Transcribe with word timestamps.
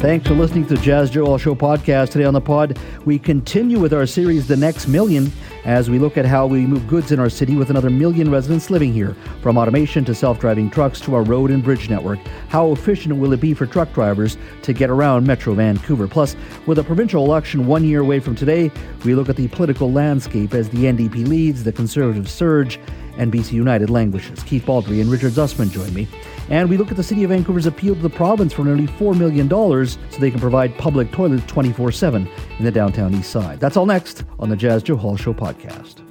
Thanks 0.00 0.26
for 0.26 0.32
listening 0.32 0.66
to 0.68 0.76
the 0.76 0.80
Jas 0.80 1.10
Johal 1.10 1.38
Show 1.38 1.54
podcast. 1.54 2.08
Today 2.08 2.24
on 2.24 2.32
the 2.32 2.40
pod, 2.40 2.78
we 3.04 3.18
continue 3.18 3.78
with 3.78 3.92
our 3.92 4.06
series, 4.06 4.48
The 4.48 4.56
Next 4.56 4.88
Million, 4.88 5.30
as 5.66 5.90
we 5.90 5.98
look 5.98 6.16
at 6.16 6.24
how 6.24 6.46
we 6.46 6.60
move 6.60 6.88
goods 6.88 7.12
in 7.12 7.20
our 7.20 7.28
city 7.28 7.54
with 7.54 7.68
another 7.68 7.90
million 7.90 8.30
residents 8.30 8.70
living 8.70 8.94
here. 8.94 9.14
From 9.42 9.58
automation 9.58 10.02
to 10.06 10.14
self 10.14 10.40
driving 10.40 10.70
trucks 10.70 11.00
to 11.00 11.14
our 11.14 11.22
road 11.22 11.50
and 11.50 11.62
bridge 11.62 11.90
network. 11.90 12.18
How 12.48 12.72
efficient 12.72 13.16
will 13.16 13.34
it 13.34 13.42
be 13.42 13.52
for 13.52 13.66
truck 13.66 13.92
drivers 13.92 14.38
to 14.62 14.72
get 14.72 14.88
around 14.88 15.26
Metro 15.26 15.52
Vancouver? 15.52 16.08
Plus, 16.08 16.34
with 16.64 16.78
a 16.78 16.82
provincial 16.82 17.26
election 17.26 17.66
one 17.66 17.84
year 17.84 18.00
away 18.00 18.20
from 18.20 18.34
today, 18.34 18.70
we 19.04 19.14
look 19.14 19.28
at 19.28 19.36
the 19.36 19.48
political 19.48 19.92
landscape 19.92 20.54
as 20.54 20.70
the 20.70 20.84
NDP 20.84 21.28
leads, 21.28 21.62
the 21.62 21.72
Conservative 21.72 22.26
surge, 22.26 22.80
and 23.18 23.30
BC 23.30 23.52
United 23.52 23.90
languishes. 23.90 24.42
Keith 24.44 24.64
Baldrey 24.64 25.02
and 25.02 25.10
Richard 25.10 25.32
Zussman 25.32 25.70
join 25.70 25.92
me. 25.92 26.08
And 26.50 26.68
we 26.68 26.76
look 26.76 26.90
at 26.90 26.96
the 26.96 27.02
City 27.04 27.22
of 27.24 27.30
Vancouver's 27.30 27.66
appeal 27.66 27.94
to 27.94 28.00
the 28.00 28.10
province 28.10 28.52
for 28.52 28.64
nearly 28.64 28.86
$4 28.86 29.16
million 29.16 29.48
so 29.48 30.18
they 30.18 30.32
can 30.32 30.40
provide 30.40 30.76
public 30.78 31.12
toilets 31.12 31.46
24 31.46 31.92
7 31.92 32.28
in 32.58 32.64
the 32.64 32.72
downtown 32.72 33.14
east 33.14 33.30
side. 33.30 33.60
That's 33.60 33.76
all 33.76 33.86
next 33.86 34.24
on 34.38 34.48
the 34.48 34.56
Jas 34.56 34.82
Johal 34.82 35.18
Show 35.18 35.32
podcast. 35.32 36.04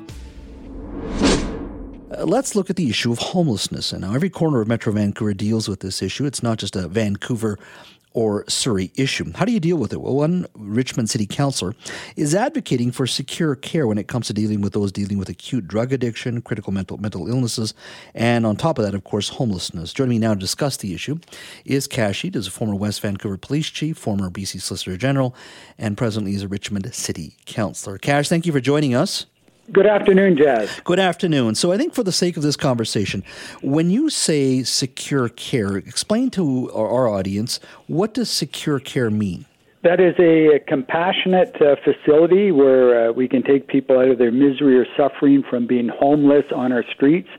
Uh, 2.11 2.23
let's 2.25 2.55
look 2.55 2.69
at 2.69 2.77
the 2.77 2.89
issue 2.89 3.11
of 3.11 3.19
homelessness. 3.19 3.91
And 3.91 4.01
now, 4.01 4.15
every 4.15 4.29
corner 4.29 4.61
of 4.61 4.67
Metro 4.67 4.93
Vancouver 4.93 5.33
deals 5.33 5.67
with 5.67 5.81
this 5.81 6.01
issue. 6.01 6.25
It's 6.25 6.41
not 6.41 6.57
just 6.57 6.75
a 6.75 6.87
Vancouver 6.87 7.59
or 8.13 8.43
Surrey 8.47 8.91
issue. 8.95 9.31
How 9.33 9.45
do 9.45 9.51
you 9.51 9.59
deal 9.59 9.77
with 9.77 9.93
it? 9.93 10.01
Well, 10.01 10.15
one 10.15 10.47
Richmond 10.55 11.09
City 11.09 11.25
Councillor 11.25 11.75
is 12.15 12.33
advocating 12.33 12.91
for 12.91 13.05
secure 13.05 13.55
care 13.55 13.87
when 13.87 13.97
it 13.97 14.07
comes 14.07 14.27
to 14.27 14.33
dealing 14.33 14.61
with 14.61 14.73
those 14.73 14.91
dealing 14.91 15.17
with 15.17 15.29
acute 15.29 15.67
drug 15.67 15.93
addiction, 15.93 16.41
critical 16.41 16.73
mental 16.73 16.97
mental 16.97 17.27
illnesses, 17.27 17.73
and 18.15 18.45
on 18.45 18.55
top 18.55 18.79
of 18.79 18.85
that, 18.85 18.95
of 18.95 19.03
course, 19.03 19.29
homelessness. 19.29 19.93
Joining 19.93 20.09
me 20.09 20.19
now 20.19 20.33
to 20.33 20.39
discuss 20.39 20.77
the 20.77 20.93
issue 20.93 21.19
is 21.65 21.87
Kash 21.87 22.21
Heed, 22.21 22.35
is 22.35 22.47
a 22.47 22.51
former 22.51 22.75
West 22.75 23.01
Vancouver 23.01 23.37
Police 23.37 23.69
Chief, 23.69 23.97
former 23.97 24.29
BC 24.29 24.61
Solicitor 24.61 24.97
General, 24.97 25.35
and 25.77 25.97
presently 25.97 26.33
is 26.33 26.43
a 26.43 26.47
Richmond 26.47 26.93
City 26.93 27.35
Councillor. 27.45 27.97
Kash, 27.97 28.27
thank 28.27 28.45
you 28.45 28.51
for 28.51 28.59
joining 28.59 28.95
us. 28.95 29.25
Good 29.71 29.85
afternoon, 29.85 30.37
Jas. 30.37 30.79
Good 30.83 30.99
afternoon. 30.99 31.53
So, 31.55 31.71
I 31.71 31.77
think 31.77 31.93
for 31.93 32.03
the 32.03 32.11
sake 32.11 32.37
of 32.37 32.43
this 32.43 32.55
conversation, 32.55 33.23
when 33.61 33.91
you 33.91 34.09
say 34.09 34.63
secure 34.63 35.29
care, 35.29 35.77
explain 35.77 36.31
to 36.31 36.71
our, 36.71 36.87
our 36.87 37.07
audience 37.07 37.59
what 37.87 38.13
does 38.13 38.29
secure 38.29 38.79
care 38.79 39.11
mean? 39.11 39.45
That 39.83 40.01
is 40.01 40.13
a 40.19 40.59
compassionate 40.67 41.55
uh, 41.61 41.75
facility 41.85 42.51
where 42.51 43.09
uh, 43.09 43.13
we 43.13 43.29
can 43.29 43.43
take 43.43 43.67
people 43.67 43.97
out 43.97 44.09
of 44.09 44.17
their 44.17 44.31
misery 44.31 44.77
or 44.77 44.85
suffering 44.97 45.43
from 45.49 45.67
being 45.67 45.87
homeless 45.87 46.43
on 46.53 46.73
our 46.73 46.83
streets 46.93 47.29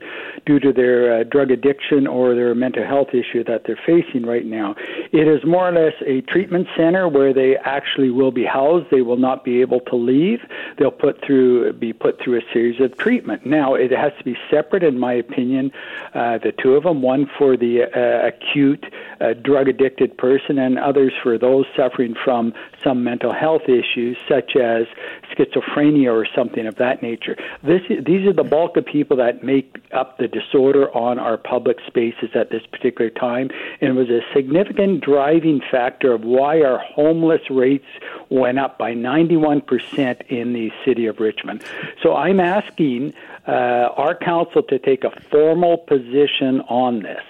due 0.45 0.59
to 0.59 0.73
their 0.73 1.19
uh, 1.19 1.23
drug 1.23 1.51
addiction 1.51 2.07
or 2.07 2.35
their 2.35 2.55
mental 2.55 2.85
health 2.85 3.09
issue 3.09 3.43
that 3.43 3.63
they're 3.65 3.79
facing 3.85 4.25
right 4.25 4.45
now. 4.45 4.75
It 5.11 5.27
is 5.27 5.45
more 5.45 5.69
or 5.69 5.71
less 5.71 5.93
a 6.05 6.21
treatment 6.21 6.67
center 6.75 7.07
where 7.07 7.33
they 7.33 7.57
actually 7.57 8.09
will 8.09 8.31
be 8.31 8.45
housed. 8.45 8.87
They 8.91 9.01
will 9.01 9.17
not 9.17 9.43
be 9.43 9.61
able 9.61 9.81
to 9.81 9.95
leave. 9.95 10.39
They'll 10.77 10.91
put 10.91 11.23
through 11.25 11.73
be 11.73 11.93
put 11.93 12.19
through 12.21 12.37
a 12.37 12.41
series 12.53 12.79
of 12.81 12.97
treatment. 12.97 13.45
Now 13.45 13.75
it 13.75 13.91
has 13.91 14.13
to 14.17 14.23
be 14.23 14.37
separate, 14.49 14.83
in 14.83 14.99
my 14.99 15.13
opinion. 15.13 15.71
Uh, 16.13 16.37
the 16.37 16.51
two 16.51 16.75
of 16.75 16.83
them, 16.83 17.01
one 17.01 17.29
for 17.37 17.57
the 17.57 17.83
uh, 17.83 18.27
acute 18.27 18.85
uh, 19.19 19.33
drug 19.33 19.67
addicted 19.67 20.17
person, 20.17 20.57
and 20.57 20.77
others 20.79 21.13
for 21.21 21.37
those 21.37 21.65
suffering 21.75 22.15
from 22.23 22.53
some 22.83 23.03
mental 23.03 23.33
health 23.33 23.63
issues, 23.67 24.17
such 24.27 24.55
as 24.55 24.87
schizophrenia 25.31 26.11
or 26.11 26.27
something 26.35 26.65
of 26.67 26.75
that 26.75 27.01
nature. 27.01 27.37
This, 27.63 27.81
these 27.89 28.27
are 28.27 28.33
the 28.33 28.43
bulk 28.43 28.77
of 28.77 28.85
people 28.85 29.17
that 29.17 29.43
make 29.43 29.77
up 30.01 30.17
the 30.17 30.27
disorder 30.27 30.89
on 30.95 31.19
our 31.19 31.37
public 31.37 31.77
spaces 31.85 32.29
at 32.33 32.49
this 32.49 32.63
particular 32.65 33.11
time, 33.11 33.49
and 33.79 33.91
it 33.91 33.93
was 33.93 34.09
a 34.09 34.21
significant 34.33 35.03
driving 35.03 35.61
factor 35.69 36.11
of 36.11 36.23
why 36.23 36.61
our 36.61 36.79
homeless 36.79 37.41
rates 37.51 37.85
went 38.29 38.57
up 38.57 38.79
by 38.79 38.93
91% 38.93 40.21
in 40.27 40.53
the 40.53 40.71
city 40.83 41.05
of 41.05 41.19
Richmond. 41.19 41.63
So 42.01 42.15
I'm 42.15 42.39
asking 42.39 43.13
uh, 43.47 43.51
our 43.51 44.15
council 44.15 44.63
to 44.63 44.79
take 44.79 45.03
a 45.03 45.11
formal 45.29 45.77
position 45.77 46.61
on 46.61 47.03
this. 47.03 47.21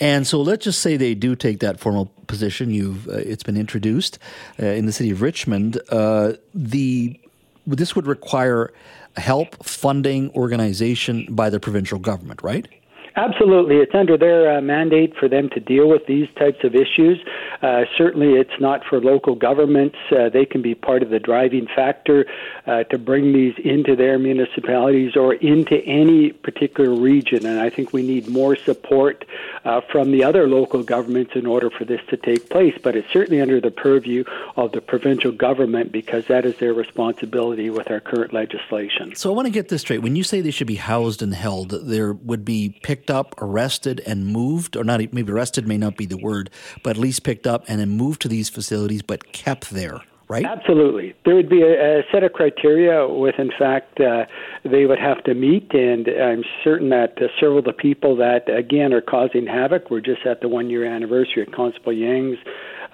And 0.00 0.26
so 0.26 0.40
let's 0.40 0.64
just 0.64 0.80
say 0.80 0.96
they 0.96 1.14
do 1.14 1.34
take 1.36 1.60
that 1.60 1.80
formal 1.80 2.06
position. 2.28 2.70
You've 2.70 3.08
uh, 3.08 3.16
it's 3.16 3.42
been 3.42 3.56
introduced 3.56 4.18
uh, 4.62 4.66
in 4.66 4.86
the 4.86 4.92
city 4.92 5.10
of 5.10 5.20
Richmond. 5.20 5.80
Uh, 5.90 6.34
the 6.54 7.20
this 7.66 7.96
would 7.96 8.06
require 8.06 8.72
help, 9.16 9.64
funding, 9.64 10.30
organization 10.30 11.26
by 11.30 11.50
the 11.50 11.60
provincial 11.60 11.98
government, 11.98 12.42
right? 12.42 12.68
Absolutely. 13.16 13.76
It's 13.76 13.94
under 13.94 14.18
their 14.18 14.58
uh, 14.58 14.60
mandate 14.60 15.16
for 15.16 15.26
them 15.26 15.48
to 15.50 15.60
deal 15.60 15.88
with 15.88 16.06
these 16.06 16.28
types 16.36 16.62
of 16.64 16.74
issues. 16.74 17.18
Uh, 17.62 17.84
certainly, 17.96 18.34
it's 18.34 18.60
not 18.60 18.84
for 18.84 19.00
local 19.00 19.34
governments. 19.34 19.96
Uh, 20.12 20.28
they 20.28 20.44
can 20.44 20.60
be 20.60 20.74
part 20.74 21.02
of 21.02 21.08
the 21.08 21.18
driving 21.18 21.66
factor 21.66 22.26
uh, 22.66 22.84
to 22.84 22.98
bring 22.98 23.32
these 23.32 23.54
into 23.64 23.96
their 23.96 24.18
municipalities 24.18 25.16
or 25.16 25.32
into 25.32 25.78
any 25.86 26.30
particular 26.32 26.94
region. 26.94 27.46
And 27.46 27.58
I 27.58 27.70
think 27.70 27.94
we 27.94 28.02
need 28.02 28.28
more 28.28 28.54
support 28.54 29.24
uh, 29.64 29.80
from 29.90 30.12
the 30.12 30.22
other 30.22 30.46
local 30.46 30.82
governments 30.82 31.32
in 31.34 31.46
order 31.46 31.70
for 31.70 31.86
this 31.86 32.02
to 32.10 32.18
take 32.18 32.50
place. 32.50 32.74
But 32.82 32.96
it's 32.96 33.10
certainly 33.10 33.40
under 33.40 33.62
the 33.62 33.70
purview 33.70 34.24
of 34.56 34.72
the 34.72 34.82
provincial 34.82 35.32
government 35.32 35.90
because 35.90 36.26
that 36.26 36.44
is 36.44 36.58
their 36.58 36.74
responsibility 36.74 37.70
with 37.70 37.90
our 37.90 38.00
current 38.00 38.34
legislation. 38.34 39.14
So 39.14 39.30
I 39.32 39.34
want 39.34 39.46
to 39.46 39.52
get 39.52 39.70
this 39.70 39.80
straight. 39.80 40.02
When 40.02 40.16
you 40.16 40.22
say 40.22 40.42
they 40.42 40.50
should 40.50 40.66
be 40.66 40.74
housed 40.74 41.22
and 41.22 41.32
held, 41.32 41.70
there 41.70 42.12
would 42.12 42.44
be 42.44 42.78
picked 42.82 43.05
picked 43.06 43.16
up, 43.16 43.40
arrested, 43.40 44.02
and 44.04 44.26
moved, 44.26 44.76
or 44.76 44.82
not 44.82 45.00
maybe 45.12 45.30
arrested 45.30 45.68
may 45.68 45.78
not 45.78 45.96
be 45.96 46.06
the 46.06 46.16
word, 46.16 46.50
but 46.82 46.90
at 46.90 46.96
least 46.96 47.22
picked 47.22 47.46
up 47.46 47.64
and 47.68 47.78
then 47.78 47.90
moved 47.90 48.20
to 48.22 48.28
these 48.28 48.48
facilities, 48.48 49.02
but 49.02 49.32
kept 49.32 49.70
there. 49.70 50.00
Right? 50.28 50.44
Absolutely. 50.44 51.14
There 51.24 51.36
would 51.36 51.48
be 51.48 51.62
a, 51.62 52.00
a 52.00 52.02
set 52.10 52.24
of 52.24 52.32
criteria 52.32 53.06
with, 53.06 53.36
in 53.38 53.52
fact, 53.56 54.00
uh, 54.00 54.24
they 54.64 54.84
would 54.84 54.98
have 54.98 55.22
to 55.22 55.34
meet, 55.34 55.72
and 55.72 56.08
I'm 56.08 56.42
certain 56.64 56.88
that 56.88 57.16
uh, 57.22 57.28
several 57.38 57.60
of 57.60 57.64
the 57.64 57.72
people 57.72 58.16
that, 58.16 58.48
again, 58.48 58.92
are 58.92 59.00
causing 59.00 59.46
havoc, 59.46 59.88
we're 59.88 60.00
just 60.00 60.26
at 60.26 60.40
the 60.40 60.48
one 60.48 60.68
year 60.68 60.84
anniversary 60.84 61.42
of 61.42 61.52
Constable 61.52 61.92
Yang's 61.92 62.38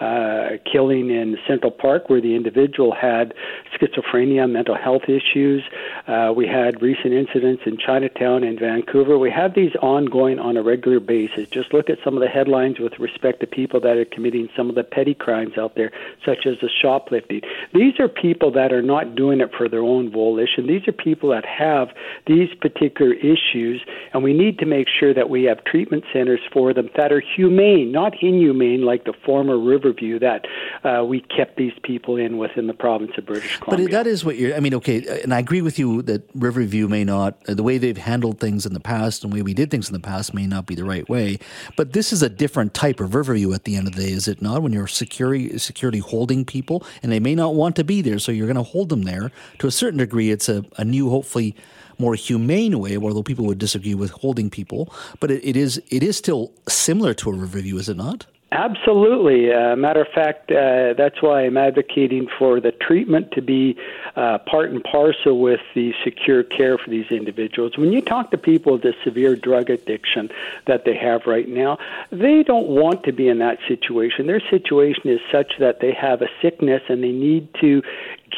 uh, 0.02 0.56
killing 0.70 1.10
in 1.10 1.36
Central 1.46 1.70
Park, 1.70 2.10
where 2.10 2.20
the 2.20 2.34
individual 2.34 2.92
had 2.92 3.34
schizophrenia, 3.74 4.50
mental 4.50 4.74
health 4.74 5.02
issues. 5.04 5.62
Uh, 6.08 6.32
we 6.34 6.46
had 6.46 6.82
recent 6.82 7.12
incidents 7.12 7.62
in 7.66 7.78
Chinatown 7.78 8.42
and 8.42 8.58
Vancouver. 8.58 9.16
We 9.16 9.30
have 9.30 9.54
these 9.54 9.70
ongoing 9.80 10.40
on 10.40 10.56
a 10.56 10.62
regular 10.62 10.98
basis. 10.98 11.48
Just 11.48 11.72
look 11.72 11.88
at 11.88 11.98
some 12.02 12.14
of 12.14 12.20
the 12.20 12.28
headlines 12.28 12.80
with 12.80 12.98
respect 12.98 13.40
to 13.40 13.46
people 13.46 13.80
that 13.80 13.96
are 13.96 14.04
committing 14.04 14.48
some 14.56 14.68
of 14.68 14.74
the 14.74 14.82
petty 14.82 15.14
crimes 15.14 15.56
out 15.56 15.76
there, 15.76 15.92
such 16.24 16.46
as 16.46 16.56
the 16.60 16.68
shoplifting. 16.68 17.42
These 17.72 18.00
are 18.00 18.08
people 18.08 18.50
that 18.52 18.72
are 18.72 18.82
not 18.82 19.14
doing 19.14 19.40
it 19.40 19.50
for 19.56 19.68
their 19.68 19.82
own 19.82 20.10
volition. 20.10 20.66
These 20.66 20.88
are 20.88 20.92
people 20.92 21.28
that 21.30 21.44
have 21.44 21.88
these 22.26 22.48
particular 22.60 23.12
issues, 23.12 23.82
and 24.12 24.24
we 24.24 24.32
need 24.32 24.58
to 24.58 24.66
make 24.66 24.88
sure 24.88 25.14
that 25.14 25.30
we 25.30 25.44
have 25.44 25.62
treatment 25.64 26.04
centers 26.12 26.40
for 26.52 26.74
them 26.74 26.90
that 26.96 27.12
are 27.12 27.20
humane, 27.20 27.92
not 27.92 28.20
inhumane 28.20 28.82
like 28.82 29.04
the 29.04 29.14
former 29.24 29.58
River 29.58 29.91
Riverview 29.92 30.18
that 30.18 30.46
uh, 30.84 31.04
we 31.04 31.20
kept 31.20 31.56
these 31.56 31.72
people 31.82 32.16
in 32.16 32.38
within 32.38 32.66
the 32.66 32.74
province 32.74 33.12
of 33.18 33.26
British 33.26 33.58
Columbia. 33.58 33.86
But 33.86 33.92
that 33.92 34.06
is 34.06 34.24
what 34.24 34.36
you're. 34.36 34.54
I 34.54 34.60
mean, 34.60 34.74
okay, 34.74 35.22
and 35.22 35.32
I 35.32 35.38
agree 35.38 35.62
with 35.62 35.78
you 35.78 36.02
that 36.02 36.28
Riverview 36.34 36.88
may 36.88 37.04
not 37.04 37.38
uh, 37.48 37.54
the 37.54 37.62
way 37.62 37.78
they've 37.78 37.96
handled 37.96 38.40
things 38.40 38.66
in 38.66 38.74
the 38.74 38.80
past 38.80 39.24
and 39.24 39.32
the 39.32 39.36
way 39.36 39.42
we 39.42 39.54
did 39.54 39.70
things 39.70 39.88
in 39.88 39.92
the 39.92 40.00
past 40.00 40.34
may 40.34 40.46
not 40.46 40.66
be 40.66 40.74
the 40.74 40.84
right 40.84 41.08
way. 41.08 41.38
But 41.76 41.92
this 41.92 42.12
is 42.12 42.22
a 42.22 42.28
different 42.28 42.74
type 42.74 43.00
of 43.00 43.14
Riverview 43.14 43.52
at 43.52 43.64
the 43.64 43.76
end 43.76 43.86
of 43.86 43.94
the 43.94 44.02
day, 44.02 44.12
is 44.12 44.28
it 44.28 44.42
not? 44.42 44.62
When 44.62 44.72
you're 44.72 44.86
security 44.86 45.58
security 45.58 45.98
holding 45.98 46.44
people 46.44 46.84
and 47.02 47.12
they 47.12 47.20
may 47.20 47.34
not 47.34 47.54
want 47.54 47.76
to 47.76 47.84
be 47.84 48.02
there, 48.02 48.18
so 48.18 48.32
you're 48.32 48.46
going 48.46 48.56
to 48.56 48.62
hold 48.62 48.88
them 48.88 49.02
there 49.02 49.30
to 49.58 49.66
a 49.66 49.70
certain 49.70 49.98
degree. 49.98 50.30
It's 50.30 50.48
a, 50.48 50.64
a 50.78 50.84
new, 50.84 51.10
hopefully 51.10 51.54
more 51.98 52.14
humane 52.14 52.78
way, 52.78 52.96
although 52.96 53.22
people 53.22 53.44
would 53.46 53.58
disagree 53.58 53.94
with 53.94 54.10
holding 54.10 54.50
people. 54.50 54.92
But 55.20 55.30
it, 55.30 55.44
it 55.44 55.56
is 55.56 55.80
it 55.90 56.02
is 56.02 56.16
still 56.16 56.52
similar 56.68 57.14
to 57.14 57.30
a 57.30 57.34
Riverview, 57.34 57.76
is 57.76 57.88
it 57.88 57.96
not? 57.96 58.26
Absolutely. 58.52 59.50
Uh, 59.50 59.74
matter 59.76 60.02
of 60.02 60.08
fact, 60.08 60.52
uh, 60.52 60.92
that's 60.92 61.22
why 61.22 61.46
I'm 61.46 61.56
advocating 61.56 62.28
for 62.38 62.60
the 62.60 62.70
treatment 62.70 63.32
to 63.32 63.40
be 63.40 63.78
uh, 64.14 64.38
part 64.44 64.70
and 64.70 64.84
parcel 64.84 65.40
with 65.40 65.60
the 65.74 65.94
secure 66.04 66.42
care 66.42 66.76
for 66.76 66.90
these 66.90 67.06
individuals. 67.10 67.78
When 67.78 67.92
you 67.92 68.02
talk 68.02 68.30
to 68.32 68.36
people 68.36 68.74
with 68.74 68.82
the 68.82 68.92
severe 69.04 69.36
drug 69.36 69.70
addiction 69.70 70.28
that 70.66 70.84
they 70.84 70.94
have 70.98 71.22
right 71.26 71.48
now, 71.48 71.78
they 72.10 72.42
don't 72.42 72.68
want 72.68 73.04
to 73.04 73.12
be 73.12 73.26
in 73.26 73.38
that 73.38 73.58
situation. 73.66 74.26
Their 74.26 74.42
situation 74.50 75.08
is 75.08 75.20
such 75.32 75.54
that 75.58 75.80
they 75.80 75.92
have 75.94 76.20
a 76.20 76.28
sickness 76.42 76.82
and 76.90 77.02
they 77.02 77.12
need 77.12 77.48
to 77.62 77.82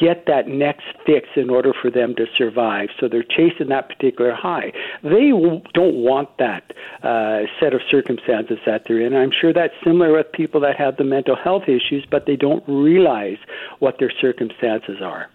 get 0.00 0.26
that 0.26 0.48
next 0.48 0.84
fix 1.06 1.28
in 1.36 1.50
order 1.50 1.72
for 1.80 1.90
them 1.90 2.14
to 2.16 2.26
survive. 2.36 2.88
So 2.98 3.08
they're 3.08 3.22
chasing 3.22 3.68
that 3.68 3.88
particular 3.88 4.34
high. 4.34 4.72
They 5.02 5.30
don't 5.74 5.96
want 5.96 6.36
that 6.38 6.72
uh, 7.02 7.42
set 7.60 7.74
of 7.74 7.80
circumstances 7.90 8.58
that 8.66 8.84
they're 8.86 9.00
in. 9.00 9.14
I'm 9.14 9.32
sure 9.32 9.52
that's 9.52 9.74
similar 9.84 10.12
with 10.12 10.32
people 10.32 10.60
that 10.60 10.76
have 10.76 10.96
the 10.96 11.04
mental 11.04 11.36
health 11.36 11.64
issues, 11.68 12.06
but 12.10 12.26
they 12.26 12.36
don't 12.36 12.64
realize 12.66 13.38
what 13.78 13.98
their 13.98 14.12
circumstances 14.20 15.00
are. 15.02 15.28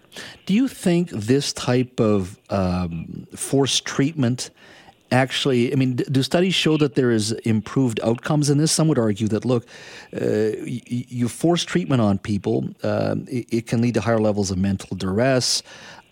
Do 0.46 0.54
you 0.54 0.68
think 0.68 1.10
this 1.10 1.52
type 1.52 2.00
of 2.00 2.38
um, 2.50 3.26
forced 3.34 3.84
treatment? 3.84 4.50
Actually, 5.12 5.72
I 5.72 5.76
mean, 5.76 5.96
do 5.96 6.22
studies 6.22 6.54
show 6.54 6.76
that 6.76 6.94
there 6.94 7.10
is 7.10 7.32
improved 7.32 8.00
outcomes 8.02 8.50
in 8.50 8.58
this? 8.58 8.72
Some 8.72 8.88
would 8.88 8.98
argue 8.98 9.28
that, 9.28 9.44
look, 9.44 9.66
uh, 10.20 10.52
you, 10.64 11.28
force 11.28 11.64
treatment 11.64 12.00
on 12.00 12.18
people, 12.18 12.68
uh, 12.82 13.16
it, 13.26 13.66
can 13.66 13.80
lead 13.80 13.94
to 13.94 14.00
higher 14.00 14.18
levels 14.18 14.50
of 14.50 14.58
mental 14.58 14.96
duress. 14.96 15.62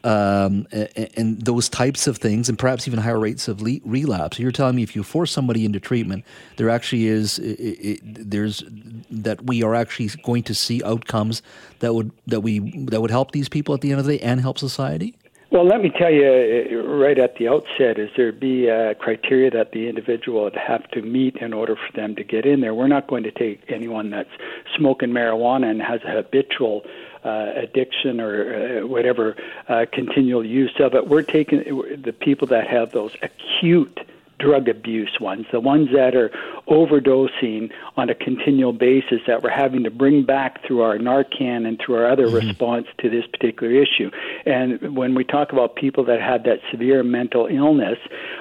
Um, 0.04 0.68
and, 0.70 1.10
and, 1.16 1.42
those 1.42 1.68
types 1.68 2.06
of 2.06 2.18
things, 2.18 2.48
and 2.48 2.56
perhaps 2.56 2.86
even 2.86 3.00
higher 3.00 3.18
rates 3.18 3.48
of 3.48 3.60
relapse. 3.60 4.38
You're 4.38 4.52
telling 4.52 4.76
me 4.76 4.84
if 4.84 4.94
you 4.94 5.02
force 5.02 5.32
somebody 5.32 5.64
into 5.64 5.80
treatment, 5.80 6.24
there 6.56 6.70
actually 6.70 7.08
is 7.08 7.40
it, 7.40 7.58
it, 7.60 8.30
there's 8.30 8.62
that 9.10 9.44
we 9.44 9.64
are 9.64 9.74
actually 9.74 10.08
going 10.22 10.44
to 10.44 10.54
see 10.54 10.84
outcomes 10.84 11.42
that 11.80 11.94
would 11.94 12.12
that 12.28 12.42
we 12.42 12.60
that 12.86 13.00
would 13.00 13.10
help 13.10 13.32
these 13.32 13.48
people 13.48 13.74
at 13.74 13.80
the 13.80 13.90
end 13.90 13.98
of 13.98 14.06
the 14.06 14.18
day 14.18 14.24
and 14.24 14.40
help 14.40 14.56
society. 14.56 15.16
Well, 15.50 15.64
let 15.64 15.80
me 15.80 15.90
tell 15.90 16.10
you 16.10 16.26
uh, 16.26 16.82
right 16.82 17.18
at 17.18 17.36
the 17.36 17.48
outset 17.48 17.98
is 17.98 18.10
there 18.18 18.32
be 18.32 18.68
a 18.68 18.94
criteria 18.94 19.50
that 19.52 19.72
the 19.72 19.88
individual 19.88 20.44
would 20.44 20.54
have 20.54 20.86
to 20.90 21.00
meet 21.00 21.36
in 21.36 21.54
order 21.54 21.74
for 21.74 21.96
them 21.96 22.14
to 22.16 22.22
get 22.22 22.44
in 22.44 22.60
there. 22.60 22.74
We're 22.74 22.86
not 22.86 23.06
going 23.06 23.22
to 23.22 23.30
take 23.30 23.62
anyone 23.68 24.10
that's 24.10 24.28
smoking 24.76 25.08
marijuana 25.08 25.70
and 25.70 25.80
has 25.80 26.02
a 26.04 26.10
habitual 26.10 26.84
uh, 27.24 27.52
addiction 27.56 28.20
or 28.20 28.82
uh, 28.82 28.86
whatever 28.86 29.36
uh, 29.68 29.86
continual 29.90 30.44
use 30.44 30.74
of 30.80 30.94
it. 30.94 31.08
We're 31.08 31.22
taking 31.22 31.60
the 31.60 32.12
people 32.12 32.46
that 32.48 32.66
have 32.66 32.92
those 32.92 33.16
acute 33.22 34.00
drug 34.38 34.68
abuse 34.68 35.18
ones, 35.18 35.46
the 35.50 35.60
ones 35.60 35.88
that 35.94 36.14
are 36.14 36.30
overdosing 36.68 37.70
on 37.96 38.10
a 38.10 38.14
continual 38.14 38.72
basis 38.72 39.20
that 39.26 39.42
we're 39.42 39.50
having 39.50 39.84
to 39.84 39.90
bring 39.90 40.24
back 40.24 40.64
through 40.66 40.82
our 40.82 40.98
Narcan 40.98 41.66
and 41.66 41.80
through 41.84 41.96
our 41.96 42.10
other 42.10 42.26
mm-hmm. 42.26 42.46
response 42.48 42.86
to 43.00 43.10
this 43.10 43.26
particular 43.26 43.72
issue. 43.72 44.10
And 44.46 44.96
when 44.96 45.14
we 45.14 45.24
talk 45.24 45.52
about 45.52 45.76
people 45.76 46.04
that 46.04 46.20
have 46.20 46.44
that 46.44 46.60
severe 46.70 47.02
mental 47.02 47.46
illness, 47.46 47.98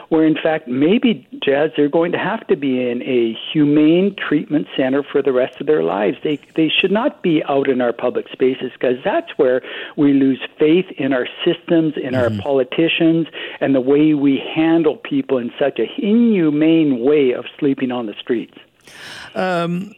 where 0.09 0.25
in 0.25 0.35
fact 0.35 0.68
maybe 0.68 1.27
Jas 1.44 1.71
they're 1.75 1.89
going 1.89 2.12
to 2.12 2.18
have 2.18 2.45
to 2.47 2.56
be 2.56 2.89
in 2.89 3.01
a 3.03 3.38
humane 3.51 4.15
treatment 4.15 4.68
center 4.75 5.03
for 5.03 5.21
the 5.21 5.31
rest 5.31 5.59
of 5.59 5.68
their 5.68 5.83
lives. 5.83 6.18
They 6.24 6.39
they 6.56 6.69
should 6.69 6.91
not 6.91 7.24
be 7.24 7.44
out 7.47 7.69
in 7.69 7.81
our 7.81 7.94
public 7.94 8.27
spaces 8.31 8.71
because 8.74 8.97
that's 9.03 9.31
where 9.38 9.62
we 9.95 10.13
lose 10.13 10.39
faith 10.59 10.85
in 10.97 11.13
our 11.13 11.27
systems, 11.45 11.94
in 11.95 12.13
mm-hmm. 12.13 12.15
our 12.15 12.41
politicians, 12.41 13.27
and 13.59 13.74
the 13.74 13.81
way 13.81 14.13
we 14.13 14.41
handle 14.56 14.97
people 14.97 15.38
in 15.38 15.51
such 15.59 15.79
a 15.79 15.88
inhumane 15.97 17.00
way 17.00 17.31
of 17.31 17.45
sleeping 17.59 17.91
on 17.91 18.06
the 18.06 18.13
streets. 18.19 18.58
Um, 19.36 19.94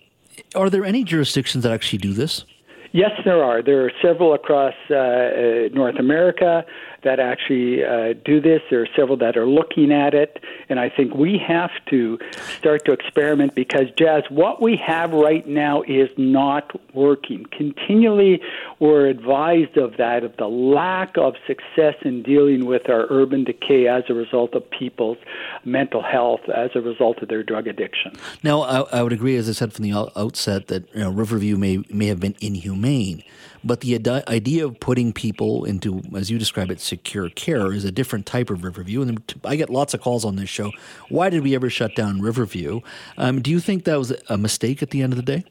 are 0.56 0.69
there 0.69 0.86
any 0.86 1.04
jurisdictions 1.04 1.63
that 1.63 1.71
actually 1.71 2.00
do 2.00 2.13
this? 2.13 2.45
Yes, 2.92 3.12
there 3.24 3.44
are. 3.44 3.62
There 3.62 3.86
are 3.86 3.92
several 4.01 4.33
across 4.33 4.74
uh, 4.89 4.95
uh 4.95 5.69
North 5.74 6.00
America 6.00 6.66
that 7.04 7.19
actually 7.19 7.84
uh, 7.84 8.13
do 8.25 8.42
this. 8.42 8.62
There 8.69 8.81
are 8.81 8.88
several 8.96 9.18
that 9.18 9.38
are 9.38 9.48
looking 9.48 9.92
at 9.92 10.13
it, 10.13 10.44
and 10.69 10.80
I 10.80 10.90
think 10.90 11.13
we 11.16 11.38
have 11.48 11.72
to 11.90 12.19
start 12.57 12.86
to 12.86 12.92
experiment 12.92 13.56
because, 13.56 13.88
Jas, 13.98 14.24
what 14.30 14.62
we 14.62 14.78
have 14.86 15.12
right 15.12 15.48
now 15.48 15.84
is 15.84 16.10
not 16.18 16.72
working. 16.94 17.46
Continually, 17.51 18.42
we're 18.80 19.07
advised 19.07 19.78
of 19.78 19.98
that, 19.98 20.24
of 20.24 20.36
the 20.38 20.48
lack 20.48 21.18
of 21.18 21.36
success 21.48 21.96
in 22.04 22.24
dealing 22.24 22.66
with 22.66 22.90
our 22.90 23.07
urban 23.10 23.44
decay 23.44 23.88
as 23.88 24.04
a 24.10 24.13
result 24.13 24.54
of 24.54 24.69
people's 24.69 25.18
mental 25.66 26.01
health, 26.01 26.42
as 26.50 26.72
a 26.75 26.81
result 26.81 27.22
of 27.22 27.30
their 27.30 27.44
drug 27.44 27.68
addiction. 27.68 28.13
Now, 28.44 28.62
I, 28.62 29.00
I 29.00 29.04
would 29.04 29.13
agree, 29.13 29.36
as 29.36 29.50
I 29.50 29.54
said 29.54 29.74
from 29.74 29.84
the 29.84 30.12
outset, 30.16 30.68
that 30.68 30.94
you 30.94 31.01
know, 31.01 31.12
Riverview 31.12 31.57
may 31.57 31.78
may 31.90 32.07
have 32.07 32.19
been 32.19 32.36
inhumane. 32.42 33.24
But 33.63 33.81
the 33.81 34.23
idea 34.27 34.65
of 34.65 34.79
putting 34.79 35.13
people 35.13 35.65
into, 35.65 36.01
as 36.15 36.29
you 36.29 36.38
describe 36.38 36.71
it, 36.71 36.79
secure 36.79 37.29
care 37.29 37.73
is 37.73 37.85
a 37.85 37.91
different 37.91 38.25
type 38.25 38.50
of 38.50 38.63
Riverview. 38.63 39.01
And 39.01 39.21
I 39.44 39.56
get 39.56 39.69
lots 39.69 39.94
of 39.94 40.01
calls 40.01 40.25
on 40.25 40.35
this 40.35 40.50
show. 40.50 40.71
Why 41.09 41.29
did 41.29 41.44
we 41.44 41.56
ever 41.56 41.69
shut 41.69 41.95
down 41.95 42.21
Riverview? 42.21 42.81
Um, 43.17 43.41
do 43.41 43.51
you 43.51 43.59
think 43.59 43.83
that 43.83 43.97
was 43.97 44.13
a 44.29 44.38
mistake 44.38 44.81
at 44.81 44.91
the 44.91 45.01
end 45.01 45.13
of 45.13 45.17
the 45.17 45.23
day? 45.23 45.44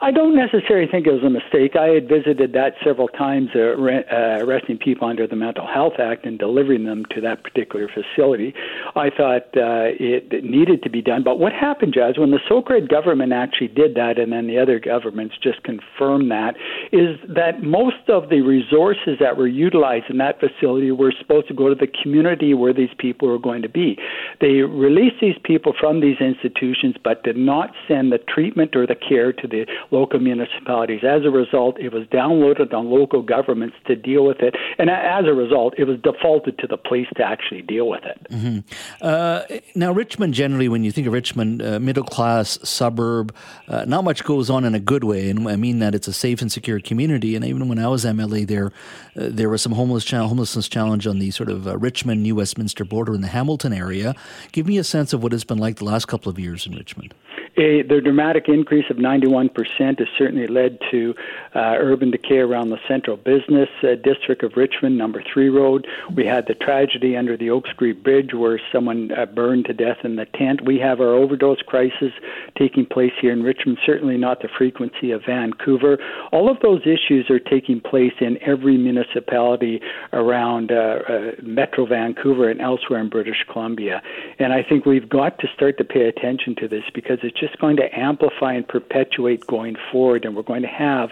I 0.00 0.12
don't 0.12 0.36
necessarily 0.36 0.86
think 0.86 1.08
it 1.08 1.12
was 1.12 1.24
a 1.24 1.30
mistake. 1.30 1.74
I 1.74 1.88
had 1.88 2.08
visited 2.08 2.52
that 2.52 2.74
several 2.84 3.08
times, 3.08 3.50
uh, 3.56 3.76
re- 3.76 4.04
uh, 4.04 4.44
arresting 4.44 4.78
people 4.78 5.08
under 5.08 5.26
the 5.26 5.34
Mental 5.34 5.66
Health 5.66 5.94
Act 5.98 6.24
and 6.24 6.38
delivering 6.38 6.84
them 6.84 7.04
to 7.10 7.20
that 7.22 7.42
particular 7.42 7.88
facility. 7.88 8.54
I 8.94 9.10
thought 9.10 9.48
uh, 9.56 9.90
it, 9.98 10.32
it 10.32 10.44
needed 10.44 10.84
to 10.84 10.90
be 10.90 11.02
done. 11.02 11.24
But 11.24 11.40
what 11.40 11.52
happened, 11.52 11.94
Jas, 11.94 12.16
when 12.16 12.30
the 12.30 12.38
Socred 12.48 12.88
government 12.88 13.32
actually 13.32 13.68
did 13.68 13.96
that, 13.96 14.18
and 14.18 14.32
then 14.32 14.46
the 14.46 14.56
other 14.58 14.78
governments 14.78 15.34
just 15.42 15.64
confirmed 15.64 16.30
that, 16.30 16.54
is 16.92 17.18
that 17.28 17.64
most 17.64 18.08
of 18.08 18.28
the 18.28 18.40
resources 18.42 19.18
that 19.18 19.36
were 19.36 19.48
utilized 19.48 20.06
in 20.10 20.18
that 20.18 20.38
facility 20.38 20.92
were 20.92 21.12
supposed 21.18 21.48
to 21.48 21.54
go 21.54 21.68
to 21.68 21.74
the 21.74 21.88
community 22.02 22.54
where 22.54 22.72
these 22.72 22.94
people 22.98 23.26
were 23.26 23.38
going 23.38 23.62
to 23.62 23.68
be. 23.68 23.98
They 24.40 24.62
released 24.62 25.16
these 25.20 25.38
people 25.42 25.74
from 25.78 26.00
these 26.00 26.20
institutions, 26.20 26.94
but 27.02 27.24
did 27.24 27.36
not 27.36 27.72
send 27.88 28.12
the 28.12 28.18
treatment 28.18 28.76
or 28.76 28.86
the 28.86 28.94
care 28.94 29.32
to 29.32 29.48
the 29.48 29.66
local 29.90 30.20
municipalities. 30.20 31.00
As 31.02 31.24
a 31.24 31.30
result, 31.30 31.78
it 31.78 31.92
was 31.92 32.06
downloaded 32.08 32.72
on 32.72 32.90
local 32.90 33.22
governments 33.22 33.76
to 33.86 33.96
deal 33.96 34.24
with 34.24 34.40
it, 34.40 34.54
and 34.78 34.90
as 34.90 35.24
a 35.26 35.34
result, 35.34 35.74
it 35.78 35.84
was 35.84 35.98
defaulted 36.00 36.58
to 36.58 36.66
the 36.66 36.76
police 36.76 37.08
to 37.16 37.24
actually 37.24 37.62
deal 37.62 37.88
with 37.88 38.04
it. 38.04 38.26
Mm-hmm. 38.30 38.58
Uh, 39.00 39.42
now, 39.74 39.92
Richmond, 39.92 40.34
generally, 40.34 40.68
when 40.68 40.84
you 40.84 40.92
think 40.92 41.06
of 41.06 41.12
Richmond, 41.12 41.62
uh, 41.62 41.78
middle 41.80 42.04
class 42.04 42.58
suburb, 42.62 43.34
uh, 43.68 43.84
not 43.86 44.04
much 44.04 44.24
goes 44.24 44.50
on 44.50 44.64
in 44.64 44.74
a 44.74 44.80
good 44.80 45.04
way, 45.04 45.30
and 45.30 45.48
I 45.48 45.56
mean 45.56 45.78
that 45.78 45.94
it's 45.94 46.08
a 46.08 46.12
safe 46.12 46.40
and 46.40 46.50
secure 46.50 46.80
community. 46.80 47.34
And 47.36 47.44
even 47.44 47.68
when 47.68 47.78
I 47.78 47.88
was 47.88 48.04
MLA 48.04 48.46
there, 48.46 48.66
uh, 48.66 49.28
there 49.30 49.48
was 49.48 49.62
some 49.62 49.72
homeless 49.72 50.04
cha- 50.04 50.26
homelessness 50.26 50.68
challenge 50.68 51.06
on 51.06 51.18
the 51.18 51.30
sort 51.30 51.48
of 51.48 51.66
uh, 51.66 51.76
Richmond 51.78 52.22
New 52.22 52.36
Westminster 52.36 52.84
border 52.84 53.14
in 53.14 53.20
the 53.20 53.28
Hamilton 53.28 53.72
area. 53.72 54.14
Give 54.52 54.66
me 54.66 54.78
a 54.78 54.84
sense 54.84 55.12
of 55.12 55.22
what 55.22 55.32
it's 55.32 55.44
been 55.44 55.58
like 55.58 55.76
the 55.76 55.84
last 55.84 56.06
couple 56.06 56.30
of 56.30 56.38
years 56.38 56.66
in 56.66 56.74
Richmond. 56.74 57.14
A, 57.58 57.82
the 57.82 58.00
dramatic 58.00 58.48
increase 58.48 58.84
of 58.88 58.98
91% 58.98 59.50
has 59.98 60.08
certainly 60.16 60.46
led 60.46 60.78
to 60.92 61.12
uh, 61.56 61.74
urban 61.78 62.12
decay 62.12 62.38
around 62.38 62.70
the 62.70 62.78
central 62.86 63.16
business 63.16 63.68
uh, 63.82 63.96
district 63.96 64.44
of 64.44 64.52
Richmond, 64.56 64.96
number 64.96 65.24
three 65.32 65.48
road. 65.48 65.88
We 66.14 66.24
had 66.24 66.46
the 66.46 66.54
tragedy 66.54 67.16
under 67.16 67.36
the 67.36 67.50
Oak 67.50 67.66
Street 67.66 68.04
Bridge 68.04 68.32
where 68.32 68.60
someone 68.70 69.10
uh, 69.10 69.26
burned 69.26 69.64
to 69.64 69.72
death 69.72 69.98
in 70.04 70.14
the 70.14 70.26
tent. 70.26 70.64
We 70.64 70.78
have 70.78 71.00
our 71.00 71.14
overdose 71.14 71.60
crisis 71.62 72.12
taking 72.56 72.86
place 72.86 73.12
here 73.20 73.32
in 73.32 73.42
Richmond, 73.42 73.78
certainly 73.84 74.16
not 74.16 74.40
the 74.40 74.48
frequency 74.56 75.10
of 75.10 75.22
Vancouver. 75.26 75.98
All 76.30 76.48
of 76.48 76.60
those 76.60 76.82
issues 76.82 77.28
are 77.28 77.40
taking 77.40 77.80
place 77.80 78.14
in 78.20 78.38
every 78.40 78.76
municipality 78.76 79.80
around 80.12 80.70
uh, 80.70 81.00
uh, 81.08 81.30
Metro 81.42 81.86
Vancouver 81.86 82.50
and 82.50 82.60
elsewhere 82.60 83.00
in 83.00 83.08
British 83.08 83.44
Columbia. 83.50 84.00
And 84.38 84.52
I 84.52 84.62
think 84.62 84.86
we've 84.86 85.08
got 85.08 85.40
to 85.40 85.48
start 85.56 85.76
to 85.78 85.84
pay 85.84 86.06
attention 86.06 86.54
to 86.56 86.68
this 86.68 86.84
because 86.94 87.18
it's 87.24 87.38
just 87.38 87.47
just 87.48 87.60
going 87.60 87.76
to 87.76 87.98
amplify 87.98 88.52
and 88.52 88.66
perpetuate 88.66 89.46
going 89.46 89.76
forward, 89.90 90.24
and 90.24 90.36
we're 90.36 90.42
going 90.42 90.62
to 90.62 90.68
have 90.68 91.10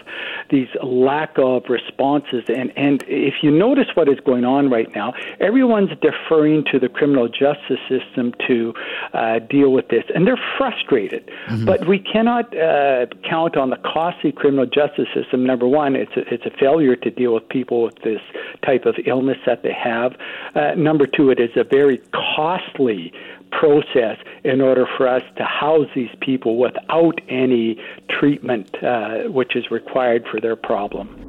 these 0.49 0.67
lack 0.83 1.37
of 1.37 1.63
responses. 1.69 2.43
And, 2.47 2.71
and 2.77 3.03
if 3.07 3.35
you 3.41 3.51
notice 3.51 3.87
what 3.95 4.07
is 4.07 4.19
going 4.21 4.45
on 4.45 4.69
right 4.69 4.93
now, 4.95 5.13
everyone's 5.39 5.91
deferring 6.01 6.63
to 6.71 6.79
the 6.79 6.89
criminal 6.89 7.27
justice 7.27 7.79
system 7.89 8.33
to 8.47 8.73
uh, 9.13 9.39
deal 9.39 9.71
with 9.71 9.87
this, 9.89 10.03
and 10.13 10.27
they're 10.27 10.39
frustrated. 10.57 11.29
Mm-hmm. 11.47 11.65
But 11.65 11.87
we 11.87 11.99
cannot 11.99 12.55
uh, 12.57 13.07
count 13.27 13.57
on 13.57 13.69
the 13.69 13.77
costly 13.77 14.31
criminal 14.31 14.65
justice 14.65 15.07
system. 15.13 15.45
Number 15.45 15.67
one, 15.67 15.95
it's 15.95 16.15
a, 16.15 16.33
it's 16.33 16.45
a 16.45 16.51
failure 16.59 16.95
to 16.95 17.09
deal 17.09 17.33
with 17.33 17.47
people 17.49 17.83
with 17.83 17.95
this 18.03 18.21
type 18.65 18.85
of 18.85 18.95
illness 19.05 19.37
that 19.45 19.63
they 19.63 19.73
have. 19.73 20.15
Uh, 20.55 20.73
number 20.75 21.05
two, 21.05 21.29
it 21.29 21.39
is 21.39 21.51
a 21.55 21.63
very 21.63 22.01
costly 22.35 23.11
process 23.51 24.17
in 24.43 24.61
order 24.61 24.85
for 24.97 25.07
us 25.07 25.23
to 25.37 25.43
house 25.43 25.87
these 25.95 26.13
people 26.21 26.57
without 26.57 27.19
any 27.29 27.77
treatment 28.09 28.83
uh, 28.83 29.23
which 29.23 29.55
is 29.55 29.69
required 29.71 30.25
for 30.29 30.39
their 30.39 30.55
problem. 30.55 31.26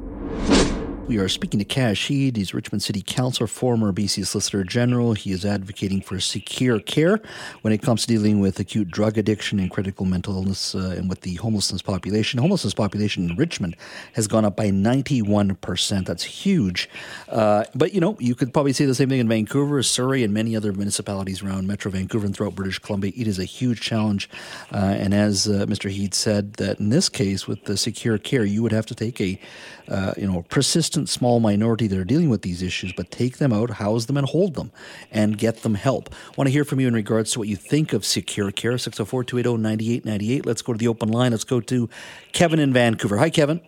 We 1.09 1.17
are 1.17 1.27
speaking 1.27 1.57
to 1.57 1.65
Kash 1.65 2.05
Heed. 2.05 2.37
He's 2.37 2.53
Richmond 2.53 2.83
City 2.83 3.01
Councillor, 3.01 3.47
former 3.47 3.91
BC 3.91 4.27
Solicitor 4.27 4.63
General. 4.63 5.15
He 5.15 5.31
is 5.31 5.43
advocating 5.43 6.01
for 6.01 6.19
secure 6.19 6.79
care 6.79 7.19
when 7.63 7.73
it 7.73 7.81
comes 7.81 8.01
to 8.01 8.07
dealing 8.07 8.39
with 8.39 8.59
acute 8.59 8.91
drug 8.91 9.17
addiction 9.17 9.57
and 9.57 9.71
critical 9.71 10.05
mental 10.05 10.35
illness 10.35 10.75
uh, 10.75 10.93
and 10.95 11.09
with 11.09 11.21
the 11.21 11.33
homelessness 11.37 11.81
population. 11.81 12.39
Homelessness 12.39 12.75
population 12.75 13.27
in 13.27 13.35
Richmond 13.37 13.75
has 14.13 14.27
gone 14.27 14.45
up 14.45 14.55
by 14.55 14.69
91%. 14.69 16.05
That's 16.05 16.23
huge. 16.23 16.87
Uh, 17.27 17.63
but, 17.73 17.91
you 17.91 18.01
know, 18.01 18.15
you 18.19 18.35
could 18.35 18.53
probably 18.53 18.73
say 18.73 18.85
the 18.85 18.93
same 18.93 19.09
thing 19.09 19.19
in 19.19 19.27
Vancouver, 19.27 19.81
Surrey, 19.81 20.23
and 20.23 20.31
many 20.31 20.55
other 20.55 20.71
municipalities 20.73 21.41
around 21.41 21.65
Metro 21.65 21.89
Vancouver 21.89 22.27
and 22.27 22.35
throughout 22.35 22.53
British 22.53 22.77
Columbia. 22.77 23.13
It 23.17 23.25
is 23.25 23.39
a 23.39 23.45
huge 23.45 23.81
challenge. 23.81 24.29
Uh, 24.71 24.77
and 24.99 25.15
as 25.15 25.47
uh, 25.47 25.65
Mr. 25.65 25.89
Heed 25.89 26.13
said, 26.13 26.53
that 26.57 26.79
in 26.79 26.89
this 26.89 27.09
case, 27.09 27.47
with 27.47 27.65
the 27.65 27.77
secure 27.77 28.19
care, 28.19 28.45
you 28.45 28.61
would 28.61 28.71
have 28.71 28.85
to 28.85 28.93
take 28.93 29.19
a, 29.19 29.39
uh, 29.87 30.13
you 30.15 30.27
know, 30.27 30.43
persistent 30.49 30.98
small 31.07 31.39
minority 31.39 31.87
that 31.87 31.97
are 31.97 32.03
dealing 32.03 32.29
with 32.29 32.41
these 32.41 32.61
issues, 32.61 32.93
but 32.93 33.11
take 33.11 33.37
them 33.37 33.53
out, 33.53 33.71
house 33.71 34.05
them, 34.05 34.17
and 34.17 34.27
hold 34.27 34.55
them, 34.55 34.71
and 35.11 35.37
get 35.37 35.63
them 35.63 35.75
help. 35.75 36.13
Want 36.35 36.47
to 36.47 36.51
hear 36.51 36.65
from 36.65 36.79
you 36.79 36.87
in 36.87 36.93
regards 36.93 37.31
to 37.31 37.39
what 37.39 37.47
you 37.47 37.55
think 37.55 37.93
of 37.93 38.05
secure 38.05 38.51
care. 38.51 38.77
604 38.77 39.23
280 39.23 39.61
9898. 39.61 40.45
Let's 40.45 40.61
go 40.61 40.73
to 40.73 40.79
the 40.79 40.87
open 40.87 41.09
line. 41.09 41.31
Let's 41.31 41.43
go 41.43 41.61
to 41.61 41.89
Kevin 42.31 42.59
in 42.59 42.73
Vancouver. 42.73 43.17
Hi, 43.17 43.29
Kevin. 43.29 43.61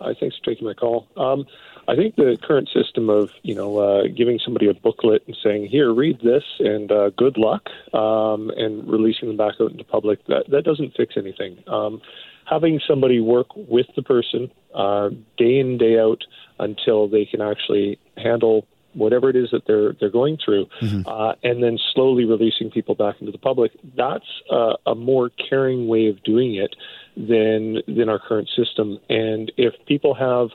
Hi, 0.00 0.14
thanks 0.18 0.36
for 0.38 0.44
taking 0.50 0.66
my 0.66 0.74
call. 0.74 1.06
Um, 1.16 1.46
I 1.88 1.96
think 1.96 2.14
the 2.16 2.38
current 2.42 2.68
system 2.68 3.08
of 3.08 3.30
you 3.42 3.54
know 3.54 3.78
uh, 3.78 4.02
giving 4.16 4.38
somebody 4.44 4.68
a 4.68 4.74
booklet 4.74 5.24
and 5.26 5.36
saying 5.42 5.66
here 5.66 5.92
read 5.92 6.20
this 6.20 6.44
and 6.60 6.90
uh, 6.90 7.10
good 7.10 7.36
luck 7.36 7.68
um, 7.92 8.50
and 8.56 8.88
releasing 8.88 9.28
them 9.28 9.36
back 9.36 9.54
out 9.60 9.72
into 9.72 9.84
public 9.84 10.24
that 10.26 10.44
that 10.48 10.64
doesn't 10.64 10.94
fix 10.96 11.16
anything. 11.16 11.62
Um, 11.66 12.00
having 12.44 12.80
somebody 12.86 13.20
work 13.20 13.48
with 13.54 13.86
the 13.96 14.02
person 14.02 14.50
uh, 14.74 15.10
day 15.36 15.58
in 15.58 15.78
day 15.78 15.98
out 15.98 16.24
until 16.58 17.08
they 17.08 17.24
can 17.24 17.40
actually 17.40 17.98
handle 18.16 18.66
whatever 18.94 19.30
it 19.30 19.36
is 19.36 19.50
that 19.52 19.66
they're 19.66 19.94
they're 19.94 20.10
going 20.10 20.38
through, 20.42 20.66
mm-hmm. 20.80 21.08
uh, 21.08 21.32
and 21.42 21.62
then 21.62 21.78
slowly 21.94 22.24
releasing 22.24 22.70
people 22.70 22.94
back 22.94 23.16
into 23.20 23.32
the 23.32 23.38
public. 23.38 23.72
That's 23.96 24.26
uh, 24.50 24.74
a 24.86 24.94
more 24.94 25.30
caring 25.30 25.88
way 25.88 26.08
of 26.08 26.22
doing 26.22 26.54
it 26.54 26.76
than 27.16 27.78
than 27.86 28.08
our 28.08 28.18
current 28.18 28.48
system. 28.56 28.98
And 29.08 29.52
if 29.56 29.74
people 29.86 30.14
have 30.14 30.48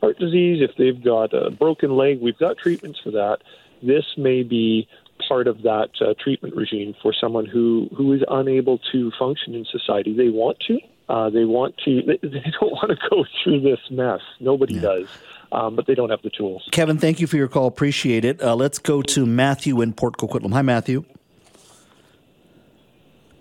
heart 0.00 0.18
disease, 0.18 0.62
if 0.62 0.76
they've 0.76 1.02
got 1.02 1.32
a 1.32 1.50
broken 1.50 1.96
leg, 1.96 2.20
we've 2.20 2.38
got 2.38 2.58
treatments 2.58 2.98
for 3.02 3.10
that. 3.12 3.38
This 3.82 4.04
may 4.16 4.42
be 4.42 4.88
part 5.28 5.46
of 5.46 5.62
that 5.62 5.90
uh, 6.00 6.14
treatment 6.18 6.56
regime 6.56 6.94
for 7.02 7.12
someone 7.18 7.46
who 7.46 7.88
who 7.96 8.12
is 8.12 8.22
unable 8.28 8.78
to 8.92 9.12
function 9.18 9.54
in 9.54 9.64
society. 9.64 10.14
They 10.16 10.28
want 10.28 10.58
to. 10.68 10.78
Uh, 11.12 11.28
they 11.28 11.44
want 11.44 11.76
to. 11.84 12.00
They, 12.00 12.18
they 12.26 12.42
don't 12.60 12.72
want 12.72 12.88
to 12.88 13.08
go 13.10 13.24
through 13.44 13.60
this 13.60 13.78
mess. 13.90 14.20
Nobody 14.40 14.74
yeah. 14.74 14.80
does. 14.80 15.08
Um, 15.52 15.76
but 15.76 15.86
they 15.86 15.94
don't 15.94 16.08
have 16.08 16.22
the 16.22 16.30
tools. 16.30 16.66
Kevin, 16.72 16.96
thank 16.96 17.20
you 17.20 17.26
for 17.26 17.36
your 17.36 17.48
call. 17.48 17.66
Appreciate 17.66 18.24
it. 18.24 18.42
Uh, 18.42 18.56
let's 18.56 18.78
go 18.78 19.02
to 19.02 19.26
Matthew 19.26 19.82
in 19.82 19.92
Port 19.92 20.16
Coquitlam. 20.16 20.54
Hi, 20.54 20.62
Matthew. 20.62 21.04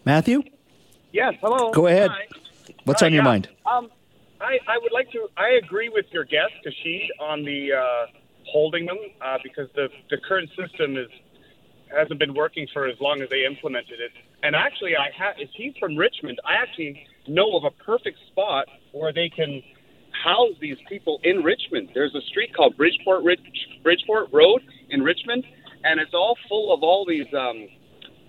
Matthew? 0.03 0.43
Yes, 1.13 1.35
hello. 1.39 1.71
Go 1.71 1.87
ahead. 1.87 2.11
Hi. 2.11 2.27
What's 2.83 3.01
uh, 3.01 3.05
on 3.05 3.13
your 3.13 3.23
yeah. 3.23 3.29
mind? 3.29 3.49
Um, 3.65 3.89
I, 4.41 4.59
I 4.67 4.77
would 4.77 4.91
like 4.91 5.09
to. 5.11 5.29
I 5.37 5.51
agree 5.63 5.87
with 5.87 6.07
your 6.11 6.25
guest, 6.25 6.51
Kash 6.65 6.73
Heed, 6.83 7.09
on 7.21 7.45
the 7.45 7.71
uh, 7.71 8.07
holding 8.47 8.85
them 8.85 8.97
uh, 9.21 9.37
because 9.41 9.69
the 9.75 9.87
the 10.09 10.17
current 10.17 10.49
system 10.49 10.97
is 10.97 11.07
hasn't 11.95 12.19
been 12.19 12.33
working 12.33 12.67
for 12.73 12.87
as 12.87 12.99
long 12.99 13.21
as 13.21 13.29
they 13.29 13.45
implemented 13.45 13.99
it. 13.99 14.11
And 14.43 14.55
actually, 14.55 14.95
I 14.95 15.09
have. 15.17 15.35
If 15.37 15.49
he's 15.53 15.73
from 15.79 15.95
Richmond, 15.95 16.39
I 16.45 16.55
actually 16.61 17.05
know 17.27 17.55
of 17.57 17.63
a 17.63 17.71
perfect 17.83 18.17
spot 18.31 18.67
where 18.91 19.13
they 19.13 19.29
can 19.29 19.61
house 20.23 20.53
these 20.59 20.77
people 20.89 21.19
in 21.23 21.43
Richmond. 21.43 21.89
There's 21.93 22.13
a 22.15 22.21
street 22.21 22.53
called 22.55 22.77
Bridgeport 22.77 23.23
Rich, 23.23 23.39
Bridgeport 23.83 24.29
Road 24.31 24.61
in 24.89 25.01
Richmond, 25.01 25.45
and 25.83 25.99
it's 25.99 26.13
all 26.13 26.37
full 26.47 26.73
of 26.73 26.83
all 26.83 27.05
these 27.07 27.31
um, 27.33 27.67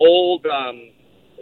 old 0.01 0.47
um, 0.47 0.91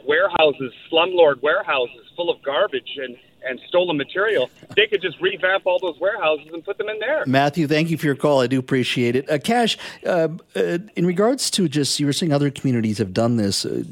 warehouses, 0.06 0.72
slumlord 0.90 1.42
warehouses, 1.42 2.06
full 2.16 2.30
of 2.30 2.42
garbage 2.42 2.96
and 2.96 3.16
and 3.49 3.61
stolen 3.68 3.97
material, 3.97 4.50
they 4.76 4.87
could 4.87 5.02
just 5.02 5.20
revamp 5.20 5.66
all 5.66 5.78
those 5.78 5.99
warehouses 5.99 6.49
and 6.52 6.64
put 6.64 6.78
them 6.78 6.88
in 6.88 6.99
there. 6.99 7.25
Matthew, 7.26 7.66
thank 7.66 7.90
you 7.90 7.97
for 7.97 8.06
your 8.06 8.14
call. 8.14 8.40
I 8.40 8.47
do 8.47 8.59
appreciate 8.59 9.16
it. 9.16 9.30
Uh, 9.30 9.38
Kash, 9.38 9.76
uh, 10.06 10.28
uh, 10.56 10.78
in 10.97 11.06
regards 11.06 11.50
to 11.52 11.68
just 11.68 11.99
you 12.00 12.06
were 12.06 12.12
saying 12.12 12.32
other 12.32 12.50
communities 12.50 12.99
have 12.99 13.12
done 13.12 13.37
this. 13.37 13.64
Uh, 13.64 13.85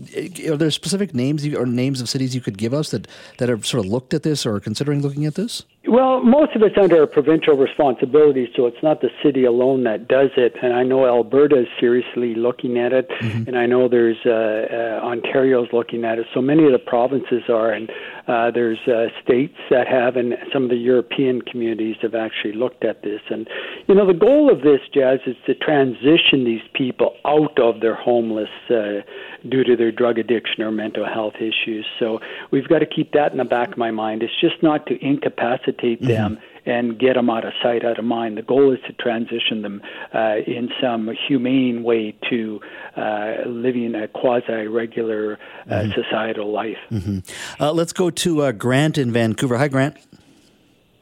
are 0.49 0.57
there 0.57 0.71
specific 0.71 1.15
names 1.15 1.47
or 1.47 1.67
names 1.67 2.01
of 2.01 2.09
cities 2.09 2.35
you 2.35 2.41
could 2.41 2.59
give 2.59 2.75
us 2.75 2.91
that 2.91 3.07
that 3.39 3.49
have 3.49 3.67
sort 3.67 3.85
of 3.85 3.91
looked 3.91 4.15
at 4.15 4.23
this 4.23 4.45
or 4.47 4.57
are 4.57 4.61
considering 4.61 5.03
looking 5.03 5.25
at 5.27 5.35
this? 5.35 5.65
Well, 5.89 6.23
most 6.23 6.55
of 6.55 6.61
it's 6.63 6.77
under 6.77 7.07
provincial 7.07 7.57
responsibility, 7.57 8.47
so 8.55 8.67
it's 8.67 8.83
not 8.83 9.01
the 9.01 9.09
city 9.23 9.45
alone 9.45 9.85
that 9.85 10.07
does 10.07 10.29
it. 10.37 10.55
And 10.63 10.75
I 10.75 10.83
know 10.83 11.07
Alberta 11.07 11.61
is 11.61 11.67
seriously 11.81 12.35
looking 12.35 12.77
at 12.77 12.93
it, 12.93 13.09
mm-hmm. 13.09 13.49
and 13.49 13.59
I 13.59 13.65
know 13.65 13.89
there's 13.89 14.19
uh, 14.27 14.31
uh, 14.31 15.01
Ontario's 15.03 15.69
looking 15.73 16.05
at 16.05 16.19
it. 16.19 16.27
So 16.35 16.43
many 16.43 16.67
of 16.67 16.73
the 16.73 16.79
provinces 16.79 17.45
are, 17.49 17.73
and 17.73 17.89
uh, 18.29 18.51
there's 18.51 18.79
uh, 18.87 19.07
states 19.25 19.57
that 19.71 19.89
have, 19.89 20.17
and 20.17 20.35
some 20.53 20.65
of 20.65 20.69
the 20.69 20.77
European 20.77 21.41
communities 21.41 21.97
have 22.03 22.15
actually 22.15 22.53
looked 22.53 22.85
at 22.85 23.03
this. 23.03 23.23
And 23.31 23.49
you 23.87 23.95
know, 23.95 24.07
the 24.07 24.13
goal 24.13 24.53
of 24.53 24.61
this, 24.61 24.81
Jas, 24.93 25.21
is 25.27 25.37
to 25.47 25.55
transition 25.55 26.45
these 26.45 26.61
people 26.75 27.15
out 27.25 27.59
of 27.59 27.81
their 27.81 27.95
homeless 27.95 28.51
uh, 28.69 29.01
due 29.49 29.65
to 29.65 29.77
their 29.77 29.93
drug 29.93 30.19
addiction 30.19 30.63
or 30.63 30.71
mental 30.71 31.07
health 31.07 31.35
issues. 31.37 31.87
So 31.99 32.21
we've 32.51 32.69
got 32.69 32.81
to 32.81 32.87
keep 32.87 33.13
that 33.13 33.33
in 33.33 33.39
the 33.39 33.45
back 33.45 33.73
of 33.73 33.79
my 33.79 33.91
mind. 33.91 34.23
It's 34.23 34.41
just 34.41 34.63
not 34.63 34.87
to 34.87 35.05
incapacitate 35.05 36.01
mm-hmm. 36.01 36.09
them 36.09 36.39
and 36.67 36.99
get 36.99 37.15
them 37.15 37.31
out 37.31 37.45
of 37.45 37.53
sight, 37.63 37.85
out 37.85 37.99
of 37.99 38.05
mind. 38.05 38.37
The 38.37 38.43
goal 38.43 38.73
is 38.73 38.79
to 38.87 38.93
transition 38.95 39.63
them 39.63 39.81
uh, 40.15 40.37
in 40.47 40.69
some 40.81 41.11
humane 41.27 41.83
way 41.83 42.15
to 42.29 42.61
uh, 42.97 43.35
living 43.47 43.95
a 43.95 44.09
quasi 44.09 44.67
regular 44.67 45.39
uh, 45.67 45.71
mm-hmm. 45.71 46.01
societal 46.01 46.53
life. 46.53 46.79
Mm-hmm. 46.91 47.19
Uh, 47.63 47.73
let's 47.73 47.93
go 47.93 48.11
to 48.11 48.43
uh, 48.43 48.53
Grant 48.53 48.99
in 48.99 49.13
Vancouver. 49.13 49.57
Hi, 49.57 49.69
Grant. 49.69 49.97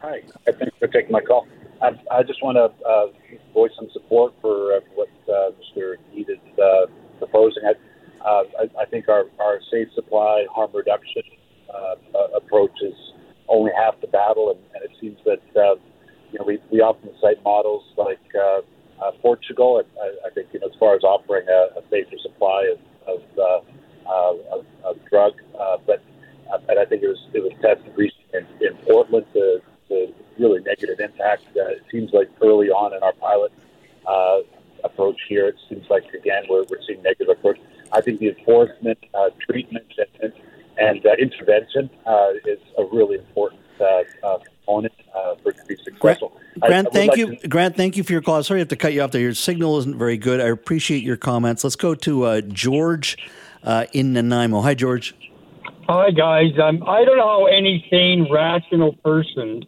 Hi. 0.01 0.23
Thanks 0.45 0.77
for 0.79 0.87
taking 0.87 1.11
my 1.11 1.21
call. 1.21 1.49
I, 1.83 1.93
I 2.11 2.23
just 2.23 2.43
want 2.43 2.57
to 2.57 2.89
uh, 2.89 3.07
voice 3.53 3.73
some 3.77 3.89
support 3.93 4.35
for 4.41 4.81
what 4.95 5.09
Mr. 5.29 5.97
Heed 6.13 6.29
is 6.31 6.39
proposing. 7.19 7.65
I, 7.67 7.75
uh, 8.27 8.43
I, 8.59 8.83
I, 8.83 8.85
think 8.87 9.09
our, 9.09 9.25
our 9.39 9.61
safe 9.71 9.89
supply 9.95 10.47
harm 10.53 10.71
reduction 10.75 11.23
uh, 11.73 11.95
approach 12.37 12.73
is 12.83 12.95
only 13.49 13.71
half 13.77 14.01
the 14.01 14.09
battle, 14.09 14.51
and, 14.51 14.61
and 14.75 14.85
it 14.85 14.97
seems 15.01 15.19
that 15.25 15.43
uh, 15.57 15.77
you 16.33 16.39
know 16.39 16.45
we, 16.45 16.59
we 16.71 16.81
often 16.81 17.11
cite 17.21 17.43
models 17.45 17.85
like 17.97 18.19
uh, 18.35 18.61
uh, 19.03 19.13
Portugal. 19.23 19.79
And 19.79 19.89
I, 20.01 20.29
I 20.29 20.31
think 20.31 20.49
you 20.53 20.61
know 20.61 20.67
as 20.67 20.75
far 20.79 20.95
as 20.97 21.03
offering 21.03 21.47
a, 21.49 21.79
a 21.79 21.83
safer 21.91 22.17
supply 22.23 22.75
of 22.75 22.81
of, 23.07 23.23
uh, 23.39 24.11
uh, 24.11 24.59
of, 24.59 24.67
of 24.85 24.97
drug, 25.09 25.35
uh, 25.59 25.77
but 25.87 26.03
uh, 26.53 26.59
and 26.69 26.79
I 26.79 26.85
think 26.85 27.03
it 27.03 27.09
was 27.09 27.23
it 27.33 27.43
was 27.43 27.53
tested 27.63 27.93
recently 27.97 28.25
in, 28.35 28.67
in 28.67 28.77
Portland 28.87 29.27
to, 29.35 29.63
really 30.39 30.61
negative 30.61 31.01
impact. 31.01 31.45
Uh, 31.57 31.69
it 31.69 31.83
seems 31.91 32.13
like 32.13 32.29
early 32.43 32.69
on 32.69 32.93
in 32.95 33.03
our 33.03 33.15
pilot 33.15 33.51
uh, 34.07 34.41
approach 34.85 35.17
here, 35.29 35.47
it 35.47 35.57
seems 35.69 35.87
like 35.89 36.05
again 36.13 36.43
we're, 36.51 36.65
we're 36.69 36.83
seeing 36.87 37.03
negative 37.03 37.29
approach. 37.31 37.59
I 37.93 38.01
think 38.01 38.21
the 38.21 38.29
enforcement, 38.29 38.99
uh, 39.15 39.31
treatment, 39.49 39.87
and, 40.23 40.33
and 40.79 41.05
uh, 41.07 41.11
intervention 41.19 41.91
uh, 42.07 42.33
is 42.45 42.59
a 42.79 42.85
really 42.85 43.19
important 43.19 43.61
uh, 43.81 43.85
uh, 44.23 44.39
component 44.39 44.93
uh, 45.15 45.35
for 45.43 45.51
it 45.51 45.57
to 45.59 45.65
be 45.67 45.77
successful. 45.77 46.39
Grant, 46.61 46.89
I, 46.89 46.91
I 46.91 46.93
thank 46.93 47.11
like 47.11 47.19
you. 47.19 47.37
To... 47.37 47.49
Grant, 47.49 47.77
thank 47.77 47.97
you 47.97 48.05
for 48.05 48.13
your 48.13 48.23
call. 48.23 48.43
Sorry 48.43 48.59
I 48.59 48.63
have 48.63 48.69
to 48.69 48.77
cut 48.77 48.93
you 48.93 49.03
off 49.03 49.11
there. 49.11 49.21
Your 49.21 49.35
signal 49.35 49.79
isn't 49.79 49.99
very 49.99 50.17
good. 50.17 50.41
I 50.41 50.47
appreciate 50.49 51.03
your 51.03 51.17
comments. 51.17 51.65
Let's 51.65 51.77
go 51.77 51.95
to 51.95 52.43
George 52.43 53.17
in 53.93 54.13
Nanaimo. 54.13 54.61
Hi, 54.63 54.75
George. 54.75 55.15
Hi, 55.89 56.11
guys. 56.11 56.51
Um, 56.61 56.83
I 56.85 57.05
don't 57.05 57.17
know 57.17 57.29
how 57.29 57.47
any 57.47 57.87
sane, 57.91 58.27
rational 58.33 58.95
person 59.05 59.65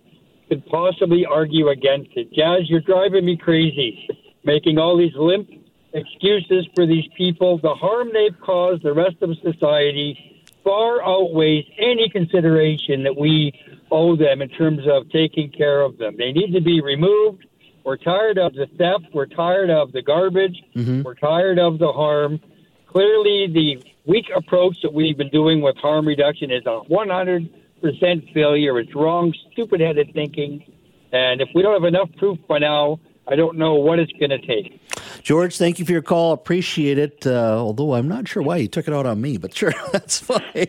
could 0.48 0.66
possibly 0.66 1.24
argue 1.24 1.68
against 1.68 2.10
it. 2.16 2.32
Jas, 2.32 2.62
you're 2.64 2.80
driving 2.80 3.24
me 3.24 3.36
crazy, 3.36 4.08
making 4.42 4.78
all 4.78 4.96
these 4.96 5.12
limp 5.14 5.48
excuses 5.92 6.66
for 6.74 6.86
these 6.86 7.06
people. 7.16 7.58
The 7.58 7.74
harm 7.74 8.10
they've 8.12 8.38
caused 8.40 8.82
the 8.82 8.92
rest 8.92 9.16
of 9.22 9.30
society 9.42 10.38
far 10.64 11.02
outweighs 11.02 11.64
any 11.78 12.08
consideration 12.10 13.02
that 13.04 13.16
we 13.16 13.52
owe 13.90 14.16
them 14.16 14.42
in 14.42 14.48
terms 14.50 14.80
of 14.86 15.10
taking 15.10 15.50
care 15.50 15.80
of 15.80 15.96
them. 15.98 16.16
They 16.18 16.32
need 16.32 16.52
to 16.52 16.60
be 16.60 16.80
removed. 16.82 17.46
We're 17.84 17.96
tired 17.96 18.36
of 18.36 18.52
the 18.52 18.66
theft. 18.76 19.14
We're 19.14 19.26
tired 19.26 19.70
of 19.70 19.92
the 19.92 20.02
garbage. 20.02 20.62
Mm-hmm. 20.76 21.02
We're 21.02 21.14
tired 21.14 21.58
of 21.58 21.78
the 21.78 21.90
harm. 21.90 22.40
Clearly, 22.88 23.46
the 23.52 23.82
weak 24.04 24.26
approach 24.34 24.82
that 24.82 24.92
we've 24.92 25.16
been 25.16 25.30
doing 25.30 25.62
with 25.62 25.76
harm 25.76 26.06
reduction 26.06 26.50
is 26.50 26.64
a 26.66 26.80
100% 26.90 28.34
failure. 28.34 28.78
It's 28.78 28.94
wrong, 28.94 29.32
stupid 29.52 29.80
headed 29.80 30.12
thinking. 30.12 30.64
And 31.12 31.40
if 31.40 31.48
we 31.54 31.62
don't 31.62 31.80
have 31.80 31.88
enough 31.88 32.10
proof 32.18 32.38
by 32.46 32.58
now, 32.58 33.00
I 33.30 33.36
don't 33.36 33.58
know 33.58 33.74
what 33.74 33.98
it's 33.98 34.12
going 34.12 34.30
to 34.30 34.38
take. 34.38 34.80
George, 35.22 35.58
thank 35.58 35.78
you 35.78 35.84
for 35.84 35.92
your 35.92 36.02
call. 36.02 36.32
Appreciate 36.32 36.96
it. 36.96 37.26
Uh, 37.26 37.58
although 37.58 37.94
I'm 37.94 38.08
not 38.08 38.26
sure 38.26 38.42
why 38.42 38.56
you 38.56 38.68
took 38.68 38.88
it 38.88 38.94
out 38.94 39.04
on 39.04 39.20
me, 39.20 39.36
but 39.36 39.54
sure, 39.54 39.72
that's 39.92 40.18
fine. 40.18 40.66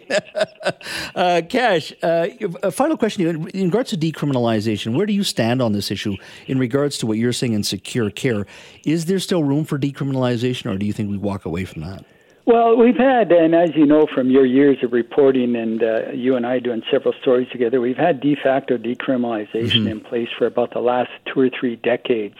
uh, 1.16 1.42
Kash, 1.48 1.94
uh, 2.04 2.28
a 2.62 2.72
final 2.72 2.98
question 2.98 3.48
in 3.54 3.66
regards 3.66 3.92
to 3.92 3.98
decriminalization. 3.98 4.96
Where 4.96 5.06
do 5.06 5.13
you 5.13 5.24
stand 5.24 5.62
on 5.62 5.72
this 5.72 5.92
issue 5.92 6.16
in 6.48 6.60
regards 6.60 6.98
to 7.00 7.08
what 7.08 7.18
you're 7.18 7.34
saying 7.34 7.54
in 7.54 7.63
secure 7.63 8.10
care? 8.10 8.46
Is 8.86 9.06
there 9.06 9.20
still 9.20 9.44
room 9.44 9.63
for 9.63 9.80
decriminalization, 9.80 10.74
or 10.74 10.78
do 10.78 10.86
you 10.86 10.94
think 10.94 11.10
we 11.10 11.18
walk 11.18 11.46
away 11.46 11.66
from 11.66 11.84
that? 11.84 12.04
Well, 12.50 12.75
we've 12.75 12.98
had, 12.98 13.32
and 13.32 13.53
as 13.53 13.75
you 13.75 13.86
know 13.86 14.08
from 14.12 14.32
your 14.32 14.44
years 14.44 14.77
of 14.82 14.91
reporting, 14.91 15.56
and 15.56 15.84
uh, 15.84 16.10
you 16.13 16.36
and 16.36 16.48
I 16.48 16.58
doing 16.58 16.82
several 16.89 17.13
stories 17.22 17.48
together, 17.51 17.79
we've 17.79 17.96
had 17.96 18.22
de 18.22 18.36
facto 18.36 18.75
decriminalization 18.75 19.70
mm-hmm. 19.70 19.88
in 19.88 20.01
place 20.01 20.29
for 20.36 20.48
about 20.48 20.74
the 20.74 20.79
last 20.79 21.12
two 21.32 21.41
or 21.41 21.50
three 21.51 21.75
decades. 21.75 22.38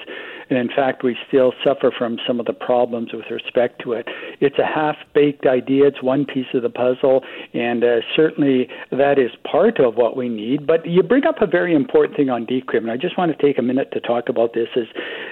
And 0.50 0.58
in 0.58 0.70
fact, 0.70 1.04
we 1.04 1.16
still 1.28 1.54
suffer 1.64 1.92
from 1.96 2.18
some 2.26 2.40
of 2.40 2.46
the 2.46 2.54
problems 2.54 3.14
with 3.14 3.26
respect 3.30 3.82
to 3.84 3.94
it. 3.94 4.08
It's 4.40 4.58
a 4.58 4.66
half 4.66 4.96
baked 5.14 5.46
idea, 5.46 5.88
it's 5.88 6.02
one 6.02 6.26
piece 6.26 6.48
of 6.54 6.64
the 6.64 6.70
puzzle, 6.70 7.24
and 7.54 7.84
uh, 7.84 8.02
certainly 8.16 8.68
that 8.92 9.20
is 9.20 9.32
part 9.50 9.80
of 9.80 9.96
what 9.96 10.18
we 10.18 10.28
need. 10.30 10.66
But 10.66 10.86
you 10.86 11.04
bring 11.04 11.26
up 11.26 11.42
a 11.42 11.48
very 11.48 11.74
important 11.76 12.18
thing 12.18 12.30
on 12.30 12.46
decrim, 12.46 12.80
and 12.80 12.92
I 12.92 12.98
just 12.98 13.18
want 13.18 13.36
to 13.36 13.46
take 13.46 13.60
a 13.60 13.62
minute 13.62 13.92
to 13.92 14.00
talk 14.00 14.30
about 14.30 14.54
this. 14.54 14.68
Is 14.76 14.88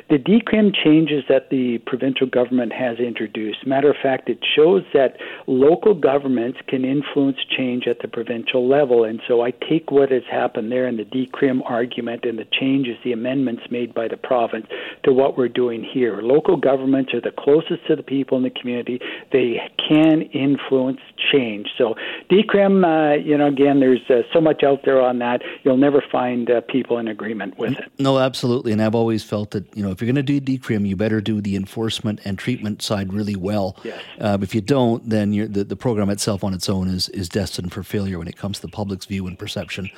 the 0.10 0.18
decrim 0.18 0.74
changes 0.74 1.24
that 1.30 1.50
the 1.50 1.80
provincial 1.80 2.28
government 2.28 2.74
has 2.74 3.00
introduced. 3.00 3.66
Matter 3.66 3.90
of 3.90 3.98
fact, 4.02 4.30
it 4.30 4.40
shows 4.56 4.84
that 4.94 5.18
local 5.48 5.94
governments 5.94 6.60
can 6.68 6.86
influence 6.86 7.38
change 7.50 7.88
at 7.88 8.00
the 8.00 8.08
provincial 8.08 8.68
level. 8.68 9.04
And 9.04 9.22
so 9.28 9.42
I 9.42 9.52
take 9.52 9.92
what 9.92 10.12
has 10.12 10.24
happened 10.30 10.72
there 10.72 10.88
in 10.88 10.98
the 10.98 11.04
decrim 11.04 11.62
argument 11.66 12.26
and 12.26 12.38
the 12.38 12.46
changes, 12.46 12.98
the 13.04 13.12
amendments 13.12 13.64
made 13.70 13.94
by 13.94 14.08
the 14.08 14.18
province 14.18 14.68
to 15.08 15.14
what 15.14 15.38
we're 15.38 15.48
doing 15.48 15.84
here. 15.84 16.22
Local 16.22 16.58
governments 16.58 17.14
are 17.14 17.22
the 17.22 17.32
closest 17.32 17.88
to 17.88 17.96
the 17.96 18.04
people 18.04 18.38
in 18.38 18.44
the 18.44 18.50
community. 18.50 19.00
They 19.32 19.58
can 19.88 20.24
influence 20.34 21.00
change. 21.32 21.68
So 21.78 21.96
decrim, 22.30 22.84
uh, 22.84 23.16
you 23.16 23.38
know, 23.38 23.48
again, 23.48 23.80
there's 23.80 24.02
uh, 24.10 24.24
so 24.34 24.42
much 24.42 24.64
out 24.64 24.82
there 24.84 25.02
on 25.02 25.20
that. 25.20 25.42
You'll 25.64 25.78
never 25.78 26.04
find 26.12 26.52
uh, 26.52 26.60
people 26.62 26.98
in 26.98 27.08
agreement 27.08 27.58
with 27.58 27.78
it. 27.78 27.90
No, 27.98 28.20
absolutely. 28.20 28.74
And 28.74 28.82
I've 28.82 28.96
always 28.96 29.24
felt 29.24 29.52
that, 29.52 29.66
you 29.78 29.82
know, 29.82 29.92
if 29.92 30.02
you're 30.02 30.12
going 30.12 30.24
to 30.26 30.40
do 30.40 30.42
decrim, 30.42 30.86
you 30.86 30.98
better 30.98 31.22
do 31.22 31.40
the 31.40 31.56
enforcement 31.56 32.20
and 32.26 32.38
treatment 32.38 32.82
side 32.82 33.14
really 33.14 33.38
well. 33.38 33.78
Yes. 33.86 34.04
Uh, 34.20 34.38
if 34.42 34.54
you 34.54 34.60
don't, 34.60 35.08
then 35.10 35.32
the, 35.32 35.64
the 35.64 35.78
program 35.78 36.10
itself 36.10 36.44
on 36.44 36.54
its 36.54 36.68
own 36.68 36.90
is, 36.90 37.08
is 37.10 37.30
destined 37.30 37.72
for 37.72 37.82
failure 37.82 38.20
when 38.20 38.28
it 38.28 38.36
comes 38.36 38.58
to 38.58 38.68
the 38.68 38.72
public's 38.72 39.06
view 39.06 39.26
and 39.26 39.40
perception 39.40 39.90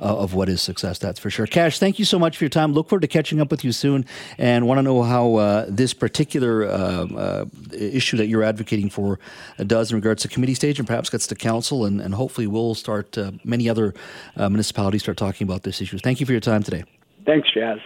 uh, 0.00 0.16
of 0.16 0.34
what 0.34 0.48
is 0.48 0.62
success. 0.62 0.98
That's 0.98 1.18
for 1.18 1.30
sure. 1.30 1.46
Kash, 1.46 1.78
thank 1.78 1.98
you 1.98 2.04
so 2.04 2.18
much 2.18 2.36
for 2.36 2.44
your 2.44 2.50
time. 2.50 2.72
Look 2.72 2.88
forward 2.88 3.02
to 3.02 3.08
catching 3.08 3.40
up 3.40 3.50
with 3.50 3.64
you 3.64 3.72
soon, 3.72 4.04
and 4.38 4.66
want 4.66 4.78
to 4.78 4.82
know 4.82 5.02
how 5.02 5.36
uh, 5.36 5.66
this 5.68 5.94
particular 5.94 6.64
uh, 6.64 7.06
uh 7.06 7.44
issue 7.72 8.16
that 8.16 8.26
you're 8.26 8.42
advocating 8.42 8.90
for 8.90 9.18
uh, 9.58 9.64
does 9.64 9.90
in 9.90 9.96
regards 9.96 10.22
to 10.22 10.28
committee 10.28 10.54
stage, 10.54 10.78
and 10.78 10.86
perhaps 10.86 11.10
gets 11.10 11.26
to 11.26 11.34
council, 11.34 11.84
and, 11.84 12.00
and 12.00 12.14
hopefully 12.14 12.46
we'll 12.46 12.74
start 12.74 13.16
uh, 13.18 13.32
many 13.44 13.68
other 13.68 13.94
municipalities 14.36 15.02
start 15.02 15.16
talking 15.16 15.46
about 15.46 15.62
this 15.62 15.80
issue. 15.80 15.98
Thank 15.98 16.20
you 16.20 16.26
for 16.26 16.32
your 16.32 16.40
time 16.40 16.62
today. 16.62 16.84
Thanks, 17.26 17.48
Jas. 17.52 17.78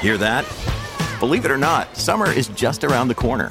Hear 0.00 0.18
that? 0.18 0.44
Believe 1.18 1.44
it 1.44 1.50
or 1.50 1.56
not, 1.56 1.96
summer 1.96 2.30
is 2.30 2.48
just 2.48 2.84
around 2.84 3.08
the 3.08 3.14
corner. 3.14 3.50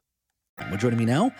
Well, 0.69 0.77
joining 0.77 0.99
me 0.99 1.05
now 1.05 1.31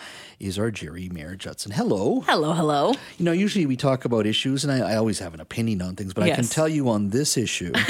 is 0.41 0.57
our 0.57 0.71
Geri 0.71 1.07
Mayer-Judson. 1.09 1.71
Hello. 1.71 2.21
Hello, 2.21 2.53
hello. 2.53 2.93
You 3.17 3.25
know, 3.25 3.31
usually 3.31 3.65
we 3.65 3.77
talk 3.77 4.05
about 4.05 4.25
issues, 4.25 4.63
and 4.63 4.73
I, 4.73 4.93
I 4.93 4.95
always 4.95 5.19
have 5.19 5.33
an 5.33 5.39
opinion 5.39 5.81
on 5.81 5.95
things, 5.95 6.13
but 6.13 6.25
yes. 6.25 6.33
I 6.33 6.41
can 6.41 6.49
tell 6.49 6.67
you 6.67 6.89
on 6.89 7.09
this 7.11 7.37
issue, 7.37 7.71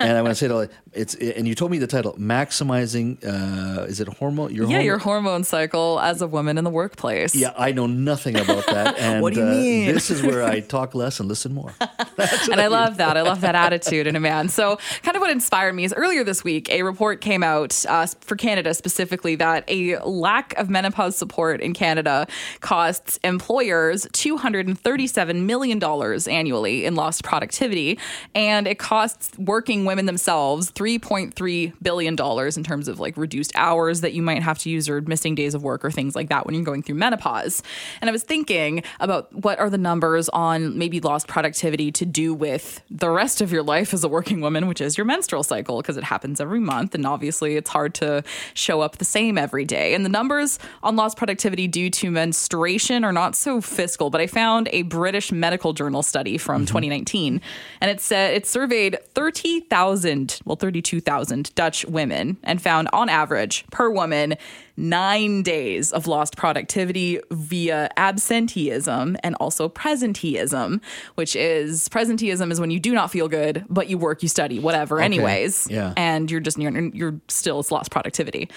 and 0.00 0.16
I 0.16 0.20
want 0.20 0.32
to 0.32 0.34
say 0.34 0.52
it, 0.52 0.70
it's, 0.92 1.14
and 1.14 1.46
you 1.46 1.54
told 1.54 1.70
me 1.70 1.78
the 1.78 1.86
title, 1.86 2.14
maximizing, 2.14 3.18
uh, 3.24 3.84
is 3.84 4.00
it 4.00 4.08
hormone? 4.08 4.52
Your 4.52 4.64
yeah, 4.64 4.70
hormone? 4.70 4.84
your 4.84 4.98
hormone 4.98 5.44
cycle 5.44 6.00
as 6.00 6.20
a 6.20 6.26
woman 6.26 6.58
in 6.58 6.64
the 6.64 6.70
workplace. 6.70 7.34
Yeah, 7.34 7.52
I 7.56 7.72
know 7.72 7.86
nothing 7.86 8.36
about 8.36 8.66
that. 8.66 8.94
And, 9.04 9.22
what 9.22 9.34
do 9.34 9.40
you 9.40 9.46
uh, 9.46 9.50
mean? 9.50 9.92
This 9.92 10.10
is 10.10 10.22
where 10.22 10.42
I 10.42 10.60
talk 10.76 10.94
less 10.94 11.20
and 11.20 11.28
listen 11.28 11.52
more. 11.52 11.74
and 11.78 12.60
I, 12.60 12.64
I 12.64 12.66
love 12.68 12.96
that. 12.98 13.16
I 13.16 13.22
love 13.22 13.42
that 13.42 13.54
attitude 13.54 14.06
in 14.06 14.16
a 14.16 14.20
man. 14.20 14.48
So, 14.48 14.78
kind 15.02 15.16
of 15.16 15.20
what 15.20 15.30
inspired 15.30 15.74
me 15.74 15.84
is 15.84 15.92
earlier 15.92 16.24
this 16.24 16.42
week, 16.42 16.70
a 16.70 16.82
report 16.82 17.20
came 17.20 17.42
out 17.42 17.84
uh, 17.86 18.06
for 18.20 18.36
Canada 18.36 18.72
specifically 18.72 19.34
that 19.36 19.64
a 19.68 19.98
lack 19.98 20.54
of 20.54 20.70
menopause 20.70 21.16
support 21.16 21.60
in 21.60 21.74
Canada 21.74 21.83
Canada 21.84 22.26
costs 22.60 23.18
employers 23.24 24.06
$237 24.06 25.44
million 25.44 25.82
annually 26.30 26.86
in 26.86 26.94
lost 26.94 27.22
productivity. 27.22 27.98
And 28.34 28.66
it 28.66 28.78
costs 28.78 29.36
working 29.36 29.84
women 29.84 30.06
themselves 30.06 30.72
$3.3 30.72 31.74
billion 31.82 32.14
in 32.14 32.64
terms 32.64 32.88
of 32.88 33.00
like 33.00 33.18
reduced 33.18 33.52
hours 33.54 34.00
that 34.00 34.14
you 34.14 34.22
might 34.22 34.42
have 34.42 34.58
to 34.60 34.70
use 34.70 34.88
or 34.88 35.02
missing 35.02 35.34
days 35.34 35.54
of 35.54 35.62
work 35.62 35.84
or 35.84 35.90
things 35.90 36.16
like 36.16 36.30
that 36.30 36.46
when 36.46 36.54
you're 36.54 36.64
going 36.64 36.82
through 36.82 36.94
menopause. 36.94 37.62
And 38.00 38.08
I 38.08 38.12
was 38.14 38.22
thinking 38.22 38.82
about 38.98 39.30
what 39.34 39.58
are 39.58 39.68
the 39.68 39.76
numbers 39.76 40.30
on 40.30 40.78
maybe 40.78 41.00
lost 41.00 41.28
productivity 41.28 41.92
to 41.92 42.06
do 42.06 42.32
with 42.32 42.80
the 42.90 43.10
rest 43.10 43.42
of 43.42 43.52
your 43.52 43.62
life 43.62 43.92
as 43.92 44.02
a 44.04 44.08
working 44.08 44.40
woman, 44.40 44.68
which 44.68 44.80
is 44.80 44.96
your 44.96 45.04
menstrual 45.04 45.42
cycle, 45.42 45.82
because 45.82 45.98
it 45.98 46.04
happens 46.04 46.40
every 46.40 46.60
month. 46.60 46.94
And 46.94 47.04
obviously, 47.04 47.56
it's 47.56 47.68
hard 47.68 47.92
to 47.96 48.24
show 48.54 48.80
up 48.80 48.96
the 48.96 49.04
same 49.04 49.36
every 49.36 49.66
day. 49.66 49.92
And 49.92 50.02
the 50.02 50.08
numbers 50.08 50.58
on 50.82 50.96
lost 50.96 51.18
productivity 51.18 51.68
due 51.74 51.90
to 51.90 52.08
menstruation 52.08 53.02
are 53.02 53.10
not 53.10 53.34
so 53.34 53.60
fiscal, 53.60 54.08
but 54.08 54.20
I 54.20 54.28
found 54.28 54.68
a 54.70 54.82
British 54.82 55.32
medical 55.32 55.72
journal 55.72 56.04
study 56.04 56.38
from 56.38 56.62
mm-hmm. 56.62 56.66
2019, 56.66 57.40
and 57.80 57.90
it 57.90 58.00
said 58.00 58.32
it 58.32 58.46
surveyed 58.46 58.96
30,000, 59.16 60.38
well, 60.44 60.54
32,000 60.54 61.52
Dutch 61.56 61.84
women 61.86 62.36
and 62.44 62.62
found 62.62 62.88
on 62.92 63.08
average 63.08 63.66
per 63.72 63.90
woman 63.90 64.36
nine 64.76 65.42
days 65.42 65.90
of 65.90 66.06
lost 66.06 66.36
productivity 66.36 67.18
via 67.32 67.90
absenteeism 67.96 69.16
and 69.24 69.34
also 69.40 69.68
presenteeism, 69.68 70.80
which 71.16 71.34
is 71.34 71.88
presenteeism 71.88 72.52
is 72.52 72.60
when 72.60 72.70
you 72.70 72.78
do 72.78 72.94
not 72.94 73.10
feel 73.10 73.26
good, 73.26 73.64
but 73.68 73.88
you 73.88 73.98
work, 73.98 74.22
you 74.22 74.28
study, 74.28 74.60
whatever, 74.60 74.98
okay. 74.98 75.04
anyways. 75.06 75.68
Yeah. 75.68 75.92
And 75.96 76.30
you're 76.30 76.38
just, 76.38 76.56
you're, 76.56 76.72
you're 76.94 77.20
still, 77.26 77.58
it's 77.58 77.72
lost 77.72 77.90
productivity. 77.90 78.48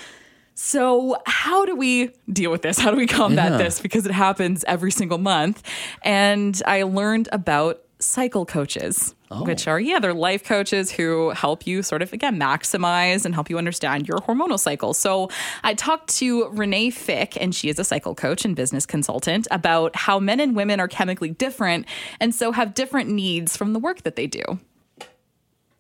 So, 0.59 1.15
how 1.27 1.65
do 1.65 1.75
we 1.75 2.09
deal 2.33 2.49
with 2.49 2.63
this? 2.63 2.79
How 2.79 2.89
do 2.89 2.97
we 2.97 3.05
combat 3.05 3.51
yeah. 3.51 3.57
this? 3.57 3.79
Because 3.79 4.07
it 4.07 4.11
happens 4.11 4.63
every 4.67 4.89
single 4.89 5.19
month. 5.19 5.61
And 6.01 6.59
I 6.65 6.81
learned 6.81 7.29
about 7.31 7.83
cycle 7.99 8.43
coaches, 8.43 9.13
oh. 9.29 9.43
which 9.43 9.67
are, 9.67 9.79
yeah, 9.79 9.99
they're 9.99 10.15
life 10.15 10.43
coaches 10.43 10.91
who 10.91 11.29
help 11.29 11.67
you 11.67 11.83
sort 11.83 12.01
of, 12.01 12.11
again, 12.11 12.39
maximize 12.39 13.23
and 13.23 13.35
help 13.35 13.51
you 13.51 13.59
understand 13.59 14.07
your 14.07 14.17
hormonal 14.17 14.59
cycle. 14.59 14.95
So 14.95 15.29
I 15.63 15.75
talked 15.75 16.09
to 16.15 16.47
Renee 16.49 16.89
Fick, 16.89 17.39
and 17.39 17.53
she 17.53 17.69
is 17.69 17.77
a 17.77 17.83
cycle 17.83 18.15
coach 18.15 18.43
and 18.43 18.55
business 18.55 18.87
consultant, 18.87 19.47
about 19.51 19.95
how 19.95 20.19
men 20.19 20.39
and 20.39 20.55
women 20.55 20.79
are 20.79 20.87
chemically 20.87 21.29
different 21.29 21.85
and 22.19 22.33
so 22.33 22.51
have 22.51 22.73
different 22.73 23.11
needs 23.11 23.55
from 23.55 23.73
the 23.73 23.79
work 23.79 24.01
that 24.01 24.15
they 24.15 24.25
do 24.25 24.59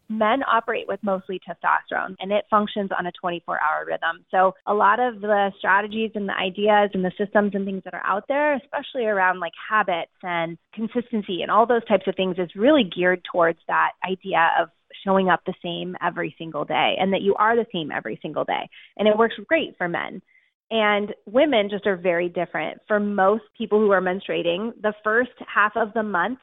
men 0.09 0.41
operate 0.43 0.87
with 0.87 0.99
mostly 1.03 1.39
testosterone 1.39 2.15
and 2.19 2.31
it 2.31 2.45
functions 2.49 2.89
on 2.97 3.07
a 3.07 3.11
24 3.19 3.59
hour 3.61 3.85
rhythm. 3.85 4.23
So 4.31 4.53
a 4.65 4.73
lot 4.73 4.99
of 4.99 5.21
the 5.21 5.51
strategies 5.57 6.11
and 6.15 6.27
the 6.27 6.33
ideas 6.33 6.91
and 6.93 7.03
the 7.03 7.11
systems 7.17 7.51
and 7.53 7.65
things 7.65 7.83
that 7.83 7.93
are 7.93 8.05
out 8.05 8.23
there, 8.27 8.55
especially 8.55 9.05
around 9.05 9.39
like 9.39 9.53
habits 9.69 10.11
and 10.23 10.57
consistency 10.73 11.41
and 11.41 11.51
all 11.51 11.65
those 11.65 11.85
types 11.85 12.07
of 12.07 12.15
things 12.15 12.37
is 12.37 12.49
really 12.55 12.83
geared 12.83 13.21
towards 13.31 13.59
that 13.67 13.91
idea 14.09 14.49
of 14.59 14.69
showing 15.05 15.29
up 15.29 15.41
the 15.45 15.53
same 15.63 15.95
every 16.05 16.33
single 16.37 16.65
day 16.65 16.95
and 16.99 17.13
that 17.13 17.21
you 17.21 17.35
are 17.35 17.55
the 17.55 17.65
same 17.73 17.91
every 17.91 18.19
single 18.21 18.43
day. 18.43 18.69
And 18.97 19.07
it 19.07 19.17
works 19.17 19.35
great 19.47 19.77
for 19.77 19.87
men. 19.87 20.21
And 20.69 21.13
women 21.25 21.69
just 21.69 21.87
are 21.87 21.95
very 21.95 22.27
different. 22.27 22.79
For 22.87 22.99
most 22.99 23.43
people 23.57 23.79
who 23.79 23.91
are 23.91 24.01
menstruating, 24.01 24.73
the 24.81 24.93
first 25.03 25.31
half 25.53 25.73
of 25.77 25.93
the 25.93 26.03
month 26.03 26.39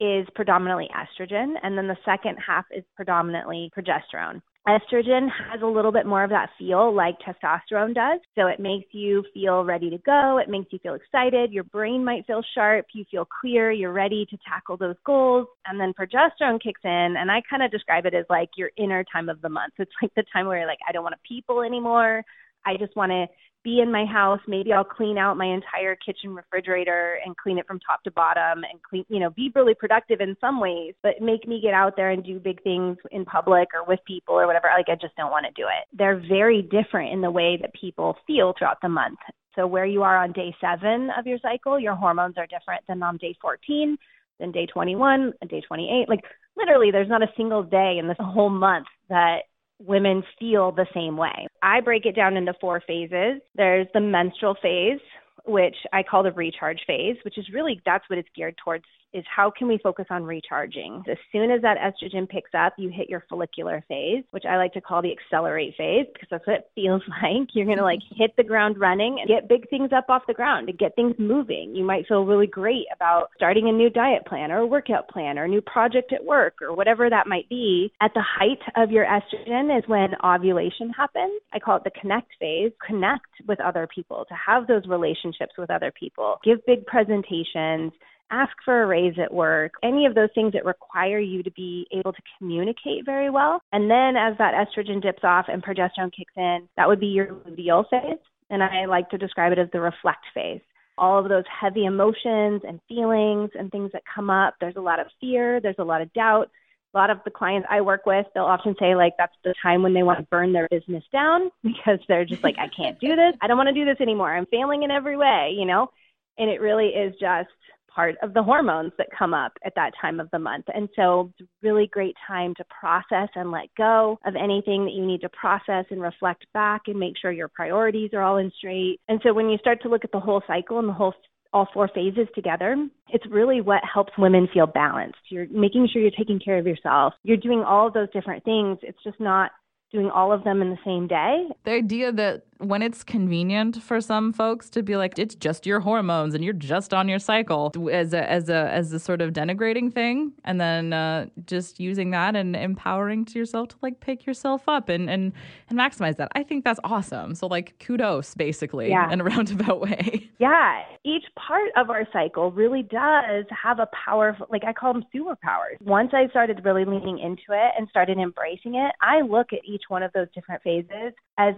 is 0.00 0.26
predominantly 0.34 0.88
estrogen, 0.94 1.54
and 1.62 1.76
then 1.76 1.86
the 1.86 1.96
second 2.04 2.36
half 2.44 2.64
is 2.74 2.84
predominantly 2.96 3.70
progesterone. 3.76 4.40
Estrogen 4.68 5.28
has 5.50 5.62
a 5.62 5.66
little 5.66 5.90
bit 5.90 6.04
more 6.04 6.22
of 6.22 6.30
that 6.30 6.50
feel 6.58 6.94
like 6.94 7.16
testosterone 7.20 7.94
does. 7.94 8.20
So 8.34 8.46
it 8.46 8.60
makes 8.60 8.88
you 8.92 9.24
feel 9.32 9.64
ready 9.64 9.88
to 9.88 9.98
go. 9.98 10.38
It 10.38 10.50
makes 10.50 10.70
you 10.70 10.78
feel 10.82 10.94
excited. 10.94 11.50
Your 11.50 11.64
brain 11.64 12.04
might 12.04 12.26
feel 12.26 12.42
sharp. 12.54 12.86
You 12.92 13.04
feel 13.10 13.26
clear. 13.40 13.72
You're 13.72 13.92
ready 13.92 14.26
to 14.26 14.36
tackle 14.46 14.76
those 14.76 14.96
goals. 15.06 15.46
And 15.66 15.80
then 15.80 15.94
progesterone 15.98 16.62
kicks 16.62 16.82
in. 16.84 17.14
And 17.18 17.30
I 17.30 17.40
kind 17.48 17.62
of 17.62 17.70
describe 17.70 18.04
it 18.04 18.14
as 18.14 18.26
like 18.28 18.50
your 18.56 18.70
inner 18.76 19.02
time 19.10 19.30
of 19.30 19.40
the 19.40 19.48
month. 19.48 19.72
It's 19.78 19.90
like 20.02 20.12
the 20.14 20.24
time 20.30 20.46
where 20.46 20.58
you're 20.58 20.68
like, 20.68 20.78
I 20.86 20.92
don't 20.92 21.04
want 21.04 21.14
to 21.14 21.28
people 21.28 21.62
anymore. 21.62 22.22
I 22.66 22.76
just 22.76 22.96
want 22.96 23.10
to 23.10 23.26
be 23.62 23.80
in 23.80 23.92
my 23.92 24.04
house. 24.04 24.40
Maybe 24.48 24.72
I'll 24.72 24.84
clean 24.84 25.18
out 25.18 25.36
my 25.36 25.46
entire 25.46 25.94
kitchen 25.96 26.34
refrigerator 26.34 27.18
and 27.24 27.36
clean 27.36 27.58
it 27.58 27.66
from 27.66 27.78
top 27.80 28.02
to 28.04 28.10
bottom 28.10 28.64
and 28.64 28.82
clean, 28.82 29.04
you 29.08 29.20
know, 29.20 29.30
be 29.30 29.52
really 29.54 29.74
productive 29.74 30.20
in 30.20 30.36
some 30.40 30.60
ways, 30.60 30.94
but 31.02 31.20
make 31.20 31.46
me 31.46 31.60
get 31.62 31.74
out 31.74 31.94
there 31.96 32.10
and 32.10 32.24
do 32.24 32.38
big 32.38 32.62
things 32.62 32.96
in 33.10 33.24
public 33.24 33.68
or 33.74 33.84
with 33.86 34.00
people 34.06 34.34
or 34.34 34.46
whatever. 34.46 34.68
Like, 34.76 34.88
I 34.88 34.94
just 34.94 35.16
don't 35.16 35.30
want 35.30 35.46
to 35.46 35.52
do 35.60 35.68
it. 35.68 35.86
They're 35.92 36.22
very 36.28 36.62
different 36.62 37.12
in 37.12 37.20
the 37.20 37.30
way 37.30 37.58
that 37.60 37.72
people 37.78 38.16
feel 38.26 38.54
throughout 38.56 38.78
the 38.82 38.88
month. 38.88 39.18
So, 39.56 39.66
where 39.66 39.86
you 39.86 40.02
are 40.02 40.16
on 40.16 40.32
day 40.32 40.54
seven 40.60 41.10
of 41.18 41.26
your 41.26 41.38
cycle, 41.42 41.78
your 41.78 41.94
hormones 41.94 42.36
are 42.38 42.46
different 42.46 42.84
than 42.88 43.02
on 43.02 43.18
day 43.18 43.36
14, 43.42 43.98
then 44.38 44.52
day 44.52 44.66
21, 44.66 45.32
and 45.40 45.50
day 45.50 45.60
28. 45.60 46.08
Like, 46.08 46.20
literally, 46.56 46.90
there's 46.90 47.08
not 47.08 47.22
a 47.22 47.32
single 47.36 47.62
day 47.62 47.96
in 47.98 48.08
this 48.08 48.16
whole 48.20 48.48
month 48.48 48.86
that 49.08 49.40
women 49.86 50.22
feel 50.38 50.72
the 50.72 50.86
same 50.94 51.16
way. 51.16 51.46
I 51.62 51.80
break 51.80 52.06
it 52.06 52.14
down 52.14 52.36
into 52.36 52.54
four 52.60 52.82
phases. 52.86 53.40
There's 53.54 53.86
the 53.94 54.00
menstrual 54.00 54.56
phase, 54.62 55.00
which 55.46 55.76
I 55.92 56.02
call 56.02 56.22
the 56.22 56.32
recharge 56.32 56.80
phase, 56.86 57.16
which 57.24 57.38
is 57.38 57.46
really 57.52 57.80
that's 57.84 58.08
what 58.08 58.18
it's 58.18 58.28
geared 58.36 58.56
towards 58.62 58.84
is 59.12 59.24
how 59.34 59.50
can 59.50 59.68
we 59.68 59.78
focus 59.82 60.06
on 60.10 60.24
recharging? 60.24 61.02
As 61.10 61.16
soon 61.32 61.50
as 61.50 61.62
that 61.62 61.78
estrogen 61.78 62.28
picks 62.28 62.50
up, 62.54 62.74
you 62.78 62.90
hit 62.90 63.08
your 63.08 63.24
follicular 63.28 63.84
phase, 63.88 64.24
which 64.30 64.44
I 64.48 64.56
like 64.56 64.72
to 64.74 64.80
call 64.80 65.02
the 65.02 65.12
accelerate 65.12 65.74
phase 65.76 66.06
because 66.12 66.28
that's 66.30 66.46
what 66.46 66.56
it 66.56 66.70
feels 66.74 67.02
like. 67.22 67.48
You're 67.52 67.66
going 67.66 67.78
to 67.78 67.84
like 67.84 68.00
mm-hmm. 68.00 68.22
hit 68.22 68.32
the 68.36 68.44
ground 68.44 68.78
running 68.78 69.18
and 69.20 69.28
get 69.28 69.48
big 69.48 69.68
things 69.68 69.90
up 69.96 70.06
off 70.08 70.22
the 70.26 70.34
ground 70.34 70.66
to 70.66 70.72
get 70.72 70.94
things 70.94 71.14
moving. 71.18 71.74
You 71.74 71.84
might 71.84 72.06
feel 72.06 72.24
really 72.24 72.46
great 72.46 72.86
about 72.94 73.28
starting 73.36 73.68
a 73.68 73.72
new 73.72 73.90
diet 73.90 74.26
plan 74.26 74.50
or 74.50 74.58
a 74.58 74.66
workout 74.66 75.08
plan 75.08 75.38
or 75.38 75.44
a 75.44 75.48
new 75.48 75.60
project 75.60 76.12
at 76.12 76.24
work 76.24 76.54
or 76.62 76.74
whatever 76.74 77.10
that 77.10 77.26
might 77.26 77.48
be. 77.48 77.92
At 78.00 78.12
the 78.14 78.22
height 78.22 78.60
of 78.76 78.90
your 78.90 79.04
estrogen 79.04 79.76
is 79.76 79.84
when 79.86 80.10
ovulation 80.24 80.90
happens. 80.90 81.40
I 81.52 81.58
call 81.58 81.76
it 81.76 81.84
the 81.84 82.00
connect 82.00 82.30
phase. 82.38 82.72
Connect 82.86 83.26
with 83.46 83.60
other 83.60 83.88
people, 83.92 84.24
to 84.28 84.34
have 84.34 84.66
those 84.66 84.86
relationships 84.86 85.52
with 85.58 85.70
other 85.70 85.92
people, 85.98 86.38
give 86.44 86.64
big 86.66 86.86
presentations 86.86 87.92
ask 88.30 88.52
for 88.64 88.82
a 88.82 88.86
raise 88.86 89.18
at 89.22 89.32
work, 89.32 89.72
any 89.82 90.06
of 90.06 90.14
those 90.14 90.28
things 90.34 90.52
that 90.52 90.64
require 90.64 91.18
you 91.18 91.42
to 91.42 91.50
be 91.52 91.86
able 91.92 92.12
to 92.12 92.22
communicate 92.38 93.04
very 93.04 93.30
well. 93.30 93.60
And 93.72 93.90
then 93.90 94.16
as 94.16 94.36
that 94.38 94.54
estrogen 94.54 95.02
dips 95.02 95.22
off 95.24 95.46
and 95.48 95.62
progesterone 95.62 96.12
kicks 96.16 96.32
in, 96.36 96.68
that 96.76 96.88
would 96.88 97.00
be 97.00 97.06
your 97.06 97.26
luteal 97.26 97.88
phase. 97.90 98.18
And 98.50 98.62
I 98.62 98.86
like 98.86 99.08
to 99.10 99.18
describe 99.18 99.52
it 99.52 99.58
as 99.58 99.68
the 99.72 99.80
reflect 99.80 100.24
phase. 100.34 100.60
All 100.98 101.18
of 101.18 101.28
those 101.28 101.44
heavy 101.48 101.84
emotions 101.84 102.62
and 102.66 102.80
feelings 102.88 103.50
and 103.58 103.70
things 103.70 103.90
that 103.92 104.02
come 104.12 104.28
up. 104.28 104.54
There's 104.60 104.76
a 104.76 104.80
lot 104.80 105.00
of 105.00 105.06
fear, 105.20 105.60
there's 105.60 105.76
a 105.78 105.84
lot 105.84 106.02
of 106.02 106.12
doubt. 106.12 106.50
A 106.92 106.98
lot 106.98 107.10
of 107.10 107.18
the 107.24 107.30
clients 107.30 107.68
I 107.70 107.82
work 107.82 108.04
with, 108.04 108.26
they'll 108.34 108.42
often 108.42 108.74
say, 108.80 108.96
like, 108.96 109.12
that's 109.16 109.36
the 109.44 109.54
time 109.62 109.84
when 109.84 109.94
they 109.94 110.02
want 110.02 110.18
to 110.18 110.26
burn 110.26 110.52
their 110.52 110.66
business 110.68 111.04
down 111.12 111.48
because 111.62 112.00
they're 112.08 112.24
just 112.24 112.42
like, 112.42 112.56
I 112.58 112.66
can't 112.76 112.98
do 112.98 113.14
this. 113.14 113.34
I 113.40 113.46
don't 113.46 113.56
want 113.56 113.68
to 113.68 113.72
do 113.72 113.84
this 113.84 114.00
anymore. 114.00 114.34
I'm 114.34 114.46
failing 114.46 114.82
in 114.82 114.90
every 114.90 115.16
way, 115.16 115.54
you 115.56 115.66
know? 115.66 115.88
And 116.36 116.50
it 116.50 116.60
really 116.60 116.88
is 116.88 117.12
just 117.20 117.48
part 117.94 118.16
of 118.22 118.34
the 118.34 118.42
hormones 118.42 118.92
that 118.98 119.08
come 119.16 119.34
up 119.34 119.52
at 119.64 119.74
that 119.76 119.92
time 120.00 120.20
of 120.20 120.30
the 120.30 120.38
month. 120.38 120.66
And 120.74 120.88
so 120.96 121.32
it's 121.38 121.48
a 121.48 121.66
really 121.66 121.86
great 121.86 122.16
time 122.26 122.54
to 122.56 122.64
process 122.64 123.28
and 123.34 123.50
let 123.50 123.74
go 123.76 124.18
of 124.24 124.34
anything 124.36 124.84
that 124.84 124.94
you 124.94 125.04
need 125.04 125.20
to 125.22 125.28
process 125.28 125.84
and 125.90 126.00
reflect 126.00 126.46
back 126.54 126.82
and 126.86 126.98
make 126.98 127.14
sure 127.20 127.32
your 127.32 127.48
priorities 127.48 128.10
are 128.12 128.22
all 128.22 128.38
in 128.38 128.50
straight. 128.56 129.00
And 129.08 129.20
so 129.22 129.32
when 129.32 129.48
you 129.48 129.58
start 129.58 129.82
to 129.82 129.88
look 129.88 130.04
at 130.04 130.12
the 130.12 130.20
whole 130.20 130.42
cycle 130.46 130.78
and 130.78 130.88
the 130.88 130.92
whole 130.92 131.14
all 131.52 131.68
four 131.74 131.88
phases 131.92 132.28
together, 132.34 132.76
it's 133.08 133.26
really 133.28 133.60
what 133.60 133.80
helps 133.82 134.12
women 134.16 134.48
feel 134.54 134.66
balanced. 134.66 135.18
You're 135.30 135.48
making 135.50 135.88
sure 135.92 136.00
you're 136.00 136.12
taking 136.12 136.38
care 136.38 136.58
of 136.58 136.66
yourself. 136.66 137.14
You're 137.24 137.36
doing 137.36 137.62
all 137.62 137.88
of 137.88 137.92
those 137.92 138.10
different 138.12 138.44
things. 138.44 138.78
It's 138.82 139.02
just 139.02 139.18
not 139.18 139.50
doing 139.90 140.10
all 140.10 140.32
of 140.32 140.44
them 140.44 140.62
in 140.62 140.70
the 140.70 140.78
same 140.84 141.08
day. 141.08 141.48
The 141.64 141.72
idea 141.72 142.12
that 142.12 142.42
when 142.60 142.82
it's 142.82 143.02
convenient 143.02 143.82
for 143.82 144.00
some 144.00 144.32
folks 144.32 144.68
to 144.70 144.82
be 144.82 144.96
like 144.96 145.18
it's 145.18 145.34
just 145.34 145.66
your 145.66 145.80
hormones 145.80 146.34
and 146.34 146.44
you're 146.44 146.52
just 146.52 146.92
on 146.92 147.08
your 147.08 147.18
cycle 147.18 147.72
as 147.90 148.12
a 148.12 148.30
as 148.30 148.48
a 148.48 148.70
as 148.70 148.92
a 148.92 148.98
sort 148.98 149.22
of 149.22 149.32
denigrating 149.32 149.92
thing 149.92 150.32
and 150.44 150.60
then 150.60 150.92
uh, 150.92 151.26
just 151.46 151.80
using 151.80 152.10
that 152.10 152.36
and 152.36 152.54
empowering 152.54 153.24
to 153.24 153.38
yourself 153.38 153.68
to 153.68 153.76
like 153.82 154.00
pick 154.00 154.26
yourself 154.26 154.62
up 154.68 154.88
and 154.88 155.08
and 155.08 155.32
and 155.68 155.78
maximize 155.78 156.16
that. 156.16 156.30
I 156.34 156.42
think 156.42 156.64
that's 156.64 156.80
awesome. 156.84 157.34
So 157.34 157.46
like 157.46 157.78
kudos 157.78 158.34
basically 158.34 158.90
yeah. 158.90 159.10
in 159.10 159.20
a 159.20 159.24
roundabout 159.30 159.80
way. 159.80 160.30
Yeah. 160.38 160.82
Each 161.04 161.24
part 161.36 161.70
of 161.76 161.88
our 161.88 162.06
cycle 162.12 162.52
really 162.52 162.82
does 162.82 163.46
have 163.50 163.78
a 163.78 163.88
powerful 164.04 164.46
like 164.50 164.64
i 164.64 164.72
call 164.72 164.92
them 164.92 165.04
superpowers. 165.14 165.80
Once 165.80 166.10
i 166.12 166.28
started 166.28 166.60
really 166.64 166.84
leaning 166.84 167.18
into 167.18 167.52
it 167.52 167.72
and 167.78 167.88
started 167.88 168.18
embracing 168.18 168.74
it 168.74 168.92
i 169.00 169.20
look 169.20 169.52
at 169.52 169.60
each 169.64 169.84
one 169.88 170.02
of 170.02 170.12
those 170.12 170.26
different 170.34 170.62
phases 170.62 171.12
as 171.38 171.54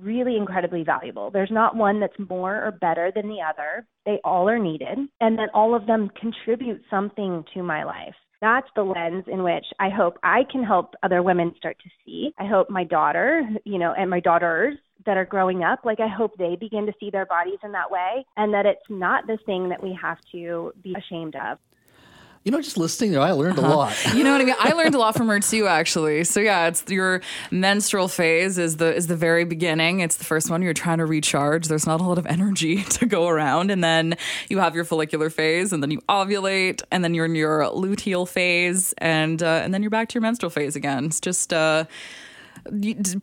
really 0.00 0.36
incredibly 0.36 0.82
valuable. 0.84 1.30
There's 1.30 1.50
not 1.50 1.76
one 1.76 2.00
that's 2.00 2.18
more 2.28 2.64
or 2.66 2.72
better 2.72 3.12
than 3.14 3.28
the 3.28 3.38
other. 3.40 3.86
They 4.06 4.20
all 4.24 4.48
are 4.48 4.58
needed, 4.58 4.98
and 5.20 5.38
then 5.38 5.48
all 5.54 5.74
of 5.74 5.86
them 5.86 6.10
contribute 6.20 6.82
something 6.90 7.44
to 7.54 7.62
my 7.62 7.84
life. 7.84 8.14
That's 8.40 8.68
the 8.74 8.82
lens 8.82 9.24
in 9.26 9.42
which 9.42 9.66
I 9.78 9.90
hope 9.90 10.18
I 10.22 10.44
can 10.50 10.64
help 10.64 10.94
other 11.02 11.22
women 11.22 11.52
start 11.58 11.76
to 11.82 11.90
see. 12.04 12.32
I 12.38 12.46
hope 12.46 12.70
my 12.70 12.84
daughter, 12.84 13.42
you 13.64 13.78
know, 13.78 13.92
and 13.96 14.08
my 14.08 14.20
daughters 14.20 14.78
that 15.04 15.16
are 15.16 15.26
growing 15.26 15.62
up, 15.62 15.80
like 15.84 16.00
I 16.00 16.08
hope 16.08 16.32
they 16.38 16.56
begin 16.56 16.86
to 16.86 16.92
see 16.98 17.10
their 17.10 17.26
bodies 17.26 17.58
in 17.62 17.72
that 17.72 17.90
way 17.90 18.24
and 18.36 18.52
that 18.54 18.66
it's 18.66 18.80
not 18.88 19.26
this 19.26 19.40
thing 19.44 19.68
that 19.68 19.82
we 19.82 19.96
have 20.00 20.18
to 20.32 20.72
be 20.82 20.94
ashamed 20.96 21.36
of. 21.36 21.58
You 22.42 22.52
know, 22.52 22.62
just 22.62 22.78
listening 22.78 23.18
I 23.18 23.32
learned 23.32 23.58
uh-huh. 23.58 23.68
a 23.68 23.76
lot. 23.76 24.04
you 24.14 24.24
know 24.24 24.32
what 24.32 24.40
I 24.40 24.44
mean? 24.44 24.54
I 24.58 24.72
learned 24.72 24.94
a 24.94 24.98
lot 24.98 25.14
from 25.14 25.28
her 25.28 25.40
too, 25.40 25.66
actually. 25.66 26.24
So 26.24 26.40
yeah, 26.40 26.68
it's 26.68 26.88
your 26.88 27.20
menstrual 27.50 28.08
phase 28.08 28.56
is 28.56 28.78
the 28.78 28.94
is 28.94 29.08
the 29.08 29.16
very 29.16 29.44
beginning. 29.44 30.00
It's 30.00 30.16
the 30.16 30.24
first 30.24 30.48
one. 30.48 30.62
You're 30.62 30.72
trying 30.72 30.98
to 30.98 31.06
recharge. 31.06 31.68
There's 31.68 31.86
not 31.86 32.00
a 32.00 32.04
lot 32.04 32.16
of 32.16 32.26
energy 32.26 32.82
to 32.98 33.04
go 33.04 33.28
around, 33.28 33.70
and 33.70 33.84
then 33.84 34.16
you 34.48 34.58
have 34.58 34.74
your 34.74 34.84
follicular 34.84 35.28
phase, 35.28 35.72
and 35.72 35.82
then 35.82 35.90
you 35.90 36.00
ovulate, 36.08 36.82
and 36.90 37.04
then 37.04 37.12
you're 37.12 37.26
in 37.26 37.34
your 37.34 37.60
luteal 37.64 38.26
phase, 38.26 38.94
and 38.96 39.42
uh, 39.42 39.60
and 39.62 39.74
then 39.74 39.82
you're 39.82 39.90
back 39.90 40.08
to 40.08 40.14
your 40.14 40.22
menstrual 40.22 40.50
phase 40.50 40.76
again. 40.76 41.06
It's 41.06 41.20
just. 41.20 41.52
Uh, 41.52 41.84
it's 42.66 43.14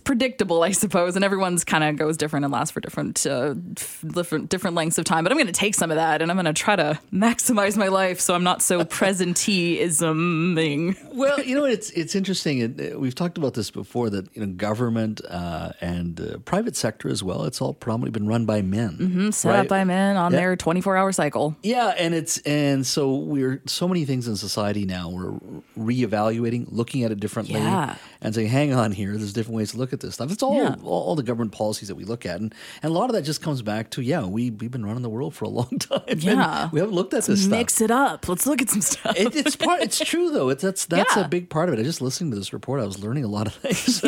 predictable, 0.00 0.62
I 0.62 0.72
suppose, 0.72 1.16
and 1.16 1.24
everyone's 1.24 1.64
kind 1.64 1.82
of 1.84 1.96
goes 1.96 2.16
different 2.16 2.44
and 2.44 2.52
lasts 2.52 2.72
for 2.72 2.80
different, 2.80 3.26
uh, 3.26 3.54
different, 3.54 4.50
different 4.50 4.76
lengths 4.76 4.98
of 4.98 5.04
time. 5.04 5.24
But 5.24 5.32
I'm 5.32 5.38
going 5.38 5.46
to 5.46 5.52
take 5.52 5.74
some 5.74 5.90
of 5.90 5.96
that, 5.96 6.22
and 6.22 6.30
I'm 6.30 6.36
going 6.36 6.44
to 6.46 6.52
try 6.52 6.76
to 6.76 7.00
maximize 7.12 7.76
my 7.76 7.88
life 7.88 8.20
so 8.20 8.34
I'm 8.34 8.44
not 8.44 8.62
so 8.62 8.84
presenteeisming. 8.84 11.14
Well, 11.14 11.40
you 11.40 11.54
know, 11.54 11.64
it's 11.64 11.88
it's 11.90 12.14
interesting. 12.14 13.00
We've 13.00 13.14
talked 13.14 13.38
about 13.38 13.54
this 13.54 13.70
before 13.70 14.10
that 14.10 14.34
you 14.36 14.44
know 14.44 14.52
government 14.52 15.22
uh, 15.28 15.72
and 15.80 16.20
uh, 16.20 16.38
private 16.44 16.76
sector 16.76 17.08
as 17.08 17.22
well. 17.22 17.44
It's 17.44 17.60
all 17.60 17.72
probably 17.72 18.10
been 18.10 18.26
run 18.26 18.46
by 18.46 18.62
men, 18.62 18.98
mm-hmm, 18.98 19.30
set 19.30 19.50
right? 19.50 19.60
up 19.60 19.68
by 19.68 19.84
men 19.84 20.16
on 20.16 20.32
yeah. 20.32 20.38
their 20.38 20.56
24 20.56 20.96
hour 20.96 21.12
cycle. 21.12 21.56
Yeah, 21.62 21.94
and 21.96 22.12
it's 22.14 22.38
and 22.38 22.84
so 22.86 23.16
we're 23.16 23.62
so 23.66 23.88
many 23.88 24.04
things 24.04 24.28
in 24.28 24.36
society 24.36 24.84
now. 24.84 25.08
We're 25.08 25.32
reevaluating, 25.78 26.66
looking 26.70 27.04
at 27.04 27.12
it 27.12 27.20
differently, 27.20 27.60
yeah. 27.60 27.96
and 28.20 28.34
saying, 28.34 28.48
"Hang 28.48 28.73
on 28.74 28.92
here. 28.92 29.16
There's 29.16 29.32
different 29.32 29.56
ways 29.56 29.72
to 29.72 29.78
look 29.78 29.92
at 29.92 30.00
this 30.00 30.14
stuff. 30.14 30.30
It's 30.30 30.42
all, 30.42 30.56
yeah. 30.56 30.76
all, 30.82 31.04
all 31.04 31.16
the 31.16 31.22
government 31.22 31.52
policies 31.52 31.88
that 31.88 31.94
we 31.94 32.04
look 32.04 32.26
at, 32.26 32.40
and, 32.40 32.54
and 32.82 32.90
a 32.90 32.94
lot 32.94 33.10
of 33.10 33.14
that 33.14 33.22
just 33.22 33.42
comes 33.42 33.62
back 33.62 33.90
to 33.90 34.02
yeah, 34.02 34.24
we 34.24 34.50
we've 34.50 34.70
been 34.70 34.84
running 34.84 35.02
the 35.02 35.10
world 35.10 35.34
for 35.34 35.44
a 35.44 35.48
long 35.48 35.68
time. 35.78 36.02
Yeah, 36.18 36.68
we 36.72 36.80
haven't 36.80 36.94
looked 36.94 37.14
at 37.14 37.24
this. 37.24 37.28
Mix 37.28 37.42
stuff. 37.42 37.50
Mix 37.50 37.80
it 37.80 37.90
up. 37.90 38.28
Let's 38.28 38.46
look 38.46 38.62
at 38.62 38.70
some 38.70 38.80
stuff. 38.80 39.16
It, 39.16 39.34
it's 39.34 39.56
part. 39.56 39.80
It's 39.80 39.98
true 40.04 40.30
though. 40.30 40.48
It's 40.48 40.62
that's 40.62 40.86
that's 40.86 41.16
yeah. 41.16 41.24
a 41.24 41.28
big 41.28 41.50
part 41.50 41.68
of 41.68 41.74
it. 41.74 41.80
I 41.80 41.84
just 41.84 42.00
listening 42.00 42.30
to 42.30 42.36
this 42.36 42.52
report, 42.52 42.80
I 42.80 42.84
was 42.84 43.02
learning 43.02 43.24
a 43.24 43.28
lot 43.28 43.46
of 43.46 43.54
things. 43.54 44.00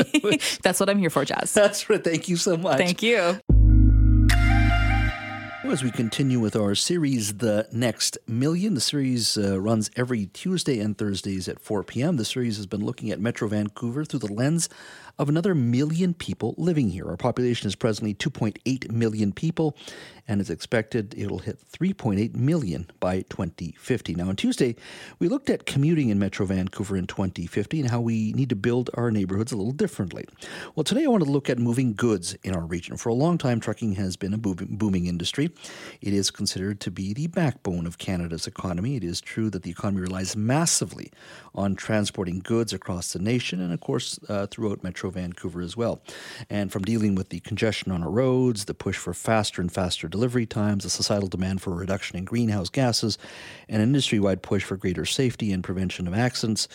that's 0.63 0.81
what 0.81 0.89
I'm 0.89 0.99
here 0.99 1.11
for, 1.11 1.25
Jas. 1.25 1.53
That's 1.53 1.89
right. 1.89 2.03
Thank 2.03 2.29
you 2.29 2.37
so 2.37 2.57
much. 2.57 2.79
Thank 2.79 3.03
you. 3.03 3.39
As 5.69 5.83
we 5.83 5.91
continue 5.91 6.39
with 6.39 6.55
our 6.55 6.75
series, 6.75 7.35
The 7.35 7.69
Next 7.73 8.17
Million, 8.27 8.75
the 8.75 8.81
series 8.81 9.37
uh, 9.37 9.61
runs 9.61 9.91
every 9.97 10.27
Tuesday 10.27 10.79
and 10.79 10.97
Thursdays 10.97 11.49
at 11.49 11.61
4 11.61 11.83
p.m. 11.83 12.17
The 12.17 12.25
series 12.25 12.57
has 12.57 12.67
been 12.67 12.85
looking 12.85 13.11
at 13.11 13.21
Metro 13.21 13.49
Vancouver 13.49 14.05
through 14.05 14.21
the 14.21 14.33
lens 14.33 14.71
of 15.19 15.29
another 15.29 15.55
million 15.55 16.13
people 16.13 16.55
living 16.59 16.91
here. 16.91 17.07
Our 17.09 17.17
population 17.17 17.67
is 17.67 17.75
presently 17.75 18.15
2.8 18.15 18.91
million 18.91 19.33
people, 19.33 19.77
and 20.29 20.41
it's 20.41 20.51
expected 20.51 21.15
it'll 21.17 21.39
hit 21.39 21.59
3.8 21.71 22.35
million 22.35 22.91
by 23.01 23.23
2050. 23.23 24.15
Now, 24.15 24.29
on 24.29 24.37
Tuesday, 24.37 24.77
we 25.19 25.29
looked 25.29 25.49
at 25.49 25.65
commuting 25.65 26.11
in 26.11 26.19
Metro 26.19 26.45
Vancouver 26.45 26.97
in 26.97 27.07
2050 27.07 27.81
and 27.81 27.91
how 27.91 28.01
we 28.01 28.33
need 28.33 28.51
to 28.51 28.57
build 28.57 28.91
our 28.95 29.11
neighborhoods 29.11 29.53
a 29.53 29.57
little 29.57 29.73
differently. 29.73 30.27
Well, 30.75 30.85
today 30.85 31.05
I 31.05 31.09
want 31.09 31.25
to 31.25 31.31
look 31.31 31.49
at 31.49 31.59
moving 31.59 31.95
goods 31.95 32.35
in 32.43 32.55
our 32.55 32.67
region. 32.67 32.97
For 32.97 33.09
a 33.09 33.15
long 33.15 33.39
time, 33.39 33.61
trucking 33.61 33.95
has 33.95 34.17
been 34.17 34.35
a 34.35 34.39
booming 34.39 35.07
industry. 35.07 35.51
It 36.03 36.13
is 36.13 36.31
considered 36.31 36.81
to 36.81 36.91
be 36.91 37.15
the 37.15 37.29
backbone 37.29 37.87
of 37.87 37.97
Canada's 37.97 38.47
economy. 38.47 38.97
It 38.97 39.05
is 39.05 39.21
true 39.21 39.49
that 39.51 39.63
the 39.63 39.71
economy 39.71 40.03
relies 40.03 40.37
massively 40.37 41.11
on 41.55 41.75
transporting 41.75 42.41
goods 42.41 42.73
across 42.73 43.13
the 43.13 43.19
nation 43.19 43.63
and, 43.63 43.73
of 43.73 43.81
course, 43.81 44.19
uh, 44.29 44.47
throughout 44.47 44.83
Metro 44.83 45.06
Vancouver 45.11 45.61
as 45.61 45.77
well. 45.77 46.03
And 46.51 46.73
from 46.73 46.83
dealing 46.83 47.15
with 47.15 47.31
the 47.31 47.41
congestion 47.41 47.93
on 47.93 48.03
our 48.03 48.11
roads, 48.11 48.65
the 48.65 48.75
push 48.75 48.97
for 48.97 49.15
faster 49.15 49.61
and 49.61 49.71
faster 49.71 50.09
delivery 50.09 50.47
times, 50.47 50.85
the 50.85 50.91
societal 50.91 51.29
demand 51.29 51.63
for 51.63 51.73
a 51.73 51.77
reduction 51.77 52.19
in 52.19 52.25
greenhouse 52.25 52.69
gases, 52.69 53.19
and 53.69 53.83
an 53.83 53.89
industry 53.89 54.19
wide 54.19 54.43
push 54.43 54.65
for 54.65 54.77
greater 54.77 55.05
safety 55.05 55.53
and 55.53 55.65
prevention 55.65 56.07
of 56.07 56.15
accidents, 56.15 56.69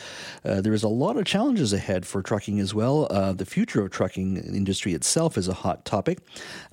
uh, 0.45 0.61
there 0.61 0.73
is 0.73 0.83
a 0.83 0.87
lot 0.87 1.17
of 1.17 1.25
challenges 1.25 1.73
ahead 1.73 2.05
for 2.05 2.21
trucking 2.21 2.59
as 2.59 2.73
well. 2.73 3.07
Uh, 3.09 3.33
the 3.33 3.45
future 3.45 3.83
of 3.83 3.91
trucking 3.91 4.37
industry 4.37 4.93
itself 4.93 5.37
is 5.37 5.47
a 5.47 5.53
hot 5.53 5.85
topic 5.85 6.19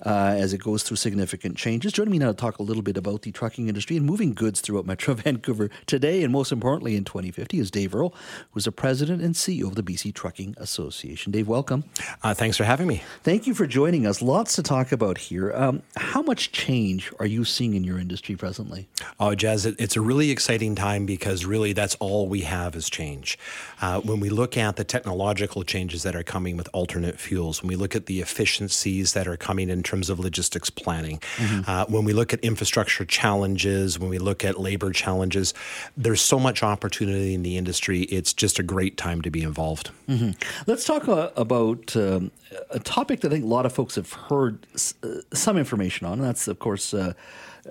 uh, 0.05 0.35
as 0.37 0.53
it 0.53 0.59
goes 0.59 0.83
through 0.83 0.97
significant 0.97 1.57
changes. 1.57 1.91
Joining 1.91 2.11
me 2.11 2.19
now 2.19 2.27
to 2.27 2.33
talk 2.33 2.59
a 2.59 2.63
little 2.63 2.83
bit 2.83 2.97
about 2.97 3.21
the 3.23 3.31
trucking 3.31 3.67
industry 3.67 3.97
and 3.97 4.05
moving 4.05 4.33
goods 4.33 4.61
throughout 4.61 4.85
Metro 4.85 5.13
Vancouver 5.15 5.69
today, 5.85 6.23
and 6.23 6.31
most 6.31 6.51
importantly 6.51 6.95
in 6.95 7.03
2050, 7.03 7.59
is 7.59 7.71
Dave 7.71 7.93
Earle, 7.93 8.15
who's 8.51 8.65
the 8.65 8.71
president 8.71 9.21
and 9.21 9.35
CEO 9.35 9.67
of 9.67 9.75
the 9.75 9.83
BC 9.83 10.13
Trucking 10.13 10.55
Association. 10.57 11.31
Dave, 11.31 11.47
welcome. 11.49 11.83
Uh, 12.23 12.33
thanks 12.33 12.55
for 12.55 12.63
having 12.63 12.87
me. 12.87 13.03
Thank 13.23 13.47
you 13.47 13.53
for 13.53 13.67
joining 13.67 14.05
us. 14.05 14.21
Lots 14.21 14.55
to 14.55 14.63
talk 14.63 14.91
about 14.91 15.17
here. 15.17 15.51
Um, 15.53 15.81
how 15.97 16.21
much 16.21 16.51
change 16.51 17.11
are 17.19 17.25
you 17.25 17.43
seeing 17.43 17.73
in 17.73 17.83
your 17.83 17.99
industry 17.99 18.35
presently? 18.35 18.87
Oh, 19.19 19.35
Jas, 19.35 19.65
it's 19.65 19.97
a 19.97 20.01
really 20.01 20.31
exciting 20.31 20.75
time 20.75 21.05
because 21.05 21.45
really 21.45 21.73
that's 21.73 21.95
all 21.95 22.29
we 22.29 22.41
have 22.41 22.75
is 22.75 22.89
change. 22.89 23.37
Uh, 23.81 23.99
when 24.01 24.19
we 24.19 24.29
look 24.29 24.55
at 24.55 24.75
the 24.75 24.83
technological 24.83 25.63
changes 25.63 26.03
that 26.03 26.15
are 26.15 26.23
coming 26.23 26.55
with 26.55 26.69
alternate 26.71 27.19
fuels, 27.19 27.61
when 27.61 27.67
we 27.67 27.75
look 27.75 27.95
at 27.95 28.05
the 28.05 28.21
efficiencies 28.21 29.13
that 29.13 29.27
are 29.27 29.37
coming 29.37 29.69
in 29.69 29.81
terms 29.81 30.09
of 30.09 30.19
logistics 30.19 30.69
planning, 30.69 31.17
mm-hmm. 31.37 31.69
uh, 31.69 31.85
when 31.85 32.05
we 32.05 32.13
look 32.13 32.31
at 32.31 32.39
infrastructure 32.41 33.05
challenges, 33.05 33.97
when 33.97 34.09
we 34.09 34.19
look 34.19 34.45
at 34.45 34.59
labor 34.59 34.91
challenges, 34.91 35.53
there's 35.97 36.21
so 36.21 36.39
much 36.39 36.61
opportunity 36.61 37.33
in 37.33 37.41
the 37.41 37.57
industry. 37.57 38.01
It's 38.03 38.33
just 38.33 38.59
a 38.59 38.63
great 38.63 38.97
time 38.97 39.23
to 39.23 39.31
be 39.31 39.41
involved. 39.41 39.89
Mm-hmm. 40.07 40.31
Let's 40.67 40.85
talk 40.85 41.07
uh, 41.07 41.31
about 41.39 41.95
um, 41.95 42.31
a 42.69 42.79
topic 42.79 43.21
that 43.21 43.29
I 43.29 43.31
think 43.35 43.45
a 43.45 43.47
lot 43.47 43.65
of 43.65 43.73
folks 43.73 43.95
have 43.95 44.11
heard 44.11 44.67
s- 44.75 44.93
uh, 45.03 45.21
some 45.33 45.57
information 45.57 46.05
on, 46.05 46.13
and 46.19 46.23
that's, 46.23 46.47
of 46.47 46.59
course, 46.59 46.93
uh, 46.93 47.13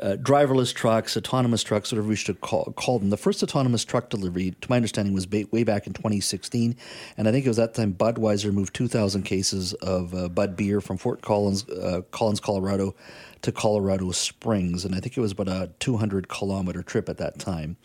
uh, 0.00 0.16
driverless 0.20 0.72
trucks, 0.74 1.16
autonomous 1.16 1.62
trucks, 1.62 1.92
whatever 1.92 2.08
we 2.08 2.16
should 2.16 2.40
call, 2.40 2.72
call, 2.76 2.98
them. 2.98 3.10
The 3.10 3.16
first 3.16 3.42
autonomous 3.42 3.84
truck 3.84 4.10
delivery, 4.10 4.54
to 4.60 4.70
my 4.70 4.76
understanding, 4.76 5.12
was 5.14 5.26
ba- 5.26 5.46
way 5.50 5.64
back 5.64 5.86
in 5.86 5.92
2016. 5.92 6.76
And 7.16 7.28
I 7.28 7.32
think 7.32 7.44
it 7.46 7.48
was 7.48 7.56
that 7.58 7.74
time 7.74 7.94
Budweiser 7.94 8.52
moved 8.52 8.74
2,000 8.74 9.22
cases 9.24 9.74
of 9.74 10.14
uh, 10.14 10.28
Bud 10.28 10.56
beer 10.56 10.80
from 10.80 10.96
Fort 10.98 11.20
Collins, 11.22 11.68
uh, 11.68 12.02
Collins, 12.10 12.40
Colorado 12.40 12.94
to 13.42 13.52
Colorado 13.52 14.10
Springs. 14.12 14.84
And 14.84 14.94
I 14.94 15.00
think 15.00 15.16
it 15.16 15.20
was 15.20 15.32
about 15.32 15.48
a 15.48 15.70
200 15.78 16.28
kilometer 16.28 16.82
trip 16.82 17.08
at 17.08 17.18
that 17.18 17.38
time. 17.38 17.76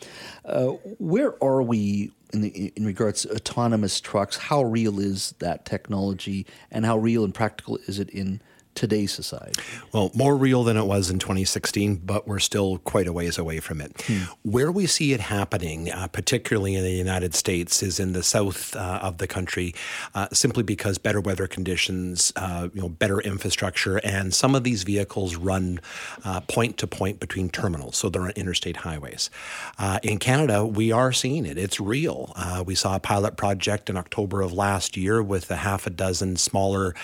Uh, 0.44 0.72
where 0.98 1.42
are 1.42 1.62
we 1.62 2.12
in, 2.32 2.42
the, 2.42 2.72
in 2.76 2.84
regards 2.84 3.22
to 3.22 3.32
autonomous 3.32 4.00
trucks? 4.00 4.36
How 4.36 4.62
real 4.62 4.98
is 4.98 5.34
that 5.38 5.64
technology 5.64 6.46
and 6.70 6.84
how 6.84 6.98
real 6.98 7.24
and 7.24 7.34
practical 7.34 7.78
is 7.86 7.98
it 7.98 8.10
in 8.10 8.40
today's 8.74 9.12
society? 9.12 9.60
Well, 9.92 10.10
more 10.14 10.36
real 10.36 10.64
than 10.64 10.76
it 10.76 10.84
was 10.84 11.10
in 11.10 11.18
2016, 11.18 11.96
but 12.04 12.26
we're 12.26 12.38
still 12.38 12.78
quite 12.78 13.06
a 13.06 13.12
ways 13.12 13.38
away 13.38 13.60
from 13.60 13.80
it. 13.80 14.02
Hmm. 14.06 14.22
Where 14.42 14.72
we 14.72 14.86
see 14.86 15.12
it 15.12 15.20
happening, 15.20 15.90
uh, 15.90 16.08
particularly 16.08 16.74
in 16.74 16.82
the 16.82 16.92
United 16.92 17.34
States, 17.34 17.82
is 17.82 18.00
in 18.00 18.12
the 18.12 18.22
south 18.22 18.74
uh, 18.76 19.00
of 19.02 19.18
the 19.18 19.26
country, 19.26 19.74
uh, 20.14 20.28
simply 20.32 20.62
because 20.62 20.98
better 20.98 21.20
weather 21.20 21.46
conditions, 21.46 22.32
uh, 22.36 22.68
you 22.74 22.80
know, 22.80 22.88
better 22.88 23.20
infrastructure, 23.20 23.98
and 23.98 24.34
some 24.34 24.54
of 24.54 24.64
these 24.64 24.82
vehicles 24.82 25.36
run 25.36 25.80
uh, 26.24 26.40
point 26.40 26.76
to 26.78 26.86
point 26.86 27.20
between 27.20 27.48
terminals, 27.48 27.96
so 27.96 28.08
they're 28.08 28.22
on 28.22 28.30
interstate 28.30 28.78
highways. 28.78 29.30
Uh, 29.78 29.98
in 30.02 30.18
Canada, 30.18 30.64
we 30.66 30.90
are 30.92 31.12
seeing 31.12 31.46
it; 31.46 31.56
it's 31.56 31.80
real. 31.80 32.34
we 32.66 32.74
saw 32.74 32.96
a 32.96 33.00
pilot 33.00 33.36
project 33.36 33.88
in 33.88 33.96
October 33.96 34.42
of 34.42 34.52
last 34.52 34.96
year 34.96 35.22
with 35.22 35.50
a 35.50 35.56
half 35.56 35.86
a 35.86 35.90
dozen 35.90 36.36
smaller 36.36 36.94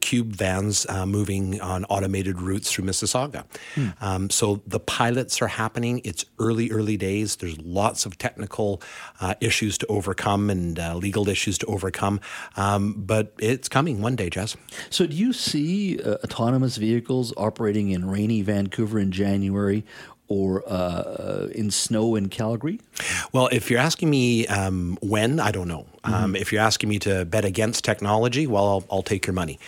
cube 0.00 0.32
vans 0.32 0.86
uh, 1.04 1.06
moving 1.06 1.60
on 1.60 1.84
automated 1.84 2.40
routes 2.40 2.72
through 2.72 2.84
Mississauga. 2.84 3.44
Hmm. 3.74 3.88
Um, 4.00 4.30
so 4.30 4.62
the 4.66 4.80
pilots 4.80 5.42
are 5.42 5.48
happening. 5.48 6.00
It's 6.04 6.24
early, 6.38 6.70
early 6.70 6.96
days. 6.96 7.36
There's 7.36 7.58
lots 7.58 8.06
of 8.06 8.16
technical 8.18 8.82
uh, 9.20 9.34
issues 9.40 9.78
to 9.78 9.86
overcome 9.86 10.50
and 10.50 10.78
uh, 10.78 10.94
legal 10.96 11.28
issues 11.28 11.58
to 11.58 11.66
overcome, 11.66 12.20
um, 12.56 12.94
but 12.96 13.32
it's 13.38 13.68
coming 13.68 14.00
one 14.00 14.16
day, 14.16 14.30
Jas. 14.30 14.56
So 14.90 15.06
do 15.06 15.14
you 15.14 15.32
see 15.32 16.00
uh, 16.00 16.14
autonomous 16.24 16.76
vehicles 16.76 17.32
operating 17.36 17.90
in 17.90 18.08
rainy 18.08 18.42
Vancouver 18.42 18.98
in 18.98 19.12
January 19.12 19.84
or 20.28 20.62
uh, 20.66 21.48
in 21.54 21.70
snow 21.70 22.14
in 22.16 22.28
Calgary? 22.28 22.80
Well, 23.32 23.48
if 23.52 23.70
you're 23.70 23.80
asking 23.80 24.10
me 24.10 24.46
um, 24.46 24.96
when, 25.02 25.38
I 25.38 25.50
don't 25.50 25.68
know. 25.68 25.86
Um, 26.04 26.12
mm-hmm. 26.12 26.36
if 26.36 26.52
you're 26.52 26.62
asking 26.62 26.88
me 26.88 26.98
to 27.00 27.24
bet 27.24 27.44
against 27.44 27.84
technology, 27.84 28.46
well, 28.46 28.66
I'll, 28.66 28.84
I'll 28.90 29.02
take 29.02 29.26
your 29.26 29.34
money. 29.34 29.58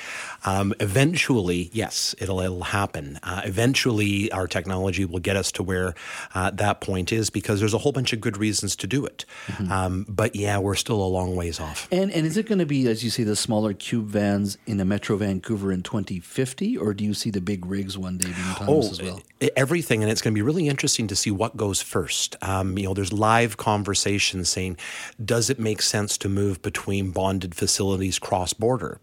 Um, 0.46 0.72
eventually, 0.80 1.70
yes, 1.72 2.14
it'll, 2.18 2.40
it'll 2.40 2.62
happen. 2.62 3.18
Uh, 3.22 3.42
eventually, 3.44 4.30
our 4.32 4.46
technology 4.46 5.04
will 5.04 5.18
get 5.18 5.36
us 5.36 5.52
to 5.52 5.62
where 5.62 5.94
uh, 6.34 6.50
that 6.52 6.80
point 6.80 7.12
is 7.12 7.30
because 7.30 7.60
there's 7.60 7.74
a 7.74 7.78
whole 7.78 7.92
bunch 7.92 8.12
of 8.12 8.20
good 8.20 8.36
reasons 8.36 8.76
to 8.76 8.86
do 8.86 9.04
it. 9.04 9.24
Mm-hmm. 9.48 9.70
Um, 9.70 10.06
but 10.08 10.34
yeah, 10.36 10.58
we're 10.58 10.76
still 10.76 11.02
a 11.02 11.06
long 11.06 11.36
ways 11.36 11.60
off. 11.60 11.88
And, 11.90 12.10
and 12.12 12.24
is 12.24 12.36
it 12.36 12.46
going 12.46 12.60
to 12.60 12.66
be, 12.66 12.86
as 12.88 13.04
you 13.04 13.10
say, 13.10 13.24
the 13.24 13.36
smaller 13.36 13.74
cube 13.74 14.06
vans 14.06 14.56
in 14.66 14.80
a 14.80 14.84
Metro 14.84 15.16
Vancouver 15.16 15.72
in 15.72 15.82
2050, 15.82 16.78
or 16.78 16.94
do 16.94 17.04
you 17.04 17.12
see 17.12 17.30
the 17.30 17.40
big 17.40 17.66
rigs 17.66 17.98
one 17.98 18.18
day 18.18 18.30
being 18.30 18.48
autonomous 18.50 18.86
oh, 18.86 18.90
as 18.90 19.02
well? 19.02 19.20
Everything, 19.54 20.02
and 20.02 20.10
it's 20.10 20.22
going 20.22 20.32
to 20.32 20.38
be 20.38 20.42
really 20.42 20.66
interesting 20.66 21.06
to 21.08 21.16
see 21.16 21.30
what 21.30 21.56
goes 21.56 21.82
first. 21.82 22.36
Um, 22.40 22.78
you 22.78 22.84
know, 22.84 22.94
there's 22.94 23.12
live 23.12 23.58
conversations 23.58 24.48
saying, 24.48 24.78
does 25.22 25.50
it 25.50 25.58
make 25.58 25.82
sense 25.82 26.16
to 26.18 26.28
move 26.30 26.62
between 26.62 27.10
bonded 27.10 27.54
facilities 27.54 28.18
cross 28.18 28.54
border? 28.54 28.98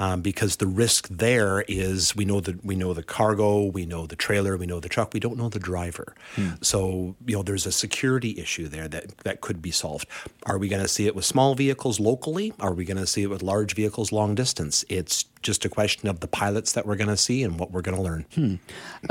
Um, 0.00 0.22
because 0.22 0.56
the 0.56 0.66
risk 0.66 1.06
there 1.08 1.64
is 1.68 2.16
we 2.16 2.24
know 2.24 2.40
that 2.40 2.64
we 2.64 2.74
know 2.74 2.94
the 2.94 3.04
cargo, 3.04 3.64
we 3.64 3.86
know 3.86 4.06
the 4.06 4.16
trailer, 4.16 4.56
we 4.56 4.66
know 4.66 4.80
the 4.80 4.88
truck, 4.88 5.14
we 5.14 5.20
don't 5.20 5.36
know 5.36 5.48
the 5.48 5.60
driver. 5.60 6.16
Hmm. 6.34 6.50
So 6.62 7.14
you 7.24 7.36
know 7.36 7.42
there's 7.44 7.66
a 7.66 7.72
security 7.72 8.40
issue 8.40 8.66
there 8.66 8.88
that 8.88 9.18
that 9.18 9.40
could 9.40 9.62
be 9.62 9.70
solved. 9.70 10.08
Are 10.46 10.58
we 10.58 10.68
going 10.68 10.82
to 10.82 10.88
see 10.88 11.06
it 11.06 11.14
with 11.14 11.24
small 11.24 11.54
vehicles 11.54 12.00
locally? 12.00 12.52
Are 12.58 12.74
we 12.74 12.84
going 12.84 12.96
to 12.96 13.06
see 13.06 13.22
it 13.22 13.30
with 13.30 13.42
large 13.42 13.74
vehicles 13.74 14.10
long 14.10 14.34
distance? 14.34 14.84
It's 14.88 15.26
just 15.42 15.64
a 15.64 15.68
question 15.68 16.08
of 16.08 16.20
the 16.20 16.28
pilots 16.28 16.72
that 16.72 16.86
we're 16.86 16.96
going 16.96 17.08
to 17.08 17.16
see 17.16 17.42
and 17.42 17.58
what 17.58 17.70
we're 17.70 17.82
going 17.82 17.96
to 17.96 18.02
learn. 18.02 18.26
Hmm. 18.34 18.54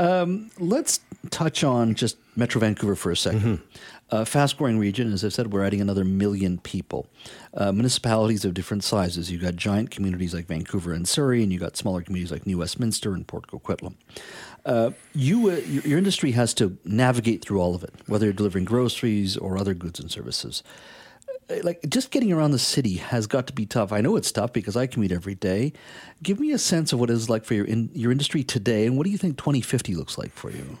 Um, 0.00 0.50
let's 0.58 1.00
touch 1.30 1.64
on 1.64 1.94
just 1.94 2.16
Metro 2.36 2.60
Vancouver 2.60 2.96
for 2.96 3.10
a 3.10 3.14
2nd 3.14 3.40
mm-hmm. 3.40 3.54
Uh, 4.08 4.24
fast 4.24 4.56
growing 4.56 4.78
region, 4.78 5.12
as 5.12 5.24
I 5.24 5.30
said, 5.30 5.52
we're 5.52 5.64
adding 5.64 5.80
another 5.80 6.04
million 6.04 6.58
people. 6.58 7.08
Uh, 7.52 7.72
municipalities 7.72 8.44
of 8.44 8.54
different 8.54 8.84
sizes. 8.84 9.32
You've 9.32 9.42
got 9.42 9.56
giant 9.56 9.90
communities 9.90 10.32
like 10.32 10.46
Vancouver 10.46 10.92
and 10.92 11.08
Surrey, 11.08 11.42
and 11.42 11.52
you've 11.52 11.62
got 11.62 11.76
smaller 11.76 12.02
communities 12.02 12.30
like 12.30 12.46
New 12.46 12.58
Westminster 12.58 13.14
and 13.14 13.26
Port 13.26 13.48
Coquitlam. 13.48 13.94
Uh, 14.64 14.92
you, 15.12 15.50
uh, 15.50 15.56
your, 15.56 15.82
your, 15.82 15.98
industry 15.98 16.32
has 16.32 16.54
to 16.54 16.78
navigate 16.84 17.44
through 17.44 17.60
all 17.60 17.74
of 17.74 17.82
it, 17.82 17.94
whether 18.06 18.26
you're 18.26 18.32
delivering 18.32 18.64
groceries 18.64 19.36
or 19.36 19.58
other 19.58 19.74
goods 19.74 19.98
and 19.98 20.08
services. 20.08 20.62
Uh, 21.48 21.56
like 21.62 21.80
just 21.88 22.10
getting 22.10 22.32
around 22.32 22.50
the 22.50 22.58
city 22.58 22.96
has 22.96 23.26
got 23.26 23.46
to 23.46 23.52
be 23.52 23.66
tough. 23.66 23.92
I 23.92 24.00
know 24.00 24.16
it's 24.16 24.32
tough 24.32 24.52
because 24.52 24.76
I 24.76 24.86
commute 24.86 25.12
every 25.12 25.34
day. 25.34 25.72
Give 26.22 26.40
me 26.40 26.52
a 26.52 26.58
sense 26.58 26.92
of 26.92 27.00
what 27.00 27.10
it 27.10 27.14
is 27.14 27.30
like 27.30 27.44
for 27.44 27.54
your 27.54 27.64
in, 27.64 27.90
your 27.94 28.10
industry 28.10 28.42
today, 28.42 28.86
and 28.86 28.96
what 28.96 29.04
do 29.04 29.10
you 29.10 29.18
think 29.18 29.38
2050 29.38 29.94
looks 29.94 30.18
like 30.18 30.32
for 30.32 30.50
you? 30.50 30.78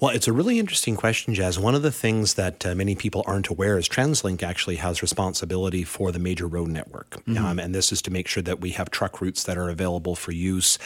Well, 0.00 0.14
it's 0.14 0.28
a 0.28 0.32
really 0.32 0.58
interesting 0.58 0.96
question, 0.96 1.34
Jas. 1.34 1.58
One 1.58 1.74
of 1.74 1.82
the 1.82 1.92
things 1.92 2.34
that 2.34 2.66
uh, 2.66 2.74
many 2.74 2.94
people 2.94 3.22
aren't 3.26 3.48
aware 3.48 3.78
is 3.78 3.88
TransLink 3.88 4.42
actually 4.42 4.76
has 4.76 5.02
responsibility 5.02 5.84
for 5.84 6.10
the 6.10 6.18
major 6.18 6.46
road 6.46 6.68
network. 6.68 7.10
Mm-hmm. 7.10 7.44
Um, 7.44 7.58
and 7.58 7.74
this 7.74 7.92
is 7.92 8.02
to 8.02 8.10
make 8.10 8.26
sure 8.26 8.42
that 8.42 8.60
we 8.60 8.70
have 8.70 8.90
truck 8.90 9.20
routes 9.20 9.44
that 9.44 9.56
are 9.56 9.68
available 9.68 10.16
for 10.16 10.32
use 10.32 10.78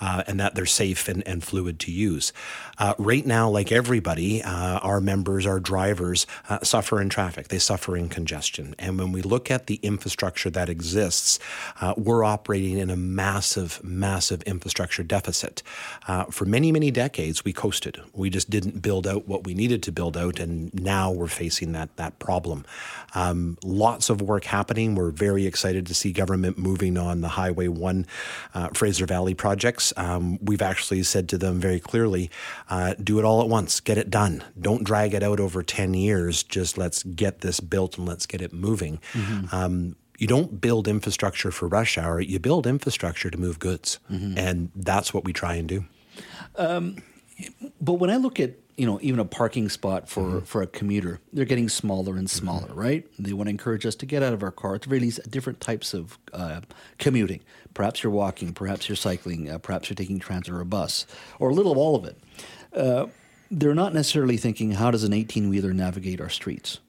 uh, 0.00 0.22
and 0.26 0.40
that 0.40 0.54
they're 0.54 0.66
safe 0.66 1.08
and, 1.08 1.26
and 1.26 1.44
fluid 1.44 1.78
to 1.80 1.90
use. 1.90 2.32
Uh, 2.78 2.94
right 2.98 3.26
now, 3.26 3.48
like 3.48 3.70
everybody, 3.70 4.42
uh, 4.42 4.78
our 4.78 5.00
members, 5.00 5.46
our 5.46 5.60
drivers 5.60 6.26
uh, 6.48 6.60
suffer 6.62 7.00
in 7.00 7.08
traffic, 7.08 7.48
they 7.48 7.58
suffer 7.58 7.96
in 7.96 8.08
congestion. 8.08 8.74
And 8.78 8.98
when 8.98 9.12
we 9.12 9.22
look 9.22 9.50
at 9.50 9.66
the 9.66 9.76
infrastructure 9.76 10.50
that 10.50 10.68
exists, 10.68 11.38
uh, 11.80 11.94
we're 11.96 12.24
operating 12.24 12.78
in 12.78 12.90
a 12.90 12.96
massive, 12.96 13.82
massive 13.84 14.42
infrastructure 14.42 15.02
deficit. 15.02 15.62
for 16.30 16.44
many, 16.44 16.72
many 16.72 16.90
decades, 16.90 17.44
we 17.44 17.52
coasted. 17.52 18.00
We 18.12 18.30
just 18.38 18.50
didn't 18.50 18.80
build 18.80 19.04
out 19.04 19.26
what 19.26 19.42
we 19.44 19.52
needed 19.52 19.82
to 19.82 19.90
build 19.90 20.16
out, 20.16 20.38
and 20.38 20.72
now 20.72 21.10
we're 21.10 21.26
facing 21.26 21.72
that 21.72 21.96
that 21.96 22.20
problem. 22.20 22.64
Um, 23.16 23.58
lots 23.64 24.10
of 24.10 24.22
work 24.22 24.44
happening. 24.44 24.94
We're 24.94 25.10
very 25.10 25.44
excited 25.44 25.86
to 25.86 25.94
see 25.94 26.12
government 26.12 26.56
moving 26.56 26.96
on 26.96 27.20
the 27.20 27.28
Highway 27.28 27.66
One 27.66 28.06
uh, 28.54 28.68
Fraser 28.74 29.06
Valley 29.06 29.34
projects. 29.34 29.92
Um, 29.96 30.38
we've 30.40 30.62
actually 30.62 31.02
said 31.02 31.28
to 31.30 31.38
them 31.38 31.58
very 31.58 31.80
clearly, 31.80 32.30
uh, 32.70 32.94
do 33.02 33.18
it 33.18 33.24
all 33.24 33.42
at 33.42 33.48
once, 33.48 33.80
get 33.80 33.98
it 33.98 34.08
done. 34.08 34.44
Don't 34.60 34.84
drag 34.84 35.14
it 35.14 35.24
out 35.24 35.40
over 35.40 35.64
ten 35.64 35.94
years. 35.94 36.44
Just 36.44 36.78
let's 36.78 37.02
get 37.02 37.40
this 37.40 37.58
built 37.58 37.98
and 37.98 38.06
let's 38.06 38.26
get 38.26 38.40
it 38.40 38.52
moving. 38.52 39.00
Mm-hmm. 39.14 39.52
Um, 39.52 39.96
you 40.16 40.28
don't 40.28 40.60
build 40.60 40.86
infrastructure 40.86 41.50
for 41.50 41.66
rush 41.66 41.98
hour. 41.98 42.20
You 42.20 42.38
build 42.38 42.68
infrastructure 42.68 43.30
to 43.30 43.38
move 43.38 43.58
goods, 43.58 43.98
mm-hmm. 44.08 44.38
and 44.38 44.70
that's 44.76 45.12
what 45.12 45.24
we 45.24 45.32
try 45.32 45.54
and 45.54 45.68
do. 45.68 45.84
Um, 46.54 47.02
but 47.80 47.94
when 47.94 48.10
I 48.10 48.16
look 48.16 48.40
at 48.40 48.52
you 48.76 48.86
know 48.86 48.98
even 49.02 49.20
a 49.20 49.24
parking 49.24 49.68
spot 49.68 50.08
for 50.08 50.22
mm-hmm. 50.22 50.38
for 50.40 50.62
a 50.62 50.66
commuter, 50.66 51.20
they're 51.32 51.44
getting 51.44 51.68
smaller 51.68 52.16
and 52.16 52.28
smaller, 52.28 52.68
mm-hmm. 52.68 52.78
right? 52.78 53.06
They 53.18 53.32
want 53.32 53.46
to 53.46 53.50
encourage 53.50 53.86
us 53.86 53.94
to 53.96 54.06
get 54.06 54.22
out 54.22 54.32
of 54.32 54.42
our 54.42 54.50
car 54.50 54.78
to 54.78 54.90
release 54.90 55.18
different 55.28 55.60
types 55.60 55.94
of 55.94 56.18
uh, 56.32 56.60
commuting. 56.98 57.40
Perhaps 57.74 58.02
you're 58.02 58.12
walking, 58.12 58.52
perhaps 58.52 58.88
you're 58.88 58.96
cycling, 58.96 59.50
uh, 59.50 59.58
perhaps 59.58 59.88
you're 59.88 59.94
taking 59.94 60.18
transit 60.18 60.52
or 60.52 60.60
a 60.60 60.66
bus, 60.66 61.06
or 61.38 61.50
a 61.50 61.54
little 61.54 61.72
of 61.72 61.78
all 61.78 61.96
of 61.96 62.04
it. 62.04 62.18
Uh, 62.74 63.06
they're 63.50 63.74
not 63.74 63.94
necessarily 63.94 64.36
thinking 64.36 64.72
how 64.72 64.90
does 64.90 65.04
an 65.04 65.12
18 65.12 65.48
wheeler 65.48 65.72
navigate 65.72 66.20
our 66.20 66.28
streets 66.28 66.80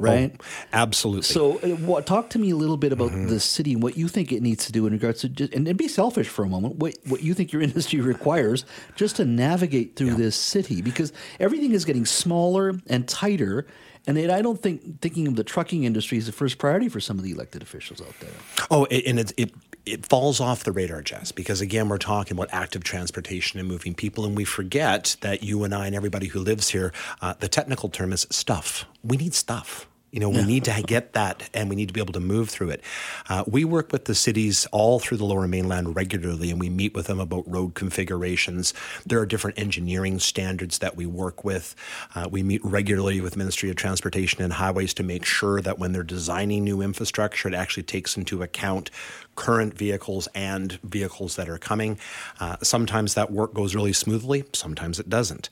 right? 0.00 0.34
Oh, 0.38 0.44
absolutely. 0.72 1.22
So, 1.22 1.58
uh, 1.58 1.68
what, 1.76 2.06
talk 2.06 2.30
to 2.30 2.38
me 2.38 2.50
a 2.50 2.56
little 2.56 2.76
bit 2.76 2.92
about 2.92 3.10
mm-hmm. 3.10 3.28
the 3.28 3.40
city 3.40 3.72
and 3.72 3.82
what 3.82 3.96
you 3.96 4.08
think 4.08 4.32
it 4.32 4.42
needs 4.42 4.66
to 4.66 4.72
do 4.72 4.86
in 4.86 4.92
regards 4.92 5.20
to, 5.20 5.28
just, 5.28 5.52
and, 5.52 5.66
and, 5.66 5.78
be 5.78 5.88
selfish 5.88 6.28
for 6.28 6.44
a 6.44 6.48
moment. 6.48 6.76
What 6.76 6.96
what 7.06 7.22
you 7.22 7.34
think 7.34 7.52
your 7.52 7.62
industry 7.68 8.00
requires 8.00 8.64
just 8.96 9.16
to 9.16 9.24
navigate 9.24 9.96
through 9.96 10.08
yeah. 10.08 10.16
this 10.16 10.36
city, 10.36 10.82
because 10.82 11.12
everything 11.40 11.72
is 11.72 11.84
getting 11.84 12.06
smaller 12.06 12.74
and 12.88 13.08
tighter. 13.08 13.66
And 14.06 14.16
it, 14.16 14.30
I 14.30 14.40
don't 14.40 14.60
think 14.60 15.02
thinking 15.02 15.26
of 15.26 15.36
the 15.36 15.44
trucking 15.44 15.84
industry 15.84 16.16
is 16.16 16.24
the 16.24 16.32
first 16.32 16.56
priority 16.56 16.88
for 16.88 16.98
some 16.98 17.18
of 17.18 17.24
the 17.24 17.30
elected 17.30 17.60
officials 17.60 18.00
out 18.00 18.18
there. 18.20 18.30
Oh, 18.70 18.86
and 18.86 19.20
it, 19.20 19.32
it 19.36 19.52
it 19.92 20.06
falls 20.06 20.40
off 20.40 20.64
the 20.64 20.72
radar, 20.72 21.02
Jas, 21.02 21.32
because 21.32 21.60
again, 21.60 21.88
we're 21.88 21.98
talking 21.98 22.36
about 22.36 22.48
active 22.52 22.84
transportation 22.84 23.58
and 23.58 23.68
moving 23.68 23.94
people, 23.94 24.24
and 24.24 24.36
we 24.36 24.44
forget 24.44 25.16
that 25.20 25.42
you 25.42 25.64
and 25.64 25.74
I 25.74 25.86
and 25.86 25.94
everybody 25.94 26.28
who 26.28 26.40
lives 26.40 26.68
here, 26.70 26.92
uh, 27.20 27.34
the 27.38 27.48
technical 27.48 27.88
term 27.88 28.12
is 28.12 28.26
stuff. 28.30 28.84
We 29.02 29.16
need 29.16 29.34
stuff. 29.34 29.88
You 30.10 30.20
know, 30.20 30.30
we 30.30 30.36
yeah. 30.36 30.46
need 30.46 30.64
to 30.64 30.82
get 30.86 31.12
that 31.12 31.50
and 31.52 31.68
we 31.68 31.76
need 31.76 31.88
to 31.88 31.94
be 31.94 32.00
able 32.00 32.14
to 32.14 32.20
move 32.20 32.48
through 32.48 32.70
it. 32.70 32.82
Uh, 33.28 33.44
we 33.46 33.64
work 33.64 33.92
with 33.92 34.06
the 34.06 34.14
cities 34.14 34.66
all 34.72 34.98
through 34.98 35.18
the 35.18 35.24
lower 35.24 35.46
mainland 35.46 35.94
regularly 35.94 36.50
and 36.50 36.58
we 36.58 36.70
meet 36.70 36.94
with 36.94 37.06
them 37.06 37.20
about 37.20 37.44
road 37.46 37.74
configurations. 37.74 38.72
There 39.04 39.20
are 39.20 39.26
different 39.26 39.58
engineering 39.58 40.18
standards 40.18 40.78
that 40.78 40.96
we 40.96 41.04
work 41.04 41.44
with. 41.44 41.74
Uh, 42.14 42.28
we 42.30 42.42
meet 42.42 42.64
regularly 42.64 43.20
with 43.20 43.36
Ministry 43.36 43.68
of 43.68 43.76
Transportation 43.76 44.42
and 44.42 44.54
Highways 44.54 44.94
to 44.94 45.02
make 45.02 45.26
sure 45.26 45.60
that 45.60 45.78
when 45.78 45.92
they're 45.92 46.02
designing 46.02 46.64
new 46.64 46.80
infrastructure, 46.80 47.48
it 47.48 47.54
actually 47.54 47.82
takes 47.82 48.16
into 48.16 48.42
account 48.42 48.90
current 49.38 49.78
vehicles 49.78 50.26
and 50.34 50.80
vehicles 50.82 51.36
that 51.36 51.48
are 51.48 51.58
coming. 51.58 51.96
Uh, 52.40 52.56
sometimes 52.60 53.14
that 53.14 53.30
work 53.30 53.54
goes 53.54 53.74
really 53.74 53.92
smoothly, 53.92 54.44
sometimes 54.52 54.98
it 54.98 55.08
doesn't. 55.08 55.48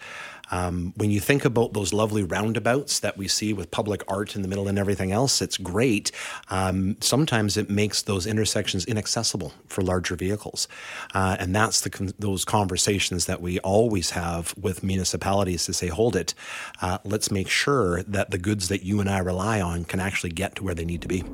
Um, 0.51 0.93
when 0.97 1.11
you 1.11 1.21
think 1.21 1.45
about 1.45 1.73
those 1.73 1.93
lovely 1.93 2.23
roundabouts 2.23 3.01
that 3.01 3.17
we 3.17 3.29
see 3.29 3.53
with 3.53 3.71
public 3.71 4.03
art 4.09 4.37
in 4.37 4.43
the 4.43 4.49
middle 4.49 4.69
and 4.69 4.79
everything 4.79 5.13
else, 5.13 5.43
it's 5.43 5.57
great. 5.57 6.13
Um, 6.51 6.97
sometimes 7.01 7.57
it 7.57 7.69
makes 7.69 8.03
those 8.03 8.27
intersections 8.27 8.85
inaccessible 8.85 9.53
for 9.67 9.83
larger 9.83 10.17
vehicles, 10.17 10.69
uh, 11.15 11.37
and 11.39 11.55
that's 11.55 11.81
the 11.81 12.15
those 12.19 12.45
conversations 12.45 13.27
that 13.27 13.41
we 13.41 13.59
always 13.61 14.11
have 14.11 14.55
with 14.57 14.83
municipalities 14.83 15.65
to 15.67 15.73
say, 15.73 15.89
hold 15.89 16.15
it, 16.17 16.35
uh, 16.83 16.99
let's 17.05 17.31
make 17.31 17.49
sure 17.49 18.03
that 18.05 18.31
the 18.31 18.39
goods 18.39 18.69
that 18.69 18.85
you 18.85 19.01
and 19.01 19.09
I 19.09 19.19
rely 19.19 19.61
on 19.61 19.85
can 19.85 20.01
actually 20.01 20.31
get 20.31 20.57
to 20.57 20.65
where 20.65 20.75
they 20.75 20.85
need 20.85 21.03
to 21.03 21.09
be. 21.09 21.25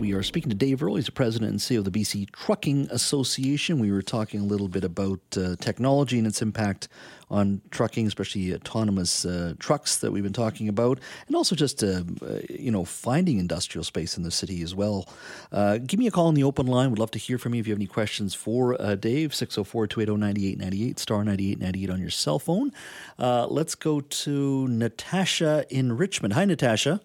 We 0.00 0.14
are 0.14 0.22
speaking 0.22 0.48
to 0.48 0.56
Dave 0.56 0.82
Earle. 0.82 0.96
He's 0.96 1.04
the 1.04 1.12
president 1.12 1.50
and 1.50 1.60
CEO 1.60 1.78
of 1.78 1.84
the 1.84 1.90
BC 1.90 2.30
Trucking 2.32 2.88
Association. 2.90 3.78
We 3.78 3.92
were 3.92 4.00
talking 4.00 4.40
a 4.40 4.44
little 4.44 4.68
bit 4.68 4.82
about 4.82 5.20
uh, 5.36 5.56
technology 5.56 6.16
and 6.16 6.26
its 6.26 6.40
impact 6.40 6.88
on 7.30 7.60
trucking, 7.70 8.06
especially 8.06 8.52
autonomous 8.52 9.24
uh, 9.24 9.54
trucks 9.58 9.98
that 9.98 10.10
we've 10.10 10.22
been 10.22 10.32
talking 10.32 10.68
about, 10.68 10.98
and 11.26 11.36
also 11.36 11.54
just 11.54 11.82
uh, 11.82 12.02
uh 12.22 12.40
you 12.48 12.70
know 12.70 12.84
finding 12.84 13.38
industrial 13.38 13.84
space 13.84 14.16
in 14.16 14.22
the 14.22 14.30
city 14.30 14.62
as 14.62 14.74
well. 14.74 15.08
Uh, 15.52 15.78
give 15.78 15.98
me 15.98 16.06
a 16.06 16.10
call 16.10 16.26
on 16.26 16.34
the 16.34 16.42
open 16.42 16.66
line. 16.66 16.90
Would 16.90 16.98
love 16.98 17.12
to 17.12 17.18
hear 17.18 17.38
from 17.38 17.54
you 17.54 17.60
if 17.60 17.66
you 17.66 17.72
have 17.72 17.78
any 17.78 17.86
questions 17.86 18.34
for 18.34 18.80
uh, 18.80 18.96
Dave. 18.96 19.30
604-280-9898, 19.30 20.98
star 20.98 21.24
9898 21.24 21.90
on 21.90 22.00
your 22.00 22.10
cell 22.10 22.38
phone. 22.38 22.72
let's 23.18 23.74
go 23.74 24.00
to 24.00 24.68
Natasha 24.68 25.64
in 25.70 25.96
Richmond. 25.96 26.34
Hi, 26.34 26.44
Natasha. 26.44 27.00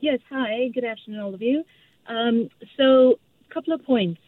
Yes, 0.00 0.20
hi. 0.28 0.68
Good 0.74 0.84
afternoon, 0.84 1.20
all 1.20 1.34
of 1.34 1.40
you. 1.40 1.64
Um, 2.06 2.50
so, 2.76 3.18
a 3.48 3.54
couple 3.54 3.72
of 3.72 3.84
points. 3.84 4.20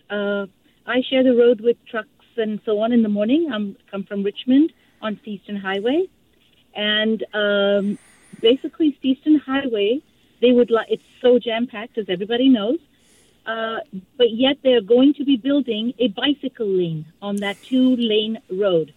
I 0.88 1.03
share 1.11 1.25
the 1.25 1.35
road 1.35 1.61
with 1.61 1.77
trucks 1.87 2.09
and 2.37 2.61
so 2.64 2.81
on 2.81 2.92
in 2.92 3.03
the 3.03 3.09
morning. 3.09 3.51
I'm 3.53 3.77
come 3.90 4.05
from 4.05 4.22
Richmond 4.22 4.72
on 5.03 5.18
Eastern 5.25 5.57
Highway, 5.57 6.09
and 6.75 7.25
um, 7.35 7.99
basically, 8.40 8.99
Eastern 9.03 9.37
Highway, 9.38 10.03
they 10.40 10.53
would 10.53 10.70
like 10.70 10.88
it's 10.90 11.03
so 11.20 11.38
jam 11.38 11.66
packed, 11.66 11.99
as 11.99 12.07
everybody 12.09 12.49
knows. 12.49 12.79
Uh, 13.46 13.79
but 14.16 14.31
yet, 14.33 14.57
they're 14.62 14.81
going 14.81 15.14
to 15.14 15.25
be 15.25 15.37
building 15.37 15.94
a 15.99 16.09
bicycle 16.09 16.66
lane 16.66 17.07
on 17.22 17.37
that 17.37 17.57
two 17.62 17.96
lane 17.96 18.38
road. 18.51 18.92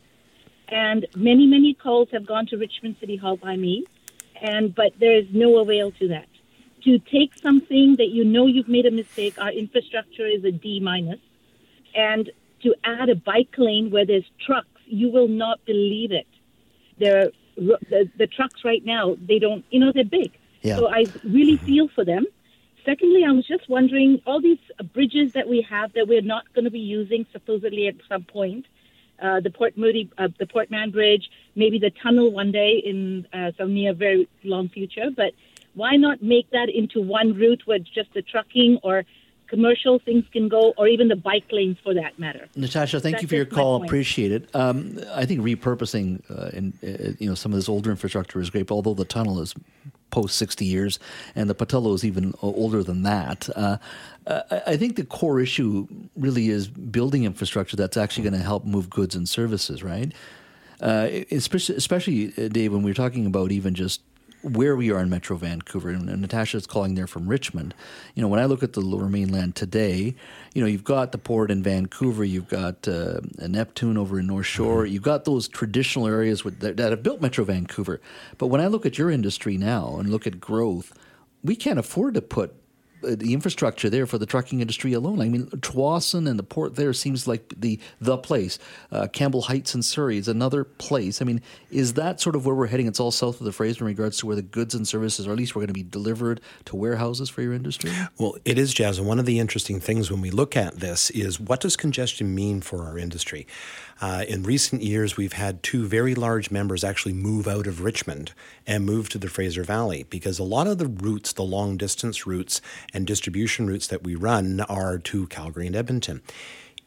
And 0.69 1.05
many, 1.15 1.45
many 1.47 1.73
calls 1.73 2.09
have 2.11 2.25
gone 2.25 2.45
to 2.47 2.57
Richmond 2.57 2.97
City 2.99 3.15
Hall 3.15 3.37
by 3.37 3.55
me, 3.55 3.85
and 4.41 4.73
but 4.73 4.93
there 4.99 5.15
is 5.17 5.27
no 5.31 5.57
avail 5.59 5.91
to 5.91 6.07
that 6.09 6.27
to 6.83 6.99
take 6.99 7.37
something 7.37 7.95
that 7.97 8.09
you 8.09 8.23
know 8.23 8.45
you've 8.45 8.69
made 8.69 8.85
a 8.85 8.91
mistake, 8.91 9.39
our 9.39 9.51
infrastructure 9.51 10.25
is 10.25 10.43
a 10.43 10.51
D 10.51 10.79
minus, 10.79 11.19
and 11.95 12.29
to 12.63 12.75
add 12.83 13.09
a 13.09 13.15
bike 13.15 13.55
lane 13.57 13.91
where 13.91 14.05
there's 14.05 14.29
trucks, 14.45 14.67
you 14.85 15.09
will 15.09 15.27
not 15.27 15.63
believe 15.65 16.11
it. 16.11 16.27
There, 16.97 17.31
the, 17.55 18.09
the 18.17 18.27
trucks 18.27 18.63
right 18.63 18.83
now, 18.83 19.15
they 19.19 19.39
don't, 19.39 19.63
you 19.69 19.79
know, 19.79 19.91
they're 19.93 20.03
big. 20.03 20.37
Yeah. 20.61 20.77
So 20.77 20.89
I 20.89 21.05
really 21.23 21.57
feel 21.57 21.87
for 21.87 22.03
them. 22.03 22.25
Secondly, 22.85 23.23
I 23.25 23.31
was 23.31 23.45
just 23.47 23.69
wondering 23.69 24.21
all 24.25 24.41
these 24.41 24.59
bridges 24.93 25.33
that 25.33 25.47
we 25.47 25.61
have 25.69 25.93
that 25.93 26.07
we're 26.07 26.21
not 26.21 26.51
going 26.53 26.65
to 26.65 26.71
be 26.71 26.79
using 26.79 27.25
supposedly 27.31 27.87
at 27.87 27.95
some 28.07 28.23
point. 28.23 28.65
Uh, 29.21 29.41
the 29.41 29.49
Port 29.49 29.77
Moody, 29.77 30.09
uh, 30.17 30.29
the 30.37 30.45
Port 30.45 30.71
Mann 30.71 30.91
Bridge, 30.91 31.29
maybe 31.55 31.77
the 31.77 31.89
tunnel 31.89 32.31
one 32.31 32.51
day 32.51 32.81
in 32.83 33.27
uh, 33.33 33.51
some 33.57 33.73
near 33.73 33.93
very 33.93 34.29
long 34.43 34.69
future. 34.69 35.09
But 35.15 35.33
why 35.75 35.97
not 35.97 36.23
make 36.23 36.49
that 36.51 36.69
into 36.69 37.01
one 37.01 37.33
route 37.33 37.63
where 37.65 37.79
just 37.79 38.13
the 38.13 38.21
trucking 38.21 38.79
or 38.81 39.05
commercial 39.49 39.99
things 39.99 40.25
can 40.31 40.47
go, 40.47 40.73
or 40.77 40.87
even 40.87 41.07
the 41.07 41.15
bike 41.15 41.45
lanes 41.51 41.77
for 41.83 41.93
that 41.93 42.17
matter. 42.19 42.47
Natasha, 42.55 42.99
thank 42.99 43.15
That's 43.15 43.23
you 43.23 43.27
for 43.27 43.35
your 43.35 43.45
call. 43.45 43.83
Appreciate 43.83 44.31
it. 44.31 44.55
Um, 44.55 44.99
I 45.13 45.25
think 45.25 45.41
repurposing 45.41 46.21
uh, 46.29 46.49
in, 46.49 46.73
uh, 46.83 47.13
you 47.19 47.27
know 47.29 47.35
some 47.35 47.51
of 47.51 47.57
this 47.57 47.69
older 47.69 47.91
infrastructure 47.91 48.39
is 48.39 48.49
great, 48.49 48.71
although 48.71 48.93
the 48.93 49.05
tunnel 49.05 49.39
is 49.41 49.53
post 50.11 50.37
60 50.37 50.65
years 50.65 50.99
and 51.35 51.49
the 51.49 51.55
Pattullo 51.55 51.93
is 51.93 52.03
even 52.03 52.33
older 52.41 52.83
than 52.83 53.03
that. 53.03 53.47
Uh, 53.55 53.77
I 54.65 54.77
think 54.77 54.95
the 54.95 55.05
core 55.05 55.39
issue 55.39 55.87
really 56.15 56.49
is 56.49 56.67
building 56.67 57.23
infrastructure 57.23 57.75
that's 57.75 57.97
actually 57.97 58.23
going 58.23 58.33
to 58.33 58.43
help 58.43 58.65
move 58.65 58.89
goods 58.89 59.15
and 59.15 59.27
services, 59.27 59.83
right? 59.83 60.13
Uh, 60.81 61.09
especially, 61.31 61.75
especially, 61.75 62.33
uh, 62.37 62.47
Dave, 62.47 62.71
when 62.71 62.83
we're 62.83 62.93
talking 62.93 63.25
about 63.25 63.51
even 63.51 63.73
just 63.75 64.01
where 64.41 64.75
we 64.75 64.91
are 64.91 64.99
in 65.01 65.09
Metro 65.09 65.35
Vancouver, 65.35 65.89
and, 65.89 66.09
and 66.09 66.21
Natasha 66.21 66.57
is 66.57 66.65
calling 66.65 66.95
there 66.95 67.07
from 67.07 67.27
Richmond. 67.27 67.73
You 68.15 68.21
know, 68.21 68.27
when 68.27 68.39
I 68.39 68.45
look 68.45 68.63
at 68.63 68.73
the 68.73 68.81
Lower 68.81 69.09
Mainland 69.09 69.55
today, 69.55 70.15
you 70.53 70.61
know, 70.61 70.67
you've 70.67 70.83
got 70.83 71.11
the 71.11 71.17
port 71.17 71.51
in 71.51 71.61
Vancouver, 71.61 72.23
you've 72.23 72.47
got 72.47 72.87
uh, 72.87 73.19
Neptune 73.39 73.97
over 73.97 74.19
in 74.19 74.27
North 74.27 74.45
Shore, 74.45 74.83
mm-hmm. 74.83 74.93
you've 74.93 75.03
got 75.03 75.25
those 75.25 75.47
traditional 75.47 76.07
areas 76.07 76.45
with, 76.45 76.59
that, 76.59 76.77
that 76.77 76.91
have 76.91 77.03
built 77.03 77.21
Metro 77.21 77.43
Vancouver. 77.43 77.99
But 78.37 78.47
when 78.47 78.61
I 78.61 78.67
look 78.67 78.85
at 78.85 78.97
your 78.97 79.11
industry 79.11 79.57
now 79.57 79.97
and 79.97 80.09
look 80.09 80.25
at 80.25 80.39
growth, 80.39 80.93
we 81.43 81.55
can't 81.55 81.79
afford 81.79 82.13
to 82.13 82.21
put 82.21 82.53
the 83.01 83.33
infrastructure 83.33 83.89
there 83.89 84.05
for 84.05 84.17
the 84.17 84.25
trucking 84.25 84.61
industry 84.61 84.93
alone. 84.93 85.21
I 85.21 85.29
mean, 85.29 85.47
Tsawwassen 85.47 86.29
and 86.29 86.37
the 86.37 86.43
port 86.43 86.75
there 86.75 86.93
seems 86.93 87.27
like 87.27 87.53
the 87.57 87.79
the 87.99 88.17
place. 88.17 88.59
Uh, 88.91 89.07
Campbell 89.07 89.43
Heights 89.43 89.75
in 89.75 89.83
Surrey 89.83 90.17
is 90.17 90.27
another 90.27 90.63
place. 90.63 91.21
I 91.21 91.25
mean, 91.25 91.41
is 91.71 91.93
that 91.93 92.19
sort 92.19 92.35
of 92.35 92.45
where 92.45 92.55
we're 92.55 92.67
heading? 92.67 92.87
It's 92.87 92.99
all 92.99 93.11
south 93.11 93.39
of 93.39 93.45
the 93.45 93.51
Fraser 93.51 93.83
in 93.83 93.87
regards 93.87 94.17
to 94.19 94.25
where 94.25 94.35
the 94.35 94.41
goods 94.41 94.75
and 94.75 94.87
services, 94.87 95.27
or 95.27 95.31
at 95.31 95.37
least 95.37 95.55
we're 95.55 95.61
going 95.61 95.67
to 95.67 95.73
be 95.73 95.83
delivered 95.83 96.41
to 96.65 96.75
warehouses 96.75 97.29
for 97.29 97.41
your 97.41 97.53
industry. 97.53 97.91
Well, 98.17 98.35
it 98.45 98.57
is, 98.57 98.73
Jas. 98.73 98.97
And 98.97 99.07
one 99.07 99.19
of 99.19 99.25
the 99.25 99.39
interesting 99.39 99.79
things 99.79 100.11
when 100.11 100.21
we 100.21 100.31
look 100.31 100.55
at 100.55 100.79
this 100.79 101.09
is 101.11 101.39
what 101.39 101.59
does 101.61 101.75
congestion 101.75 102.33
mean 102.33 102.61
for 102.61 102.83
our 102.83 102.97
industry? 102.97 103.47
Uh, 104.01 104.23
in 104.27 104.43
recent 104.43 104.81
years, 104.81 105.17
we've 105.17 105.33
had 105.33 105.61
two 105.61 105.85
very 105.85 106.15
large 106.15 106.51
members 106.51 106.83
actually 106.83 107.13
move 107.13 107.47
out 107.47 107.67
of 107.67 107.81
Richmond 107.81 108.31
and 108.65 108.85
move 108.85 109.09
to 109.09 109.17
the 109.17 109.29
Fraser 109.29 109.63
Valley 109.63 110.05
because 110.09 110.39
a 110.39 110.43
lot 110.43 110.67
of 110.67 110.77
the 110.77 110.87
routes, 110.87 111.33
the 111.33 111.43
long 111.43 111.75
distance 111.75 112.25
routes 112.25 112.61
and 112.93 113.05
distribution 113.05 113.67
routes 113.67 113.87
that 113.87 114.03
we 114.03 114.15
run, 114.15 114.61
are 114.61 114.97
to 114.99 115.27
Calgary 115.27 115.67
and 115.67 115.75
Edmonton. 115.75 116.21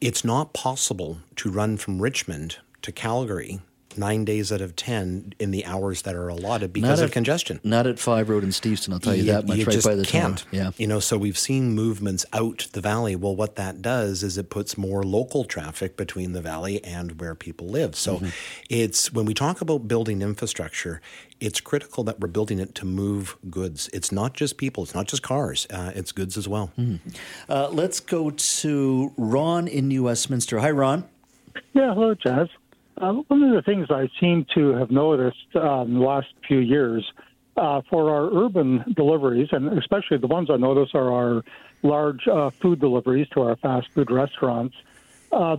It's 0.01 0.25
not 0.25 0.55
possible 0.55 1.19
to 1.37 1.51
run 1.51 1.77
from 1.77 2.01
Richmond 2.01 2.57
to 2.81 2.93
Calgary 2.93 3.61
nine 3.99 4.25
days 4.25 4.51
out 4.53 4.61
of 4.61 4.77
ten 4.77 5.33
in 5.39 5.51
the 5.51 5.65
hours 5.67 6.03
that 6.03 6.15
are 6.15 6.29
allotted 6.29 6.73
because 6.73 6.99
Not 7.01 7.05
of 7.07 7.11
congestion. 7.13 7.61
Not 7.65 7.87
at 7.87 7.99
Five 7.99 8.29
Road 8.29 8.45
in 8.45 8.51
Steveston, 8.51 8.93
I'll 8.93 9.01
tell 9.01 9.15
you, 9.15 9.25
that 9.25 9.47
much. 9.47 9.59
right 9.59 9.69
just 9.71 9.87
by 9.87 9.95
the 9.95 10.05
can't. 10.05 10.39
tower. 10.39 10.49
Yeah. 10.51 10.71
You 10.77 10.87
know, 10.87 11.01
so 11.01 11.17
we've 11.19 11.39
seen 11.39 11.73
movements 11.75 12.25
out 12.33 12.69
the 12.73 12.81
valley. 12.81 13.17
Well, 13.17 13.35
what 13.37 13.57
that 13.57 13.83
does 13.83 14.23
is 14.23 14.39
it 14.39 14.51
puts 14.51 14.77
more 14.79 15.03
local 15.03 15.45
traffic 15.45 15.97
between 15.97 16.33
the 16.33 16.41
valley 16.43 16.83
and 16.85 17.21
where 17.21 17.35
people 17.35 17.69
live. 17.69 17.95
So 17.97 18.13
Mm-hmm. 18.19 18.29
it's 18.71 19.13
when 19.13 19.25
we 19.25 19.35
talk 19.35 19.61
about 19.61 19.89
building 19.89 20.23
infrastructure, 20.23 21.01
it's 21.41 21.61
critical 21.61 22.05
that 22.05 22.21
we're 22.21 22.29
building 22.29 22.59
it 22.59 22.75
to 22.77 22.85
move 22.87 23.37
goods. 23.51 23.89
It's 23.93 24.13
not 24.13 24.35
just 24.35 24.57
people, 24.59 24.85
it's 24.85 24.95
not 24.95 25.09
just 25.09 25.23
cars, 25.23 25.67
uh, 25.71 25.91
it's 25.95 26.13
goods 26.13 26.37
as 26.37 26.47
well. 26.47 26.71
Uh, 27.49 27.69
let's 27.71 27.99
go 28.01 28.31
to 28.31 29.13
Ron 29.17 29.67
in 29.69 29.89
New 29.89 30.05
Westminster. 30.05 30.59
Hi, 30.61 30.71
Ron. 30.71 31.05
Yeah, 31.73 31.93
hello, 31.95 32.15
Jas. 32.15 32.49
Uh, 32.99 33.13
one 33.13 33.43
of 33.43 33.55
the 33.55 33.63
things 33.63 33.89
I 33.91 34.09
seem 34.21 34.47
to 34.55 34.75
have 34.75 34.91
noticed 34.91 35.47
uh, 35.55 35.83
in 35.83 35.95
the 35.95 36.01
last 36.01 36.29
few 36.47 36.59
years 36.59 37.11
uh, 37.57 37.83
for 37.91 38.11
our 38.11 38.45
urban 38.45 38.85
deliveries, 38.97 39.49
and 39.53 39.79
especially 39.79 40.19
the 40.19 40.27
ones 40.27 40.51
I 40.51 40.57
notice 40.57 40.91
are 40.95 41.11
our 41.13 41.45
large 41.83 42.27
uh, 42.29 42.51
food 42.51 42.81
deliveries 42.81 43.29
to 43.31 43.43
our 43.43 43.57
fast 43.57 43.89
food 43.95 44.11
restaurants, 44.11 44.77
uh, 45.33 45.57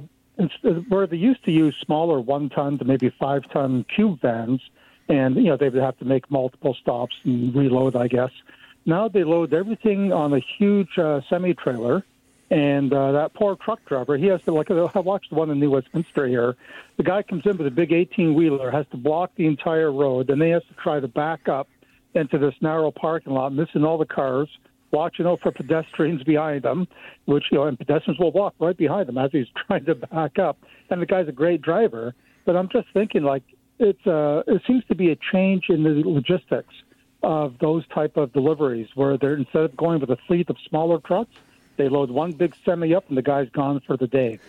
where 0.89 1.05
they 1.05 1.17
used 1.17 1.43
to 1.45 1.51
use 1.51 1.75
smaller 1.85 2.19
one 2.19 2.49
ton 2.49 2.77
to 2.79 2.85
maybe 2.85 3.09
five 3.19 3.49
ton 3.51 3.85
cube 3.93 4.21
vans, 4.21 4.61
and 5.09 5.35
you 5.35 5.43
know 5.43 5.57
they 5.57 5.69
would 5.69 5.81
have 5.81 5.97
to 5.99 6.05
make 6.05 6.29
multiple 6.31 6.75
stops 6.81 7.15
and 7.23 7.53
reload, 7.53 7.95
I 7.95 8.07
guess. 8.07 8.31
Now 8.85 9.07
they 9.07 9.23
load 9.23 9.53
everything 9.53 10.11
on 10.11 10.33
a 10.33 10.39
huge 10.57 10.97
uh, 10.97 11.21
semi 11.29 11.53
trailer 11.53 12.03
and 12.53 12.93
uh, 12.93 13.11
that 13.13 13.33
poor 13.33 13.55
truck 13.55 13.83
driver, 13.85 14.15
he 14.15 14.27
has 14.27 14.39
to 14.43 14.53
like 14.53 14.69
I 14.69 14.99
watched 14.99 15.31
the 15.31 15.35
one 15.35 15.49
in 15.49 15.59
New 15.59 15.71
Westminster 15.71 16.27
here. 16.27 16.55
The 16.97 17.03
guy 17.03 17.23
comes 17.23 17.41
in 17.47 17.57
with 17.57 17.65
a 17.65 17.71
big 17.71 17.91
eighteen 17.91 18.35
wheeler, 18.35 18.69
has 18.69 18.85
to 18.91 18.97
block 18.97 19.31
the 19.35 19.47
entire 19.47 19.91
road, 19.91 20.29
and 20.29 20.39
then 20.39 20.49
he 20.49 20.53
has 20.53 20.63
to 20.65 20.75
try 20.75 20.99
to 20.99 21.07
back 21.07 21.49
up 21.49 21.67
into 22.13 22.37
this 22.37 22.53
narrow 22.61 22.91
parking 22.91 23.33
lot, 23.33 23.53
missing 23.53 23.83
all 23.83 23.97
the 23.97 24.05
cars, 24.05 24.47
watching 24.91 25.25
out 25.25 25.39
for 25.41 25.51
pedestrians 25.51 26.21
behind 26.21 26.63
him, 26.63 26.87
which 27.25 27.45
you 27.51 27.57
know, 27.57 27.63
and 27.63 27.75
pedestrians 27.75 28.19
will 28.19 28.31
walk 28.31 28.53
right 28.59 28.77
behind 28.77 29.09
him 29.09 29.17
as 29.17 29.31
he's 29.31 29.47
trying 29.65 29.85
to 29.85 29.95
back 29.95 30.37
up. 30.37 30.59
And 30.91 31.01
the 31.01 31.07
guy's 31.07 31.27
a 31.27 31.31
great 31.31 31.63
driver, 31.63 32.13
but 32.45 32.55
I'm 32.55 32.69
just 32.69 32.85
thinking 32.93 33.23
like 33.23 33.41
it's 33.79 34.05
uh, 34.05 34.43
it 34.45 34.61
seems 34.67 34.83
to 34.89 34.95
be 34.95 35.09
a 35.09 35.17
change 35.31 35.69
in 35.69 35.81
the 35.81 36.03
logistics 36.07 36.75
of 37.23 37.55
those 37.59 37.87
type 37.87 38.15
of 38.15 38.31
deliveries 38.31 38.89
where 38.93 39.17
they're 39.17 39.37
instead 39.37 39.63
of 39.63 39.75
going 39.75 39.99
with 39.99 40.11
a 40.11 40.17
fleet 40.27 40.51
of 40.51 40.57
smaller 40.69 40.99
trucks, 40.99 41.33
they 41.77 41.89
load 41.89 42.11
one 42.11 42.31
big 42.31 42.55
semi 42.65 42.93
up 42.93 43.07
and 43.09 43.17
the 43.17 43.21
guy's 43.21 43.49
gone 43.49 43.81
for 43.85 43.97
the 43.97 44.07
day. 44.07 44.39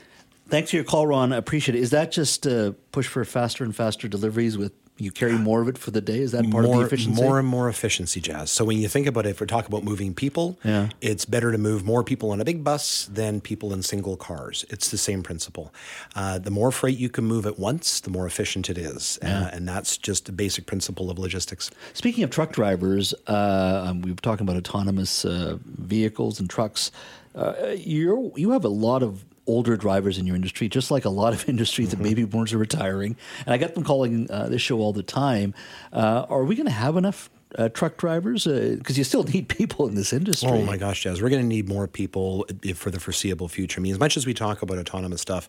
Thanks 0.49 0.71
for 0.71 0.77
your 0.77 0.85
call, 0.85 1.07
Ron. 1.07 1.33
I 1.33 1.37
appreciate 1.37 1.75
it. 1.75 1.81
Is 1.81 1.91
that 1.91 2.13
just 2.13 2.47
uh, 2.47 2.73
push 2.93 3.07
for 3.07 3.25
faster 3.25 3.65
and 3.65 3.75
faster 3.75 4.09
deliveries 4.09 4.59
with 4.59 4.73
you 4.97 5.11
carry 5.11 5.33
more 5.37 5.61
of 5.61 5.69
it 5.69 5.77
for 5.77 5.91
the 5.91 6.01
day? 6.01 6.19
Is 6.19 6.33
that 6.33 6.43
part 6.51 6.65
more, 6.65 6.75
of 6.75 6.81
the 6.81 6.87
efficiency? 6.87 7.21
More 7.21 7.39
and 7.41 7.49
more 7.49 7.69
efficiency, 7.69 8.21
Jas. 8.21 8.51
So 8.51 8.65
when 8.65 8.79
you 8.79 8.87
think 8.89 9.07
about 9.09 9.27
it, 9.27 9.31
if 9.31 9.41
we're 9.41 9.47
talking 9.47 9.67
about 9.67 9.83
moving 9.83 10.15
people, 10.15 10.57
Yeah. 10.63 10.91
it's 11.01 11.25
better 11.25 11.51
to 11.51 11.59
move 11.59 11.85
more 11.85 12.05
people 12.05 12.31
on 12.31 12.41
a 12.41 12.45
big 12.45 12.63
bus 12.63 13.09
than 13.13 13.41
people 13.41 13.73
in 13.73 13.83
single 13.83 14.17
cars. 14.17 14.65
It's 14.71 14.91
the 14.91 14.97
same 14.99 15.23
principle. 15.25 15.75
Uh, 16.15 16.39
the 16.39 16.51
more 16.53 16.71
freight 16.71 16.97
you 16.97 17.09
can 17.09 17.25
move 17.25 17.45
at 17.45 17.59
once, 17.59 17.99
the 18.01 18.11
more 18.11 18.27
efficient 18.27 18.71
it 18.71 18.79
is. 18.79 19.19
Yeah. 19.21 19.47
Uh, 19.47 19.51
and 19.53 19.67
that's 19.69 19.99
just 19.99 20.29
a 20.29 20.33
basic 20.33 20.67
principle 20.67 21.11
of 21.11 21.19
logistics. 21.19 21.71
Speaking 21.93 22.23
of 22.23 22.31
truck 22.31 22.53
drivers, 22.53 23.15
uh, 23.27 23.87
um, 23.89 24.03
we 24.03 24.13
were 24.13 24.17
talking 24.17 24.47
about 24.47 24.57
autonomous 24.57 25.25
uh, 25.25 25.59
vehicles 25.65 26.39
and 26.39 26.49
trucks. 26.49 26.93
Uh, 27.35 27.53
you 27.77 28.33
you 28.37 28.53
have 28.53 28.65
a 28.65 28.69
lot 28.69 29.03
of 29.03 29.25
older 29.47 29.77
drivers 29.77 30.19
in 30.19 30.27
your 30.27 30.37
industry, 30.37 30.69
just 30.69 30.91
like 30.91 31.05
a 31.05 31.11
lot 31.11 31.33
of 31.33 31.49
industries 31.49 31.89
Mm-hmm. 31.91 32.03
that 32.03 32.09
baby 32.09 32.25
boomers 32.25 32.53
are 32.53 32.59
retiring. 32.59 33.17
And 33.47 33.53
I 33.55 33.57
get 33.59 33.75
them 33.75 33.85
calling 33.85 34.31
uh, 34.31 34.49
this 34.49 34.63
show 34.63 34.79
all 34.79 34.93
the 34.93 35.03
time. 35.03 35.55
Uh, 35.93 36.27
are 36.29 36.45
we 36.45 36.55
going 36.57 36.67
to 36.67 36.73
have 36.73 36.97
enough 36.97 37.31
uh, 37.57 37.69
truck 37.69 37.97
drivers? 37.97 38.45
Because 38.47 38.97
you 38.99 39.05
still 39.05 39.23
need 39.25 39.49
people 39.61 39.87
in 39.87 39.95
this 39.95 40.13
industry. 40.13 40.49
Oh 40.51 40.63
my 40.65 40.77
gosh, 40.77 41.03
Jas, 41.03 41.21
we're 41.21 41.29
going 41.29 41.43
to 41.43 41.47
need 41.49 41.69
more 41.69 41.87
people 41.87 42.47
i- 42.65 42.73
for 42.73 42.91
the 42.91 42.99
foreseeable 43.01 43.49
future. 43.49 43.81
I 43.81 43.83
mean, 43.83 43.93
as 43.93 43.99
much 44.01 44.17
as 44.17 44.27
we 44.27 44.35
talk 44.35 44.63
about 44.63 44.79
autonomous 44.79 45.21
stuff, 45.21 45.49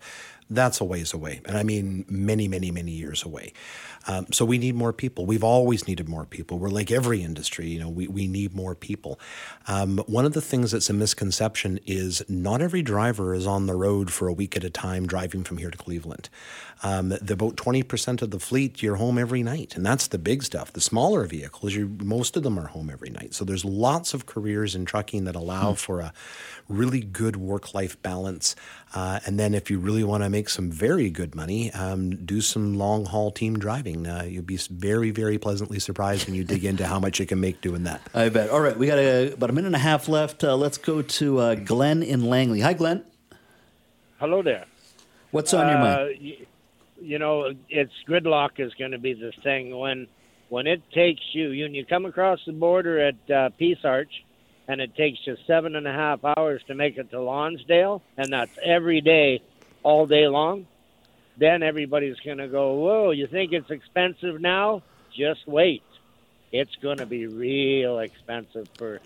that's 0.50 0.80
a 0.82 0.84
ways 0.84 1.14
away. 1.14 1.42
And 1.46 1.58
I 1.58 1.64
mean, 1.64 2.06
many, 2.08 2.48
many, 2.48 2.70
many 2.72 2.92
years 2.92 3.24
away. 3.24 3.54
Um, 4.08 4.28
so 4.32 4.46
we 4.46 4.58
need 4.58 4.76
more 4.76 4.94
people. 4.94 5.26
We've 5.26 5.44
always 5.44 5.88
needed 5.88 6.08
more 6.08 6.26
people. 6.26 6.60
We're 6.60 6.70
like 6.70 6.92
every 6.92 7.24
industry, 7.24 7.68
you 7.68 7.80
know, 7.80 7.90
we, 7.90 8.08
we 8.08 8.28
need 8.28 8.56
more 8.56 8.76
people. 8.76 9.20
Um, 9.68 9.98
one 10.08 10.26
of 10.26 10.34
the 10.34 10.42
things 10.42 10.72
that's 10.72 10.90
a 10.90 10.94
misconception 10.94 11.80
is 11.86 12.24
not 12.30 12.62
every 12.62 12.82
driver 12.82 13.34
is 13.34 13.48
on 13.48 13.66
the 13.66 13.76
road 13.76 14.12
for 14.12 14.28
a 14.28 14.34
week 14.34 14.56
at 14.56 14.64
a 14.64 14.70
time 14.70 15.08
driving 15.08 15.44
from 15.44 15.58
here 15.58 15.72
to 15.72 15.78
Cleveland. 15.78 16.30
Um, 16.84 17.10
the, 17.10 17.34
about 17.34 17.56
20% 17.56 18.22
of 18.22 18.32
the 18.32 18.40
fleet, 18.40 18.84
you're 18.84 18.98
home 18.98 19.18
every 19.18 19.42
night. 19.42 19.76
And 19.76 19.86
that's 19.86 20.08
the 20.08 20.20
big 20.20 20.44
stuff. 20.44 20.72
The 20.72 20.82
smaller 20.82 21.26
vehicles, 21.26 21.74
you 21.74 21.98
most 22.04 22.38
of 22.38 22.44
them 22.44 22.60
are 22.60 22.68
home 22.68 22.90
every 22.90 23.10
night. 23.10 23.34
So 23.34 23.46
there's 23.46 23.66
lots 23.66 24.14
of 24.14 24.26
careers 24.26 24.76
in 24.76 24.86
trucking 24.86 25.24
that 25.24 25.36
allow 25.36 25.74
for 25.74 26.00
a 26.02 26.14
really 26.68 27.02
good 27.02 27.36
work 27.36 27.74
life 27.74 28.02
balance. 28.02 28.56
Uh, 28.94 29.20
and 29.26 29.40
then 29.40 29.54
if 29.54 29.70
you 29.70 29.78
really 29.80 30.04
want 30.04 30.24
to 30.24 30.30
make 30.30 30.50
some 30.50 30.72
very 30.72 31.10
good 31.10 31.36
money, 31.36 31.72
um, 31.74 32.26
do 32.26 32.42
some 32.42 32.76
long 32.76 33.06
haul 33.06 33.32
team 33.32 33.58
driving. 33.60 34.08
Uh, 34.08 34.24
you'll 34.24 34.44
be 34.44 34.58
very, 34.58 35.12
very 35.12 35.38
pleasantly 35.38 35.80
surprised 35.80 36.26
when 36.26 36.36
you 36.36 36.44
dig 36.44 36.66
into 36.66 36.88
how 36.88 37.00
much 37.00 37.20
you 37.20 37.26
can 37.26 37.40
make 37.40 37.62
doing 37.62 37.84
that. 37.84 38.02
I 38.14 38.30
bet. 38.30 38.50
All 38.50 38.60
right, 38.62 38.78
we 38.78 38.88
got 38.88 38.98
a, 39.00 39.34
about 39.34 39.50
a 39.50 39.54
minute 39.54 39.68
and 39.68 39.76
a 39.76 39.80
half 39.80 40.08
left. 40.08 40.44
Uh, 40.44 40.56
let's 40.56 40.78
go 40.78 41.02
to 41.02 41.40
uh, 41.40 41.56
Glenn 41.56 42.02
in 42.02 42.26
Langley. 42.26 42.62
Hi, 42.62 42.74
Glenn. 42.74 43.04
Hello 44.20 44.42
there. 44.42 44.66
What's 45.32 45.54
on 45.54 45.68
your 45.68 45.78
mind? 45.80 46.00
Uh, 46.00 46.06
y- 46.22 46.38
you 47.02 47.20
know, 47.20 47.52
it's 47.70 47.92
gridlock 48.08 48.52
is 48.60 48.74
going 48.76 48.92
to 48.92 48.98
be 48.98 49.14
the 49.14 49.34
thing 49.44 49.78
when 49.78 50.08
when 50.50 50.66
it 50.66 50.82
takes 50.94 51.22
you. 51.34 51.50
You 51.50 51.68
you 51.68 51.86
come 51.86 52.06
across 52.06 52.40
the 52.48 52.54
border 52.54 53.00
at 53.00 53.30
uh, 53.30 53.50
Peace 53.58 53.78
Arch, 53.84 54.24
and 54.68 54.82
it 54.82 54.96
takes 54.96 55.20
you 55.26 55.36
seven 55.48 55.76
and 55.76 55.88
a 55.88 55.92
half 55.92 56.20
hours 56.24 56.62
to 56.68 56.76
make 56.76 56.98
it 56.98 57.12
to 57.12 57.22
Lonsdale, 57.22 58.02
and 58.18 58.32
that's 58.32 58.52
every 58.64 59.02
day, 59.02 59.42
all 59.84 60.06
day 60.06 60.28
long. 60.28 60.66
Then 61.38 61.64
everybody's 61.64 62.20
going 62.26 62.38
to 62.38 62.48
go, 62.48 62.76
"Whoa! 62.76 63.12
You 63.12 63.28
think 63.28 63.52
it's 63.52 63.70
expensive 63.70 64.40
now? 64.40 64.82
Just 65.18 65.48
wait. 65.48 65.84
It's 66.52 66.76
going 66.82 67.00
to 67.00 67.06
be 67.06 67.28
real 67.28 68.00
expensive 68.00 68.68
for 68.78 69.02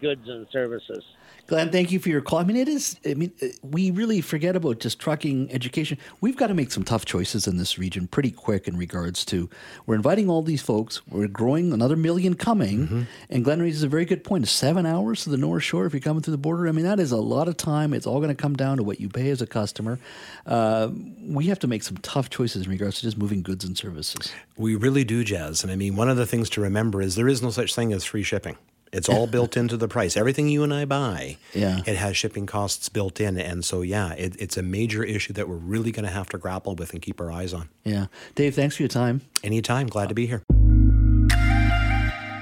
goods 0.00 0.28
and 0.28 0.46
services." 0.52 1.04
Glenn, 1.48 1.70
thank 1.70 1.90
you 1.90 1.98
for 1.98 2.10
your 2.10 2.20
call. 2.20 2.40
I 2.40 2.44
mean, 2.44 2.56
it 2.58 2.68
is. 2.68 2.96
I 3.06 3.14
mean, 3.14 3.32
uh, 3.42 3.46
we 3.62 3.90
really 3.90 4.20
forget 4.20 4.54
about 4.54 4.80
just 4.80 4.98
trucking 4.98 5.50
education. 5.50 5.96
We've 6.20 6.36
got 6.36 6.48
to 6.48 6.54
make 6.54 6.70
some 6.70 6.84
tough 6.84 7.06
choices 7.06 7.46
in 7.46 7.56
this 7.56 7.78
region 7.78 8.06
pretty 8.06 8.30
quick 8.30 8.68
in 8.68 8.76
regards 8.76 9.24
to 9.26 9.48
we're 9.86 9.94
inviting 9.94 10.28
all 10.28 10.42
these 10.42 10.60
folks. 10.60 11.00
We're 11.08 11.26
growing 11.26 11.72
another 11.72 11.96
million 11.96 12.34
coming, 12.34 12.68
Mm-hmm. 12.86 13.02
and 13.30 13.44
Glenn 13.44 13.60
raises 13.62 13.82
a 13.82 13.88
very 13.88 14.04
good. 14.04 14.18
Seven 14.44 14.84
hours 14.84 15.24
to 15.24 15.30
the 15.30 15.38
North 15.38 15.62
Shore 15.62 15.86
if 15.86 15.94
you're 15.94 16.00
coming 16.00 16.22
through 16.22 16.32
the 16.32 16.38
border. 16.38 16.68
I 16.68 16.72
mean, 16.72 16.84
that 16.84 17.00
is 17.00 17.12
a 17.12 17.16
lot 17.16 17.48
of 17.48 17.56
time. 17.56 17.94
It's 17.94 18.06
all 18.06 18.18
going 18.18 18.28
to 18.28 18.34
come 18.34 18.54
down 18.54 18.76
to 18.76 18.82
what 18.82 19.00
you 19.00 19.08
pay 19.08 19.30
as 19.30 19.40
a 19.40 19.46
customer. 19.46 19.98
Uh, 20.44 20.90
we 21.22 21.46
have 21.46 21.58
to 21.60 21.66
make 21.66 21.82
some 21.82 21.96
tough 21.98 22.28
choices 22.28 22.66
in 22.66 22.70
regards 22.70 22.96
to 22.96 23.02
just 23.02 23.16
moving 23.16 23.40
goods 23.42 23.64
and 23.64 23.76
services. 23.78 24.30
We 24.58 24.74
really 24.76 25.02
do, 25.04 25.24
Jas. 25.24 25.62
And 25.62 25.72
I 25.72 25.76
mean, 25.76 25.96
one 25.96 26.10
of 26.10 26.18
the 26.18 26.26
things 26.26 26.50
to 26.50 26.60
remember 26.60 27.00
is 27.00 27.14
there 27.14 27.26
is 27.26 27.40
no 27.42 27.48
such 27.50 27.74
thing 27.74 27.90
as 27.94 28.04
free 28.04 28.22
shipping. 28.22 28.58
It's 28.92 29.08
all 29.08 29.26
built 29.36 29.56
into 29.56 29.76
the 29.76 29.88
price. 29.88 30.16
Everything 30.16 30.48
you 30.48 30.62
and 30.62 30.72
I 30.72 30.84
buy, 30.84 31.36
Yeah. 31.54 31.80
it 31.86 31.96
has 31.96 32.16
shipping 32.16 32.46
costs 32.46 32.88
built 32.88 33.20
in. 33.20 33.38
And 33.38 33.64
so, 33.64 33.82
yeah, 33.82 34.12
it, 34.14 34.36
it's 34.40 34.56
a 34.56 34.62
major 34.62 35.02
issue 35.04 35.32
that 35.34 35.48
we're 35.48 35.56
really 35.56 35.92
going 35.92 36.04
to 36.06 36.10
have 36.12 36.28
to 36.30 36.38
grapple 36.38 36.74
with 36.74 36.92
and 36.92 37.02
keep 37.02 37.20
our 37.20 37.30
eyes 37.30 37.52
on. 37.54 37.68
Yeah, 37.84 38.06
Dave, 38.34 38.54
thanks 38.54 38.76
for 38.76 38.82
your 38.82 38.88
time. 38.88 39.22
Anytime. 39.42 39.86
Glad 39.86 40.08
to 40.08 40.14
be 40.14 40.26
here. 40.26 40.42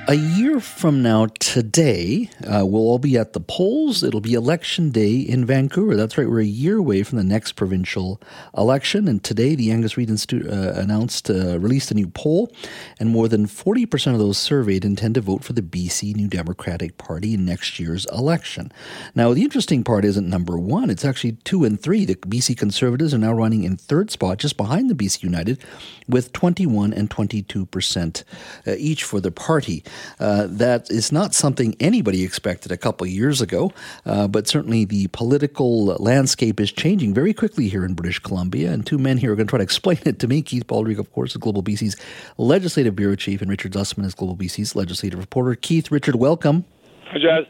A 0.09 0.15
year 0.15 0.61
from 0.61 1.03
now, 1.03 1.27
today, 1.41 2.31
uh, 2.45 2.65
we'll 2.65 2.83
all 2.83 3.01
be 3.01 3.19
at 3.19 3.33
the 3.33 3.41
polls. 3.41 4.05
It'll 4.05 4.21
be 4.21 4.35
election 4.35 4.91
day 4.91 5.17
in 5.17 5.45
Vancouver. 5.45 5.97
That's 5.97 6.17
right, 6.17 6.31
we're 6.31 6.43
a 6.43 6.45
year 6.45 6.77
away 6.77 7.03
from 7.03 7.19
the 7.19 7.25
next 7.25 7.53
provincial 7.53 8.21
election. 8.57 9.09
And 9.09 9.25
today, 9.25 9.57
the 9.57 9.73
Angus 9.73 9.97
Reid 9.97 10.09
Institute 10.09 10.47
uh, 10.47 10.75
announced, 10.77 11.29
uh, 11.29 11.59
released 11.59 11.91
a 11.91 11.95
new 11.95 12.07
poll, 12.07 12.53
and 13.01 13.09
more 13.09 13.27
than 13.27 13.47
40% 13.47 14.13
of 14.13 14.21
those 14.21 14.39
surveyed 14.39 14.85
intend 14.85 15.17
to 15.17 15.21
vote 15.21 15.43
for 15.43 15.55
the 15.55 15.61
BC 15.61 16.15
New 16.15 16.29
Democratic 16.29 16.99
Party 16.99 17.35
in 17.35 17.45
next 17.45 17.81
year's 17.81 18.07
election. 18.13 18.71
Now, 19.17 19.35
the 19.35 19.43
interesting 19.43 19.83
part 19.83 20.05
isn't 20.05 20.29
number 20.29 20.57
one, 20.57 20.89
it's 20.89 21.05
actually 21.05 21.33
two 21.43 21.65
and 21.65 21.81
three. 21.81 22.05
The 22.05 22.15
BC 22.15 22.57
Conservatives 22.57 23.13
are 23.13 23.19
now 23.19 23.33
running 23.33 23.65
in 23.65 23.77
third 23.77 24.13
spot, 24.13 24.39
just 24.39 24.57
behind 24.57 24.89
the 24.89 24.95
BC 24.95 25.25
United, 25.25 25.59
with 26.07 26.33
21 26.33 26.93
and 26.93 27.11
22% 27.11 28.23
uh, 28.69 28.75
each 28.79 29.03
for 29.03 29.21
the 29.21 29.33
party. 29.33 29.83
Uh, 30.19 30.47
that 30.49 30.91
is 30.91 31.13
not 31.13 31.35
something 31.35 31.77
anybody 31.81 32.25
expected 32.25 32.73
a 32.73 32.77
couple 32.77 33.07
years 33.07 33.41
ago, 33.41 33.73
uh, 34.05 34.27
but 34.29 34.47
certainly 34.47 34.85
the 34.85 35.07
political 35.09 35.87
landscape 35.97 36.61
is 36.61 36.73
changing 36.73 37.15
very 37.15 37.35
quickly 37.35 37.69
here 37.69 37.85
in 37.85 37.95
British 37.95 38.19
Columbia. 38.19 38.73
And 38.73 38.87
two 38.87 38.99
men 38.99 39.19
here 39.19 39.33
are 39.33 39.37
going 39.37 39.47
to 39.47 39.51
try 39.51 39.59
to 39.59 39.65
explain 39.65 39.99
it 40.05 40.19
to 40.21 40.29
me. 40.29 40.43
Keith 40.43 40.67
Baldrey, 40.67 40.99
of 40.99 41.13
course, 41.13 41.33
is 41.33 41.37
Global 41.39 41.63
BC's 41.63 41.97
legislative 42.39 42.97
bureau 42.97 43.17
chief, 43.17 43.41
and 43.41 43.51
Richard 43.51 43.73
Zussman 43.73 44.05
is 44.05 44.15
Global 44.15 44.37
BC's 44.37 44.75
legislative 44.75 45.19
reporter. 45.19 45.55
Keith, 45.55 45.91
Richard, 45.91 46.17
welcome. 46.17 46.65
Hi, 47.07 47.19
Jas. 47.19 47.47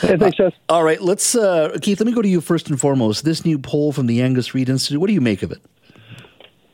Hey, 0.00 0.16
thanks, 0.16 0.36
Jas. 0.36 0.52
Uh, 0.68 0.72
all 0.74 0.84
right, 0.84 1.00
let's, 1.00 1.34
uh, 1.34 1.78
Keith, 1.80 2.00
let 2.00 2.06
me 2.06 2.12
go 2.12 2.22
to 2.22 2.28
you 2.28 2.40
first 2.40 2.68
and 2.68 2.80
foremost. 2.80 3.24
This 3.24 3.44
new 3.44 3.58
poll 3.58 3.92
from 3.92 4.06
the 4.06 4.22
Angus 4.22 4.54
Reid 4.54 4.68
Institute, 4.68 5.00
what 5.00 5.06
do 5.06 5.14
you 5.14 5.20
make 5.20 5.42
of 5.42 5.52
it? 5.52 5.60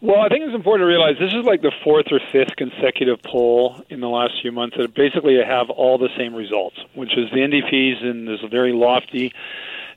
Well, 0.03 0.20
I 0.20 0.28
think 0.28 0.44
it's 0.46 0.55
important 0.55 0.84
to 0.84 0.88
realize 0.88 1.16
this 1.20 1.34
is 1.34 1.44
like 1.44 1.61
the 1.61 1.72
fourth 1.84 2.07
or 2.11 2.20
fifth 2.32 2.57
consecutive 2.57 3.22
poll 3.22 3.82
in 3.90 4.01
the 4.01 4.09
last 4.09 4.32
few 4.40 4.51
months 4.51 4.76
that 4.78 4.94
basically 4.94 5.36
have 5.36 5.68
all 5.68 5.98
the 5.98 6.09
same 6.16 6.34
results, 6.34 6.76
which 6.94 7.12
is 7.18 7.28
the 7.32 7.40
NDP's 7.40 8.03
in 8.03 8.24
this 8.24 8.40
very 8.51 8.72
lofty 8.72 9.30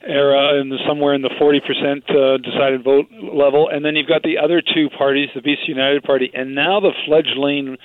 era 0.02 0.60
and 0.60 0.70
somewhere 0.86 1.14
in 1.14 1.22
the 1.22 1.30
40% 1.30 1.56
uh, 2.10 2.36
decided 2.36 2.84
vote 2.84 3.06
level, 3.12 3.70
and 3.70 3.82
then 3.82 3.96
you've 3.96 4.06
got 4.06 4.22
the 4.22 4.36
other 4.36 4.60
two 4.60 4.90
parties, 4.90 5.30
the 5.34 5.40
BC 5.40 5.68
United 5.68 6.04
Party, 6.04 6.30
and 6.34 6.54
now 6.54 6.80
the 6.80 6.92
fledgling 7.06 7.78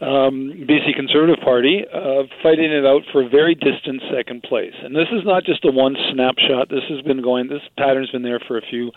um, 0.00 0.52
BC 0.68 0.94
Conservative 0.94 1.42
Party 1.42 1.84
uh, 1.88 2.28
fighting 2.42 2.70
it 2.70 2.84
out 2.84 3.02
for 3.12 3.22
a 3.22 3.28
very 3.28 3.54
distant 3.54 4.02
second 4.12 4.42
place. 4.42 4.74
And 4.82 4.94
this 4.94 5.08
is 5.10 5.24
not 5.24 5.44
just 5.44 5.64
a 5.64 5.72
one 5.72 5.96
snapshot. 6.12 6.68
This 6.68 6.84
has 6.90 7.00
been 7.02 7.22
going. 7.22 7.48
This 7.48 7.62
pattern's 7.78 8.10
been 8.10 8.22
there 8.22 8.40
for 8.46 8.58
a 8.58 8.62
few 8.62 8.92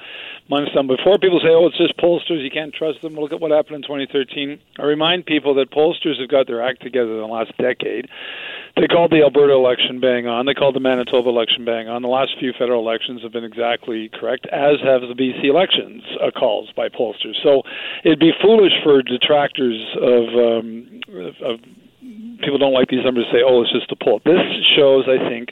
months 0.50 0.72
now. 0.76 0.84
Before 0.84 1.18
people 1.18 1.40
say, 1.40 1.50
"Oh, 1.50 1.68
it's 1.68 1.78
just 1.78 1.96
pollsters. 1.98 2.44
You 2.44 2.52
can't 2.52 2.74
trust 2.74 3.02
them." 3.02 3.16
Look 3.16 3.32
at 3.32 3.40
what 3.40 3.52
happened 3.52 3.78
in 3.78 3.82
2013. 3.84 4.60
I 4.78 4.84
remind 4.84 5.26
people 5.26 5.54
that 5.56 5.72
pollsters 5.72 6.20
have 6.20 6.30
got 6.30 6.48
their 6.48 6.62
act 6.62 6.82
together 6.82 7.12
in 7.12 7.20
the 7.20 7.28
last 7.28 7.56
decade. 7.58 8.10
They 8.80 8.88
called 8.88 9.12
the 9.12 9.20
Alberta 9.20 9.52
election 9.52 10.00
bang 10.00 10.26
on. 10.26 10.46
They 10.46 10.54
called 10.54 10.74
the 10.74 10.80
Manitoba 10.80 11.28
election 11.28 11.66
bang 11.66 11.90
on. 11.90 12.02
The 12.02 12.08
last 12.08 12.32
few 12.40 12.54
federal 12.58 12.80
elections 12.80 13.22
have 13.24 13.34
been 13.34 13.44
exactly 13.44 14.10
correct, 14.16 14.48
as 14.56 14.80
have 14.80 15.02
the 15.02 15.20
BC 15.20 15.52
elections 15.52 16.02
uh, 16.24 16.32
calls 16.32 16.72
by 16.78 16.88
pollsters. 16.88 17.36
So 17.44 17.64
it'd 18.06 18.24
be 18.24 18.32
foolish 18.42 18.72
for 18.82 19.02
detractors 19.04 19.84
of, 20.00 20.24
um, 20.32 21.02
of 21.44 21.60
people 22.40 22.58
don't 22.58 22.72
like 22.72 22.88
these 22.88 23.04
numbers 23.04 23.26
to 23.28 23.32
say, 23.36 23.44
"Oh, 23.44 23.62
it's 23.62 23.72
just 23.72 23.92
a 23.92 23.98
poll." 24.00 24.22
This 24.24 24.40
shows, 24.76 25.12
I 25.12 25.20
think, 25.28 25.52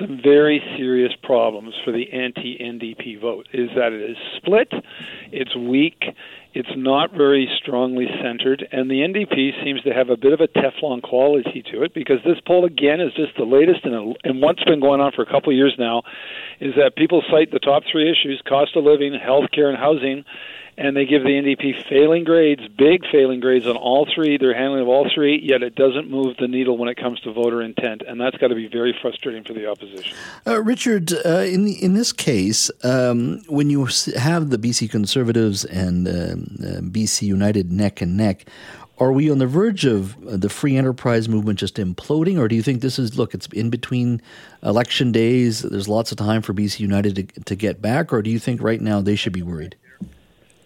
some 0.00 0.20
very 0.22 0.62
serious 0.76 1.12
problems 1.22 1.74
for 1.84 1.92
the 1.92 2.12
anti-NDP 2.12 3.20
vote. 3.20 3.48
Is 3.52 3.70
that 3.76 3.92
it 3.92 4.10
is 4.10 4.16
split, 4.36 4.72
it's 5.32 5.54
weak, 5.56 6.02
it's 6.54 6.70
not 6.76 7.12
very 7.12 7.48
strongly 7.60 8.06
centered, 8.22 8.66
and 8.70 8.90
the 8.90 9.00
NDP 9.00 9.64
seems 9.64 9.82
to 9.82 9.90
have 9.90 10.08
a 10.08 10.16
bit 10.16 10.32
of 10.32 10.40
a 10.40 10.46
Teflon 10.46 11.02
quality 11.02 11.64
to 11.72 11.82
it 11.82 11.94
because 11.94 12.18
this 12.24 12.38
poll 12.46 12.64
again 12.64 13.00
is 13.00 13.12
just 13.14 13.36
the 13.36 13.44
latest, 13.44 13.84
and, 13.84 14.16
and 14.24 14.40
what's 14.40 14.62
been 14.64 14.80
going 14.80 15.00
on 15.00 15.12
for 15.12 15.22
a 15.22 15.26
couple 15.26 15.50
of 15.50 15.56
years 15.56 15.74
now 15.78 16.02
is 16.60 16.74
that 16.76 16.96
people 16.96 17.22
cite 17.30 17.50
the 17.50 17.58
top 17.58 17.82
three 17.90 18.10
issues: 18.10 18.40
cost 18.46 18.76
of 18.76 18.84
living, 18.84 19.14
health 19.14 19.50
care, 19.52 19.68
and 19.68 19.78
housing 19.78 20.24
and 20.76 20.96
they 20.96 21.06
give 21.06 21.22
the 21.22 21.28
NDP 21.28 21.88
failing 21.88 22.24
grades, 22.24 22.62
big 22.76 23.02
failing 23.10 23.40
grades 23.40 23.66
on 23.66 23.76
all 23.76 24.06
three, 24.12 24.36
their 24.38 24.54
handling 24.54 24.82
of 24.82 24.88
all 24.88 25.08
three, 25.14 25.40
yet 25.40 25.62
it 25.62 25.74
doesn't 25.74 26.10
move 26.10 26.36
the 26.38 26.48
needle 26.48 26.76
when 26.76 26.88
it 26.88 26.96
comes 26.96 27.20
to 27.20 27.32
voter 27.32 27.62
intent, 27.62 28.02
and 28.02 28.20
that's 28.20 28.36
got 28.38 28.48
to 28.48 28.54
be 28.54 28.66
very 28.66 28.96
frustrating 29.00 29.44
for 29.44 29.52
the 29.52 29.66
opposition. 29.66 30.16
Uh, 30.46 30.62
Richard, 30.62 31.12
uh, 31.24 31.40
in 31.40 31.64
the, 31.64 31.82
in 31.82 31.94
this 31.94 32.12
case, 32.12 32.70
um, 32.82 33.40
when 33.48 33.70
you 33.70 33.88
have 34.16 34.50
the 34.50 34.58
BC 34.58 34.90
Conservatives 34.90 35.64
and 35.64 36.08
um, 36.08 36.56
uh, 36.60 36.80
BC 36.80 37.22
United 37.22 37.70
neck 37.70 38.00
and 38.00 38.16
neck, 38.16 38.46
are 38.98 39.12
we 39.12 39.28
on 39.28 39.38
the 39.38 39.46
verge 39.46 39.84
of 39.84 40.16
the 40.20 40.48
free 40.48 40.76
enterprise 40.76 41.28
movement 41.28 41.58
just 41.58 41.76
imploding, 41.76 42.38
or 42.38 42.46
do 42.46 42.54
you 42.54 42.62
think 42.62 42.80
this 42.80 42.98
is 42.98 43.18
look? 43.18 43.34
It's 43.34 43.46
in 43.48 43.68
between 43.68 44.22
election 44.62 45.10
days. 45.10 45.62
There's 45.62 45.88
lots 45.88 46.12
of 46.12 46.18
time 46.18 46.42
for 46.42 46.54
BC 46.54 46.80
United 46.80 47.16
to, 47.16 47.40
to 47.42 47.56
get 47.56 47.82
back, 47.82 48.12
or 48.12 48.22
do 48.22 48.30
you 48.30 48.38
think 48.38 48.62
right 48.62 48.80
now 48.80 49.00
they 49.00 49.16
should 49.16 49.32
be 49.32 49.42
worried? 49.42 49.76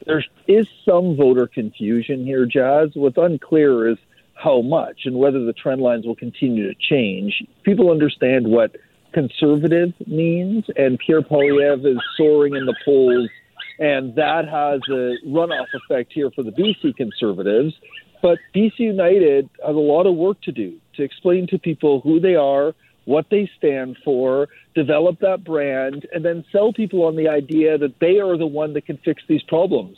There 0.08 0.24
is 0.46 0.66
some 0.86 1.16
voter 1.16 1.46
confusion 1.46 2.24
here, 2.24 2.46
Jas. 2.46 2.88
What's 2.94 3.18
unclear 3.18 3.90
is 3.90 3.98
how 4.32 4.62
much 4.62 5.00
and 5.04 5.16
whether 5.16 5.44
the 5.44 5.52
trend 5.52 5.82
lines 5.82 6.06
will 6.06 6.16
continue 6.16 6.66
to 6.66 6.74
change. 6.80 7.42
People 7.62 7.90
understand 7.90 8.48
what 8.48 8.74
conservative 9.12 9.92
means, 10.06 10.64
and 10.76 10.98
Pierre 10.98 11.20
Poilievre 11.20 11.92
is 11.92 11.98
soaring 12.16 12.54
in 12.54 12.64
the 12.64 12.74
polls, 12.86 13.28
and 13.78 14.14
that 14.14 14.48
has 14.48 14.80
a 14.88 15.16
runoff 15.28 15.66
effect 15.74 16.10
here 16.14 16.30
for 16.30 16.42
the 16.42 16.52
BC 16.52 16.96
Conservatives. 16.96 17.74
But 18.22 18.38
BC 18.54 18.78
United 18.78 19.50
has 19.64 19.76
a 19.76 19.78
lot 19.78 20.06
of 20.06 20.14
work 20.14 20.40
to 20.42 20.52
do 20.52 20.78
to 20.94 21.02
explain 21.02 21.46
to 21.48 21.58
people 21.58 22.00
who 22.00 22.18
they 22.18 22.34
are, 22.34 22.74
what 23.08 23.24
they 23.30 23.50
stand 23.56 23.96
for, 24.04 24.48
develop 24.74 25.18
that 25.20 25.42
brand, 25.42 26.06
and 26.12 26.22
then 26.22 26.44
sell 26.52 26.74
people 26.74 27.06
on 27.06 27.16
the 27.16 27.26
idea 27.26 27.78
that 27.78 27.98
they 28.00 28.18
are 28.20 28.36
the 28.36 28.46
one 28.46 28.74
that 28.74 28.84
can 28.84 28.98
fix 28.98 29.22
these 29.26 29.42
problems. 29.44 29.96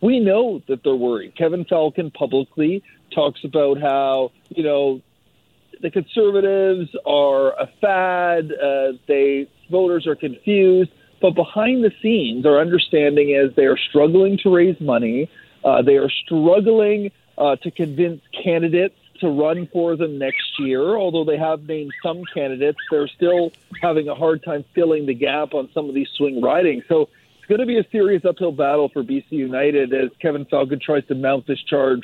We 0.00 0.20
know 0.20 0.62
that 0.68 0.84
they're 0.84 0.94
worried. 0.94 1.36
Kevin 1.36 1.64
Falcon 1.64 2.12
publicly 2.12 2.84
talks 3.12 3.40
about 3.42 3.80
how, 3.80 4.30
you 4.50 4.62
know, 4.62 5.02
the 5.80 5.90
conservatives 5.90 6.88
are 7.04 7.48
a 7.60 7.68
fad, 7.80 8.52
uh, 8.52 8.92
they 9.08 9.48
voters 9.68 10.06
are 10.06 10.14
confused, 10.14 10.92
but 11.20 11.34
behind 11.34 11.82
the 11.82 11.90
scenes, 12.00 12.46
our 12.46 12.60
understanding 12.60 13.30
is 13.30 13.52
they 13.56 13.66
are 13.66 13.78
struggling 13.90 14.38
to 14.44 14.54
raise 14.54 14.80
money. 14.80 15.28
Uh, 15.64 15.82
they 15.82 15.96
are 15.96 16.10
struggling 16.24 17.10
uh, 17.36 17.56
to 17.56 17.72
convince 17.72 18.20
candidates 18.44 18.94
to 19.22 19.28
run 19.28 19.68
for 19.72 19.96
them 19.96 20.18
next 20.18 20.58
year. 20.58 20.96
Although 20.96 21.24
they 21.24 21.38
have 21.38 21.62
named 21.62 21.92
some 22.02 22.22
candidates, 22.34 22.78
they're 22.90 23.08
still 23.08 23.52
having 23.80 24.08
a 24.08 24.14
hard 24.14 24.44
time 24.44 24.64
filling 24.74 25.06
the 25.06 25.14
gap 25.14 25.54
on 25.54 25.70
some 25.72 25.88
of 25.88 25.94
these 25.94 26.08
swing 26.16 26.42
ridings. 26.42 26.84
So 26.88 27.08
it's 27.38 27.46
going 27.48 27.60
to 27.60 27.66
be 27.66 27.78
a 27.78 27.86
serious 27.90 28.24
uphill 28.28 28.52
battle 28.52 28.90
for 28.92 29.02
BC 29.02 29.24
United 29.30 29.94
as 29.94 30.10
Kevin 30.20 30.44
Falcon 30.44 30.78
tries 30.84 31.06
to 31.06 31.14
mount 31.14 31.46
this 31.46 31.62
charge 31.62 32.02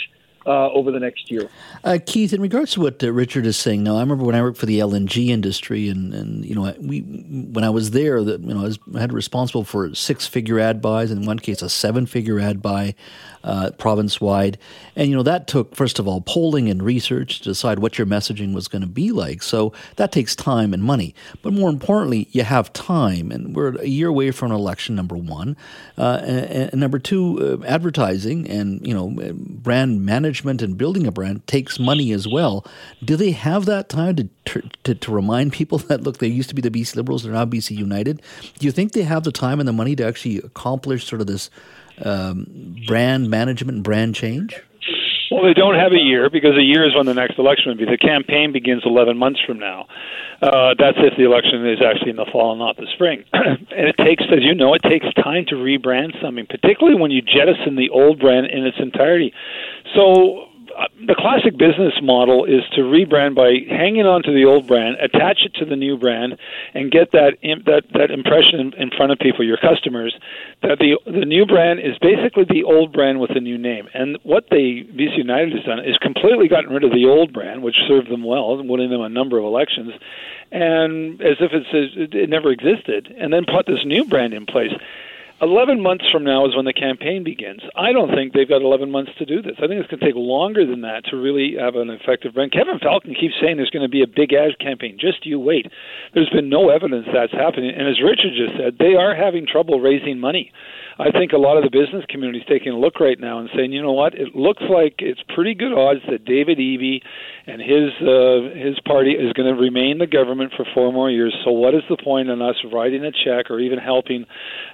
uh, 0.48 0.70
over 0.70 0.90
the 0.90 0.98
next 0.98 1.30
year. 1.30 1.48
Uh, 1.84 1.98
Keith, 2.04 2.32
in 2.32 2.40
regards 2.40 2.72
to 2.72 2.80
what 2.80 3.04
uh, 3.04 3.12
Richard 3.12 3.44
is 3.44 3.56
saying 3.56 3.82
now, 3.82 3.96
I 3.96 4.00
remember 4.00 4.24
when 4.24 4.34
I 4.34 4.40
worked 4.40 4.56
for 4.56 4.64
the 4.64 4.78
LNG 4.78 5.28
industry, 5.28 5.90
and, 5.90 6.14
and 6.14 6.44
you 6.44 6.54
know, 6.54 6.74
we 6.80 7.00
when 7.00 7.64
I 7.64 7.70
was 7.70 7.90
there, 7.90 8.24
that 8.24 8.40
you 8.40 8.54
know, 8.54 8.60
I, 8.60 8.64
was, 8.64 8.78
I 8.94 9.00
had 9.00 9.12
responsible 9.12 9.62
for 9.62 9.94
six-figure 9.94 10.58
ad 10.58 10.80
buys, 10.80 11.10
in 11.10 11.26
one 11.26 11.38
case, 11.38 11.60
a 11.60 11.68
seven-figure 11.68 12.40
ad 12.40 12.62
buy, 12.62 12.94
uh, 13.44 13.72
province-wide, 13.72 14.56
and 14.96 15.10
you 15.10 15.16
know, 15.16 15.22
that 15.22 15.46
took 15.48 15.76
first 15.76 15.98
of 15.98 16.08
all 16.08 16.22
polling 16.22 16.70
and 16.70 16.82
research 16.82 17.40
to 17.40 17.44
decide 17.44 17.80
what 17.80 17.98
your 17.98 18.06
messaging 18.06 18.54
was 18.54 18.68
going 18.68 18.82
to 18.82 18.88
be 18.88 19.12
like. 19.12 19.42
So 19.42 19.74
that 19.96 20.12
takes 20.12 20.34
time 20.34 20.72
and 20.72 20.82
money, 20.82 21.14
but 21.42 21.52
more 21.52 21.68
importantly, 21.68 22.26
you 22.30 22.42
have 22.42 22.72
time, 22.72 23.30
and 23.30 23.54
we're 23.54 23.76
a 23.76 23.86
year 23.86 24.08
away 24.08 24.30
from 24.30 24.50
an 24.50 24.56
election. 24.56 24.94
Number 24.94 25.16
one, 25.16 25.58
uh, 25.98 26.20
and, 26.22 26.70
and, 26.70 26.80
number 26.80 26.98
two, 26.98 27.60
uh, 27.62 27.66
advertising 27.66 28.48
and 28.48 28.84
you 28.86 28.94
know, 28.94 29.12
brand 29.34 30.04
management 30.06 30.37
management 30.38 30.62
and 30.62 30.78
building 30.78 31.06
a 31.06 31.12
brand 31.12 31.46
takes 31.46 31.78
money 31.78 32.12
as 32.12 32.26
well. 32.26 32.64
Do 33.04 33.16
they 33.16 33.32
have 33.32 33.66
that 33.66 33.88
time 33.88 34.16
to, 34.16 34.62
to, 34.84 34.94
to 34.94 35.12
remind 35.12 35.52
people 35.52 35.78
that, 35.88 36.02
look, 36.02 36.18
they 36.18 36.28
used 36.28 36.48
to 36.48 36.54
be 36.54 36.62
the 36.62 36.70
BC 36.70 36.96
Liberals, 36.96 37.22
they're 37.22 37.32
now 37.32 37.44
BC 37.44 37.76
United? 37.76 38.22
Do 38.58 38.66
you 38.66 38.72
think 38.72 38.92
they 38.92 39.02
have 39.02 39.24
the 39.24 39.32
time 39.32 39.60
and 39.60 39.68
the 39.68 39.72
money 39.72 39.96
to 39.96 40.06
actually 40.06 40.38
accomplish 40.38 41.06
sort 41.06 41.20
of 41.20 41.26
this 41.26 41.50
um, 42.02 42.76
brand 42.86 43.30
management 43.30 43.76
and 43.76 43.84
brand 43.84 44.14
change? 44.14 44.60
Well, 45.30 45.44
they 45.44 45.54
don't 45.54 45.74
have 45.74 45.92
a 45.92 46.00
year 46.00 46.30
because 46.30 46.56
a 46.56 46.62
year 46.62 46.86
is 46.86 46.94
when 46.94 47.06
the 47.06 47.14
next 47.14 47.38
election 47.38 47.68
would 47.68 47.78
be. 47.78 47.84
The 47.84 47.98
campaign 47.98 48.52
begins 48.52 48.82
11 48.84 49.16
months 49.16 49.40
from 49.46 49.58
now. 49.58 49.86
Uh, 50.40 50.74
that's 50.78 50.96
if 50.98 51.16
the 51.16 51.24
election 51.24 51.66
is 51.66 51.80
actually 51.82 52.10
in 52.10 52.16
the 52.16 52.26
fall 52.32 52.52
and 52.52 52.58
not 52.58 52.76
the 52.76 52.86
spring. 52.94 53.24
and 53.32 53.68
it 53.70 53.96
takes, 53.98 54.24
as 54.32 54.40
you 54.40 54.54
know, 54.54 54.74
it 54.74 54.82
takes 54.82 55.06
time 55.14 55.44
to 55.48 55.56
rebrand 55.56 56.20
something, 56.22 56.46
particularly 56.48 56.98
when 56.98 57.10
you 57.10 57.20
jettison 57.20 57.76
the 57.76 57.90
old 57.90 58.20
brand 58.20 58.46
in 58.46 58.64
its 58.64 58.78
entirety. 58.80 59.32
So 59.94 60.47
Uh, 60.78 60.86
the 61.08 61.14
classic 61.18 61.58
business 61.58 61.94
model 62.00 62.44
is 62.44 62.62
to 62.70 62.82
rebrand 62.82 63.34
by 63.34 63.50
hanging 63.68 64.06
on 64.06 64.22
to 64.22 64.32
the 64.32 64.44
old 64.44 64.68
brand, 64.68 64.94
attach 65.00 65.40
it 65.44 65.52
to 65.54 65.64
the 65.64 65.74
new 65.74 65.98
brand, 65.98 66.38
and 66.72 66.92
get 66.92 67.10
that 67.10 67.34
that 67.66 67.82
that 67.94 68.10
impression 68.12 68.72
in 68.78 68.90
front 68.96 69.10
of 69.10 69.18
people, 69.18 69.44
your 69.44 69.56
customers, 69.56 70.14
that 70.62 70.78
the 70.78 70.96
the 71.04 71.26
new 71.26 71.44
brand 71.46 71.80
is 71.80 71.98
basically 71.98 72.44
the 72.44 72.62
old 72.62 72.92
brand 72.92 73.18
with 73.18 73.30
a 73.34 73.40
new 73.40 73.58
name. 73.58 73.88
And 73.92 74.18
what 74.22 74.46
they 74.50 74.86
BC 74.86 75.18
United 75.18 75.52
has 75.54 75.64
done 75.64 75.80
is 75.80 75.98
completely 75.98 76.46
gotten 76.46 76.70
rid 76.70 76.84
of 76.84 76.92
the 76.92 77.06
old 77.06 77.32
brand, 77.32 77.64
which 77.64 77.76
served 77.88 78.08
them 78.08 78.22
well, 78.22 78.62
winning 78.62 78.90
them 78.90 79.00
a 79.00 79.08
number 79.08 79.36
of 79.36 79.44
elections, 79.44 79.92
and 80.52 81.20
as 81.20 81.38
if 81.40 81.50
it's 81.52 82.14
it 82.14 82.30
never 82.30 82.52
existed, 82.52 83.12
and 83.18 83.32
then 83.32 83.46
put 83.46 83.66
this 83.66 83.84
new 83.84 84.04
brand 84.04 84.32
in 84.32 84.46
place. 84.46 84.72
11 85.40 85.80
months 85.80 86.04
from 86.10 86.24
now 86.24 86.46
is 86.46 86.56
when 86.56 86.64
the 86.64 86.72
campaign 86.72 87.22
begins. 87.22 87.62
I 87.76 87.92
don't 87.92 88.10
think 88.10 88.32
they've 88.32 88.48
got 88.48 88.62
11 88.62 88.90
months 88.90 89.12
to 89.18 89.24
do 89.24 89.40
this. 89.40 89.54
I 89.58 89.70
think 89.70 89.78
it's 89.78 89.90
going 89.90 90.00
to 90.00 90.06
take 90.06 90.16
longer 90.16 90.66
than 90.66 90.80
that 90.82 91.04
to 91.10 91.16
really 91.16 91.54
have 91.58 91.76
an 91.76 91.90
effective 91.90 92.34
brand. 92.34 92.50
Kevin 92.50 92.78
Falcon 92.82 93.14
keeps 93.14 93.34
saying 93.40 93.56
there's 93.56 93.70
going 93.70 93.86
to 93.86 93.88
be 93.88 94.02
a 94.02 94.06
big 94.06 94.32
ad 94.32 94.58
campaign. 94.58 94.98
Just 94.98 95.24
you 95.26 95.38
wait. 95.38 95.66
There's 96.12 96.30
been 96.30 96.48
no 96.48 96.70
evidence 96.70 97.06
that's 97.12 97.32
happening. 97.32 97.70
And 97.70 97.86
as 97.86 98.02
Richard 98.02 98.34
just 98.34 98.58
said, 98.58 98.78
they 98.78 98.98
are 98.98 99.14
having 99.14 99.46
trouble 99.46 99.80
raising 99.80 100.18
money. 100.18 100.50
I 100.98 101.12
think 101.12 101.30
a 101.32 101.38
lot 101.38 101.56
of 101.56 101.62
the 101.62 101.70
business 101.70 102.04
community 102.08 102.40
is 102.40 102.46
taking 102.48 102.72
a 102.72 102.78
look 102.78 102.98
right 102.98 103.18
now 103.20 103.38
and 103.38 103.48
saying, 103.54 103.72
you 103.72 103.80
know 103.80 103.92
what, 103.92 104.14
it 104.14 104.34
looks 104.34 104.62
like 104.68 104.96
it's 104.98 105.22
pretty 105.32 105.54
good 105.54 105.72
odds 105.72 106.00
that 106.10 106.24
David 106.24 106.58
Eby 106.58 107.00
and 107.46 107.62
his 107.62 107.94
uh, 108.02 108.50
his 108.58 108.80
party 108.84 109.12
is 109.12 109.32
going 109.32 109.46
to 109.46 109.54
remain 109.54 109.98
the 109.98 110.08
government 110.08 110.52
for 110.56 110.66
four 110.74 110.92
more 110.92 111.08
years. 111.08 111.34
So 111.44 111.52
what 111.52 111.74
is 111.74 111.82
the 111.88 111.96
point 111.96 112.30
in 112.30 112.42
us 112.42 112.56
writing 112.72 113.04
a 113.04 113.12
check 113.12 113.48
or 113.48 113.60
even 113.60 113.78
helping, 113.78 114.26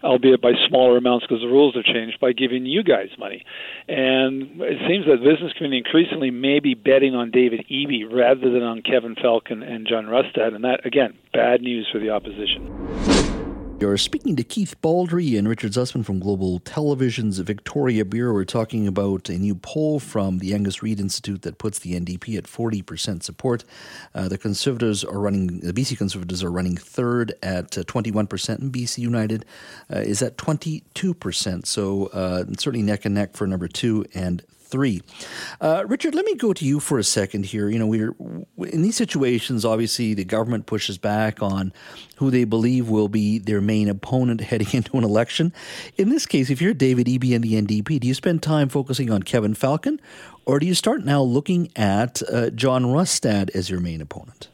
albeit 0.03 0.41
by 0.41 0.53
smaller 0.67 0.97
amounts 0.97 1.27
because 1.27 1.43
the 1.43 1.53
rules 1.53 1.75
have 1.77 1.85
changed, 1.85 2.19
by 2.21 2.33
giving 2.33 2.65
you 2.65 2.83
guys 2.83 3.09
money? 3.19 3.45
And 3.87 4.63
it 4.63 4.81
seems 4.89 5.05
that 5.05 5.21
the 5.21 5.29
business 5.29 5.53
community 5.53 5.85
increasingly 5.85 6.31
may 6.31 6.59
be 6.59 6.73
betting 6.73 7.15
on 7.15 7.33
David 7.33 7.67
Eby 7.71 8.11
rather 8.11 8.51
than 8.51 8.63
on 8.63 8.81
Kevin 8.81 9.15
Falcon 9.15 9.63
and 9.63 9.87
John 9.87 10.07
Rustad, 10.07 10.55
and 10.55 10.65
that 10.65 10.87
again, 10.87 11.13
bad 11.35 11.61
news 11.61 11.87
for 11.93 11.99
the 11.99 12.09
opposition. 12.11 13.14
You're 13.85 13.99
speaking 13.99 14.35
to 14.37 14.43
Keith 14.43 14.81
Baldrey 14.81 15.39
and 15.39 15.47
Richard 15.47 15.73
Zussman 15.73 16.07
from 16.07 16.19
Global 16.19 16.59
Television's 16.59 17.39
Victoria 17.41 18.07
Bureau. 18.07 18.33
We're 18.33 18.47
talking 18.47 18.87
about 18.87 19.29
a 19.29 19.37
new 19.37 19.55
poll 19.55 20.01
from 20.01 20.39
the 20.39 20.55
Angus 20.55 20.83
Reid 20.83 20.99
Institute 20.99 21.43
that 21.43 21.59
puts 21.59 21.81
the 21.81 21.93
NDP 21.93 22.39
at 22.39 22.45
40% 22.45 23.23
support. 23.23 23.63
Uh, 24.15 24.27
the 24.27 24.39
Conservatives 24.39 25.05
are 25.05 25.21
running, 25.21 25.61
the 25.61 25.75
BC 25.75 25.99
Conservatives 25.99 26.43
are 26.43 26.51
running 26.51 26.79
third 26.79 27.35
at 27.43 27.77
uh, 27.77 27.83
21%, 27.83 28.59
and 28.59 28.73
BC 28.73 28.97
United 29.01 29.45
uh, 29.93 29.99
is 29.99 30.23
at 30.23 30.39
22%. 30.39 31.67
So 31.67 32.07
uh, 32.07 32.45
certainly 32.57 32.83
neck 32.83 33.05
and 33.05 33.15
neck 33.15 33.35
for 33.35 33.47
number 33.47 33.69
two 33.69 34.07
and 34.15 34.43
three. 34.65 35.03
Uh, 35.61 35.85
Richard, 35.87 36.15
let 36.15 36.25
me 36.25 36.35
go 36.35 36.53
to 36.53 36.65
you 36.65 36.81
for 36.81 36.99
a 36.99 37.05
second 37.05 37.47
here. 37.47 37.69
You 37.69 37.79
know, 37.79 37.87
we're 37.87 38.15
in 38.69 38.83
these 38.83 38.97
situations. 38.97 39.65
Obviously, 39.65 40.15
the 40.15 40.25
government 40.25 40.67
pushes 40.67 40.99
back 40.99 41.43
on 41.43 41.73
who 42.17 42.31
they 42.31 42.45
believe 42.45 42.89
will 42.89 43.09
be 43.09 43.39
their 43.39 43.61
main 43.61 43.89
opponent 43.89 44.41
heading 44.51 44.69
into 44.73 44.97
an 44.97 45.05
election. 45.05 45.53
In 45.97 46.09
this 46.09 46.27
case, 46.27 46.51
if 46.51 46.61
you're 46.61 46.75
David 46.75 47.07
Eby 47.07 47.35
and 47.35 47.45
the 47.45 47.61
NDP, 47.61 48.01
do 48.01 48.09
you 48.09 48.15
spend 48.15 48.43
time 48.43 48.69
focusing 48.69 49.11
on 49.11 49.23
Kevin 49.23 49.55
Falcon, 49.55 50.01
or 50.45 50.59
do 50.59 50.67
you 50.67 50.75
start 50.75 51.05
now 51.05 51.23
looking 51.23 51.71
at 51.77 52.23
uh, 52.31 52.51
John 52.51 52.87
Rustad 52.87 53.51
as 53.51 53.71
your 53.71 53.81
main 53.81 54.01
opponent? 54.01 54.49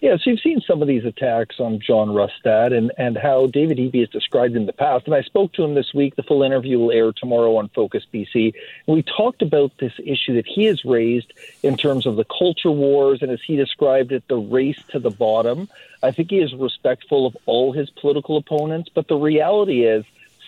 Yeah, 0.00 0.16
so 0.16 0.30
you've 0.30 0.40
seen 0.40 0.60
some 0.60 0.80
of 0.80 0.86
these 0.86 1.04
attacks 1.04 1.58
on 1.58 1.80
John 1.80 2.10
Rustad 2.10 2.72
and, 2.72 2.92
and 2.98 3.18
how 3.18 3.46
David 3.46 3.78
Eby 3.78 4.04
is 4.04 4.08
described 4.08 4.54
in 4.54 4.66
the 4.66 4.72
past. 4.72 5.06
And 5.06 5.14
I 5.14 5.22
spoke 5.22 5.52
to 5.54 5.64
him 5.64 5.74
this 5.74 5.92
week. 5.92 6.14
The 6.14 6.22
full 6.22 6.44
interview 6.44 6.78
will 6.78 6.92
air 6.92 7.10
tomorrow 7.10 7.56
on 7.56 7.68
Focus 7.70 8.06
BC. 8.14 8.54
And 8.86 8.94
we 8.94 9.02
talked 9.02 9.42
about 9.42 9.72
this 9.78 9.94
issue 9.98 10.34
that 10.34 10.46
he 10.46 10.66
has 10.66 10.84
raised 10.84 11.32
in 11.64 11.76
terms 11.76 12.06
of 12.06 12.14
the 12.14 12.24
culture 12.24 12.70
wars 12.70 13.22
and, 13.22 13.32
as 13.32 13.40
he 13.44 13.56
described 13.56 14.12
it, 14.12 14.22
the 14.28 14.36
race 14.36 14.80
to 14.90 15.00
the 15.00 15.10
bottom. 15.10 15.68
I 16.00 16.12
think 16.12 16.30
he 16.30 16.38
is 16.38 16.54
respectful 16.54 17.26
of 17.26 17.36
all 17.46 17.72
his 17.72 17.90
political 17.90 18.36
opponents. 18.36 18.90
But 18.94 19.08
the 19.08 19.16
reality 19.16 19.84
is, 19.84 20.04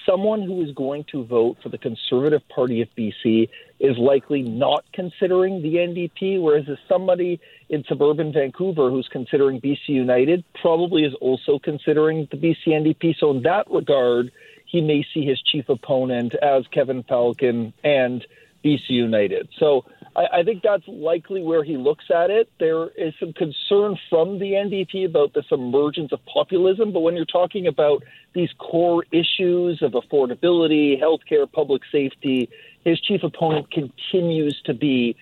someone 0.07 0.43
who 0.43 0.63
is 0.63 0.73
going 0.73 1.05
to 1.13 1.25
vote 1.25 1.59
for 1.63 1.69
the 1.69 1.79
Conservative 1.79 2.47
Party 2.49 2.83
of 2.83 2.89
BC 2.97 3.49
is 3.79 3.97
likely 3.99 4.43
not 4.43 4.85
considering 4.93 5.63
the 5.63 5.77
NDP, 5.77 6.41
whereas 6.41 6.69
as 6.69 6.79
somebody 6.89 7.41
in 7.69 7.85
suburban 7.89 8.33
Vancouver 8.33 8.91
who's 8.91 9.09
considering 9.11 9.61
BC 9.61 9.89
United 9.89 10.45
probably 10.61 11.05
is 11.05 11.15
also 11.21 11.59
considering 11.59 12.29
the 12.31 12.37
BC 12.37 12.69
NDP. 12.69 13.17
So 13.19 13.31
in 13.31 13.43
that 13.43 13.71
regard, 13.71 14.31
he 14.67 14.81
may 14.81 15.05
see 15.13 15.25
his 15.25 15.41
chief 15.41 15.69
opponent 15.69 16.35
as 16.35 16.65
Kevin 16.69 17.03
Falcon 17.03 17.73
and 17.83 18.25
BC 18.65 18.91
United. 18.91 19.49
So 19.59 19.85
I, 20.17 20.41
I 20.41 20.43
think 20.43 20.63
that's 20.63 20.87
likely 20.87 21.43
where 21.43 21.65
he 21.65 21.77
looks 21.77 22.05
at 22.15 22.31
it. 22.31 22.51
There 22.59 22.89
is 22.91 23.15
some 23.19 23.33
concern 23.33 23.99
from 24.09 24.39
the 24.39 24.53
NDP 24.53 25.07
about 25.07 25.35
this 25.35 25.47
emergence 25.51 26.13
of 26.13 26.21
populism, 26.27 26.93
but 26.93 27.01
when 27.01 27.17
you're 27.17 27.25
talking 27.25 27.67
about 27.67 28.03
these 28.35 28.51
core 28.59 29.05
issues 29.13 29.83
of 29.83 29.93
affordability, 29.93 31.01
healthcare, 31.01 31.51
public 31.51 31.83
safety, 31.91 32.49
his 32.85 33.01
chief 33.01 33.23
opponent 33.23 33.71
continues 33.71 34.61
to 34.65 34.75
be 34.75 35.17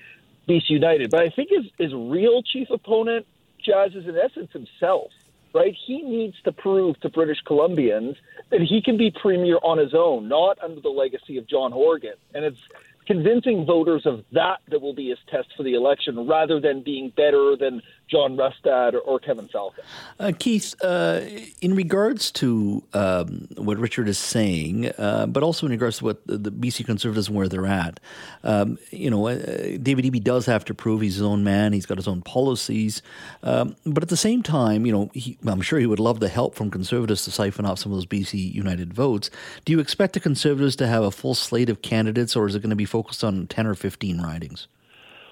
BC 0.48 0.70
United. 0.70 1.10
But 1.10 1.22
I 1.22 1.28
think 1.28 1.50
his, 1.50 1.66
his 1.78 1.92
real 1.94 2.42
chief 2.42 2.70
opponent, 2.70 3.26
Jas, 3.64 3.90
is 3.94 4.06
in 4.06 4.16
essence 4.16 4.50
himself 4.52 5.10
right? 5.54 5.74
He 5.86 6.02
needs 6.02 6.36
to 6.44 6.52
prove 6.52 7.00
to 7.00 7.08
British 7.08 7.38
Columbians 7.46 8.16
that 8.50 8.60
he 8.60 8.82
can 8.82 8.96
be 8.96 9.10
premier 9.10 9.58
on 9.62 9.78
his 9.78 9.94
own, 9.94 10.28
not 10.28 10.58
under 10.62 10.80
the 10.80 10.90
legacy 10.90 11.38
of 11.38 11.48
John 11.48 11.72
Horgan. 11.72 12.14
And 12.34 12.44
it's 12.44 12.60
convincing 13.08 13.64
voters 13.64 14.02
of 14.04 14.20
that 14.32 14.58
that 14.70 14.80
will 14.80 14.94
be 14.94 15.08
his 15.08 15.18
test 15.30 15.48
for 15.56 15.62
the 15.62 15.72
election 15.74 16.28
rather 16.28 16.60
than 16.60 16.82
being 16.84 17.10
better 17.16 17.56
than 17.58 17.80
John 18.08 18.36
Rustad 18.36 18.94
or 19.04 19.18
Kevin 19.18 19.48
Falcon. 19.48 19.84
Uh, 20.18 20.32
Keith, 20.38 20.74
uh, 20.82 21.20
in 21.60 21.74
regards 21.74 22.30
to 22.32 22.82
um, 22.94 23.48
what 23.56 23.78
Richard 23.78 24.08
is 24.08 24.18
saying, 24.18 24.90
uh, 24.98 25.26
but 25.26 25.42
also 25.42 25.66
in 25.66 25.72
regards 25.72 25.98
to 25.98 26.04
what 26.04 26.26
the, 26.26 26.38
the 26.38 26.50
BC 26.50 26.86
Conservatives 26.86 27.28
and 27.28 27.36
where 27.36 27.48
they're 27.48 27.66
at, 27.66 28.00
um, 28.44 28.78
you 28.90 29.10
know, 29.10 29.28
uh, 29.28 29.36
David 29.82 30.04
Eby 30.04 30.22
does 30.22 30.46
have 30.46 30.64
to 30.66 30.74
prove 30.74 31.02
he's 31.02 31.14
his 31.14 31.22
own 31.22 31.44
man. 31.44 31.72
He's 31.72 31.86
got 31.86 31.98
his 31.98 32.08
own 32.08 32.22
policies, 32.22 33.02
um, 33.42 33.76
but 33.84 34.02
at 34.02 34.08
the 34.08 34.16
same 34.16 34.42
time, 34.42 34.86
you 34.86 34.92
know, 34.92 35.10
he, 35.12 35.36
I'm 35.46 35.60
sure 35.60 35.78
he 35.78 35.86
would 35.86 36.00
love 36.00 36.20
the 36.20 36.28
help 36.28 36.54
from 36.54 36.70
Conservatives 36.70 37.24
to 37.24 37.30
siphon 37.30 37.66
off 37.66 37.78
some 37.78 37.92
of 37.92 37.96
those 37.96 38.06
BC 38.06 38.54
United 38.54 38.94
votes. 38.94 39.30
Do 39.64 39.72
you 39.72 39.80
expect 39.80 40.14
the 40.14 40.20
Conservatives 40.20 40.76
to 40.76 40.86
have 40.86 41.02
a 41.02 41.10
full 41.10 41.34
slate 41.34 41.68
of 41.68 41.82
candidates, 41.82 42.34
or 42.34 42.46
is 42.46 42.54
it 42.54 42.60
going 42.60 42.70
to 42.70 42.76
be 42.76 42.84
focused 42.84 43.22
on 43.22 43.46
10 43.46 43.66
or 43.66 43.74
15 43.74 44.20
ridings? 44.20 44.66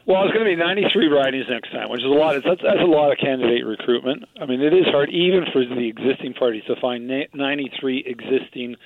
Well, 0.07 0.23
it's 0.23 0.33
going 0.33 0.47
to 0.47 0.51
be 0.51 0.55
93 0.55 1.09
ridings 1.09 1.47
next 1.51 1.73
time, 1.73 1.91
which 1.91 1.99
is 1.99 2.07
a 2.07 2.15
lot. 2.15 2.35
That's, 2.35 2.63
that's 2.63 2.81
a 2.81 2.87
lot 2.87 3.11
of 3.11 3.19
candidate 3.19 3.67
recruitment. 3.67 4.23
I 4.41 4.47
mean, 4.47 4.61
it 4.63 4.73
is 4.73 4.87
hard 4.87 5.11
even 5.11 5.45
for 5.53 5.67
the 5.67 5.89
existing 5.89 6.35
parties 6.35 6.63
to 6.69 6.77
find 6.81 7.11
93 7.35 8.05
existing 8.07 8.77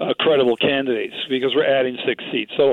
uh, 0.00 0.14
credible 0.18 0.56
candidates 0.56 1.14
because 1.28 1.52
we're 1.54 1.68
adding 1.68 1.98
six 2.06 2.24
seats. 2.32 2.52
So 2.56 2.72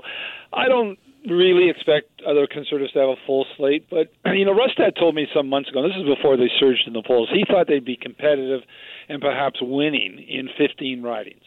I 0.54 0.70
don't 0.70 0.98
really 1.28 1.70
expect 1.70 2.22
other 2.26 2.48
conservatives 2.48 2.94
to 2.94 3.00
have 3.00 3.10
a 3.10 3.20
full 3.28 3.46
slate. 3.58 3.90
But 3.90 4.14
you 4.32 4.46
know, 4.46 4.56
Rustad 4.56 4.96
told 4.96 5.16
me 5.16 5.28
some 5.36 5.50
months 5.50 5.70
ago. 5.70 5.84
This 5.84 5.98
is 5.98 6.08
before 6.08 6.38
they 6.38 6.50
surged 6.60 6.88
in 6.88 6.94
the 6.94 7.04
polls. 7.04 7.28
He 7.34 7.44
thought 7.44 7.68
they'd 7.68 7.84
be 7.84 7.98
competitive 7.98 8.62
and 9.10 9.22
perhaps 9.22 9.60
winning 9.62 10.26
in 10.28 10.48
15 10.58 11.04
ridings. 11.04 11.44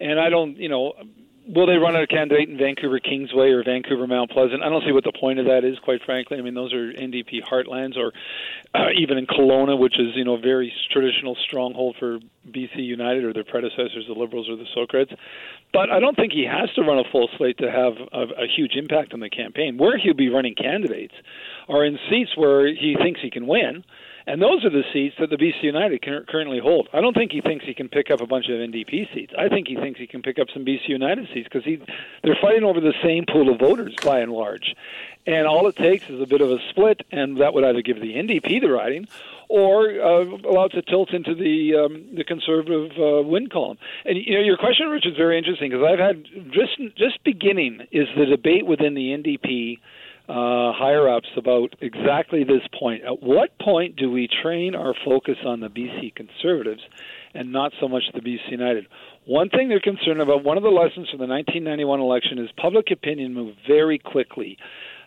And 0.00 0.20
I 0.20 0.28
don't, 0.28 0.58
you 0.58 0.68
know, 0.68 0.92
will 1.48 1.66
they 1.66 1.76
run 1.76 1.96
out 1.96 2.02
of 2.02 2.08
candidate 2.08 2.48
in 2.48 2.58
Vancouver 2.58 3.00
Kingsway 3.00 3.50
or 3.50 3.64
Vancouver 3.64 4.06
Mount 4.06 4.30
Pleasant? 4.30 4.62
I 4.62 4.68
don't 4.68 4.84
see 4.84 4.92
what 4.92 5.04
the 5.04 5.12
point 5.18 5.38
of 5.38 5.46
that 5.46 5.64
is, 5.64 5.78
quite 5.78 6.02
frankly. 6.04 6.38
I 6.38 6.42
mean, 6.42 6.54
those 6.54 6.72
are 6.72 6.92
NDP 6.92 7.42
heartlands, 7.42 7.96
or 7.96 8.12
uh, 8.74 8.90
even 8.98 9.18
in 9.18 9.26
Kelowna, 9.26 9.78
which 9.78 9.98
is 9.98 10.14
you 10.14 10.24
know 10.24 10.34
a 10.34 10.40
very 10.40 10.72
traditional 10.92 11.36
stronghold 11.36 11.96
for 11.98 12.18
BC 12.48 12.76
United 12.76 13.24
or 13.24 13.32
their 13.32 13.44
predecessors, 13.44 14.04
the 14.06 14.14
Liberals 14.14 14.48
or 14.48 14.56
the 14.56 14.66
Socreds. 14.76 15.14
But 15.72 15.90
I 15.90 16.00
don't 16.00 16.16
think 16.16 16.32
he 16.32 16.44
has 16.44 16.70
to 16.74 16.82
run 16.82 16.98
a 16.98 17.10
full 17.10 17.28
slate 17.36 17.58
to 17.58 17.70
have 17.70 17.94
a, 18.12 18.44
a 18.44 18.46
huge 18.46 18.74
impact 18.74 19.14
on 19.14 19.20
the 19.20 19.30
campaign. 19.30 19.78
Where 19.78 19.98
he'll 19.98 20.14
be 20.14 20.28
running 20.28 20.54
candidates 20.54 21.14
are 21.68 21.84
in 21.84 21.98
seats 22.10 22.36
where 22.36 22.66
he 22.66 22.96
thinks 23.00 23.20
he 23.20 23.30
can 23.30 23.46
win 23.46 23.84
and 24.28 24.42
those 24.42 24.62
are 24.64 24.70
the 24.70 24.84
seats 24.92 25.16
that 25.18 25.30
the 25.30 25.36
BC 25.36 25.62
United 25.62 26.02
currently 26.02 26.58
hold. 26.58 26.88
I 26.92 27.00
don't 27.00 27.14
think 27.14 27.32
he 27.32 27.40
thinks 27.40 27.64
he 27.64 27.72
can 27.72 27.88
pick 27.88 28.10
up 28.10 28.20
a 28.20 28.26
bunch 28.26 28.46
of 28.48 28.56
NDP 28.60 29.12
seats. 29.14 29.32
I 29.38 29.48
think 29.48 29.68
he 29.68 29.74
thinks 29.74 29.98
he 29.98 30.06
can 30.06 30.20
pick 30.20 30.38
up 30.38 30.48
some 30.52 30.66
BC 30.66 30.88
United 30.88 31.28
seats 31.32 31.48
because 31.50 31.64
he 31.64 31.80
they're 32.22 32.36
fighting 32.40 32.64
over 32.64 32.78
the 32.78 32.92
same 33.02 33.24
pool 33.24 33.50
of 33.50 33.58
voters 33.58 33.94
by 34.04 34.20
and 34.20 34.30
large. 34.30 34.74
And 35.26 35.46
all 35.46 35.66
it 35.66 35.76
takes 35.76 36.08
is 36.10 36.20
a 36.20 36.26
bit 36.26 36.42
of 36.42 36.50
a 36.50 36.58
split, 36.70 37.02
and 37.10 37.38
that 37.38 37.54
would 37.54 37.64
either 37.64 37.82
give 37.82 38.00
the 38.00 38.14
NDP 38.14 38.60
the 38.60 38.70
riding 38.70 39.08
or 39.48 39.88
uh, 39.88 40.24
allow 40.24 40.66
it 40.66 40.72
to 40.72 40.82
tilt 40.82 41.10
into 41.14 41.34
the 41.34 41.74
um, 41.74 42.14
the 42.14 42.24
conservative 42.24 42.92
uh, 42.98 43.26
win 43.26 43.48
column. 43.48 43.78
And 44.04 44.18
you 44.18 44.34
know, 44.34 44.44
your 44.44 44.58
question, 44.58 44.88
Rich, 44.88 45.06
is 45.06 45.16
very 45.16 45.38
interesting 45.38 45.70
because 45.70 45.86
I've 45.86 45.98
had 45.98 46.24
just 46.52 46.78
just 46.96 47.24
beginning 47.24 47.86
is 47.92 48.08
the 48.16 48.26
debate 48.26 48.66
within 48.66 48.92
the 48.92 49.08
NDP 49.16 49.78
uh, 50.28 50.72
higher 50.72 51.08
ups 51.08 51.28
about 51.36 51.74
exactly 51.80 52.44
this 52.44 52.62
point. 52.78 53.02
At 53.02 53.22
what 53.22 53.58
point 53.58 53.96
do 53.96 54.10
we 54.10 54.28
train 54.42 54.74
our 54.74 54.94
focus 55.04 55.36
on 55.44 55.60
the 55.60 55.68
BC 55.68 56.14
Conservatives 56.14 56.82
and 57.34 57.52
not 57.52 57.72
so 57.80 57.88
much 57.88 58.02
the 58.12 58.20
BC 58.20 58.50
United? 58.50 58.86
One 59.24 59.48
thing 59.48 59.68
they're 59.68 59.80
concerned 59.80 60.20
about, 60.20 60.44
one 60.44 60.56
of 60.56 60.62
the 60.62 60.70
lessons 60.70 61.08
from 61.10 61.18
the 61.18 61.26
1991 61.26 62.00
election 62.00 62.38
is 62.38 62.50
public 62.56 62.90
opinion 62.90 63.34
moved 63.34 63.58
very 63.66 63.98
quickly 63.98 64.58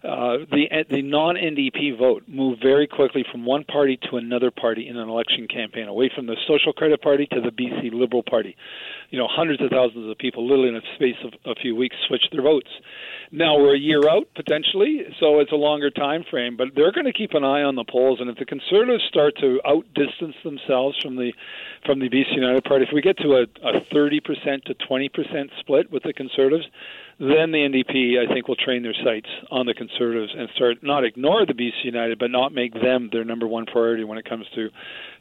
uh, 0.04 0.50
the 0.50 0.66
the 0.90 1.04
non 1.04 1.36
NDP 1.36 1.98
vote 1.98 2.24
moved 2.28 2.60
very 2.60 2.88
quickly 2.88 3.24
from 3.32 3.46
one 3.46 3.64
party 3.64 4.00
to 4.10 4.18
another 4.18 4.50
party 4.50 4.88
in 4.88 4.98
an 4.98 5.08
election 5.08 5.48
campaign, 5.48 5.88
away 5.88 6.10
from 6.14 6.26
the 6.26 6.36
Social 6.48 6.74
Credit 6.74 7.00
Party 7.00 7.28
to 7.28 7.40
the 7.40 7.52
BC 7.52 7.94
Liberal 7.94 8.24
Party. 8.24 8.56
You 9.12 9.20
know, 9.20 9.28
hundreds 9.30 9.62
of 9.62 9.70
thousands 9.70 10.10
of 10.10 10.18
people, 10.18 10.48
literally 10.48 10.70
in 10.70 10.76
a 10.76 10.96
space 10.96 11.18
of 11.24 11.34
a 11.46 11.54
few 11.54 11.76
weeks, 11.76 11.96
switched 12.08 12.30
their 12.32 12.42
votes. 12.42 12.70
Now 13.34 13.58
we're 13.58 13.76
a 13.76 13.80
year 13.80 14.10
out 14.10 14.28
potentially, 14.36 15.04
so 15.22 15.40
it's 15.40 15.54
a 15.54 15.56
longer 15.56 15.90
time 15.90 16.26
frame. 16.30 16.58
But 16.58 16.76
they're 16.76 16.92
going 16.92 17.06
to 17.06 17.14
keep 17.14 17.34
an 17.34 17.46
eye 17.46 17.64
on 17.64 17.76
the 17.76 17.86
polls, 17.86 18.20
and 18.20 18.30
if 18.30 18.38
the 18.38 18.44
Conservatives 18.44 19.04
start 19.08 19.36
to 19.40 19.62
outdistance 19.66 20.36
themselves 20.44 20.98
from 21.02 21.16
the 21.16 21.32
from 21.86 22.00
the 22.00 22.10
BC 22.10 22.36
United 22.36 22.66
Party, 22.66 22.84
if 22.84 22.94
we 22.94 23.02
get 23.02 23.18
to 23.20 23.36
a, 23.36 23.44
a 23.66 23.82
30% 23.94 24.64
to 24.66 24.76
20% 24.76 25.50
split 25.62 25.90
with 25.92 26.04
the 26.04 26.12
Conservatives, 26.12 26.66
then 27.22 27.52
the 27.52 27.60
NDP, 27.60 28.18
I 28.18 28.34
think, 28.34 28.48
will 28.48 28.56
train 28.56 28.82
their 28.82 28.96
sights 28.96 29.30
on 29.52 29.68
the 29.68 29.76
Conservatives 29.76 30.34
and 30.36 30.50
start 30.56 30.82
not 30.82 31.04
ignore 31.04 31.46
the 31.46 31.54
BC 31.54 31.84
United, 31.84 32.18
but 32.18 32.32
not 32.32 32.52
make 32.52 32.74
them 32.74 33.10
their 33.12 33.24
number 33.24 33.46
one 33.46 33.68
priority 33.68 34.04
when 34.04 34.18
it 34.18 34.26
comes 34.26 34.48
to 34.56 34.70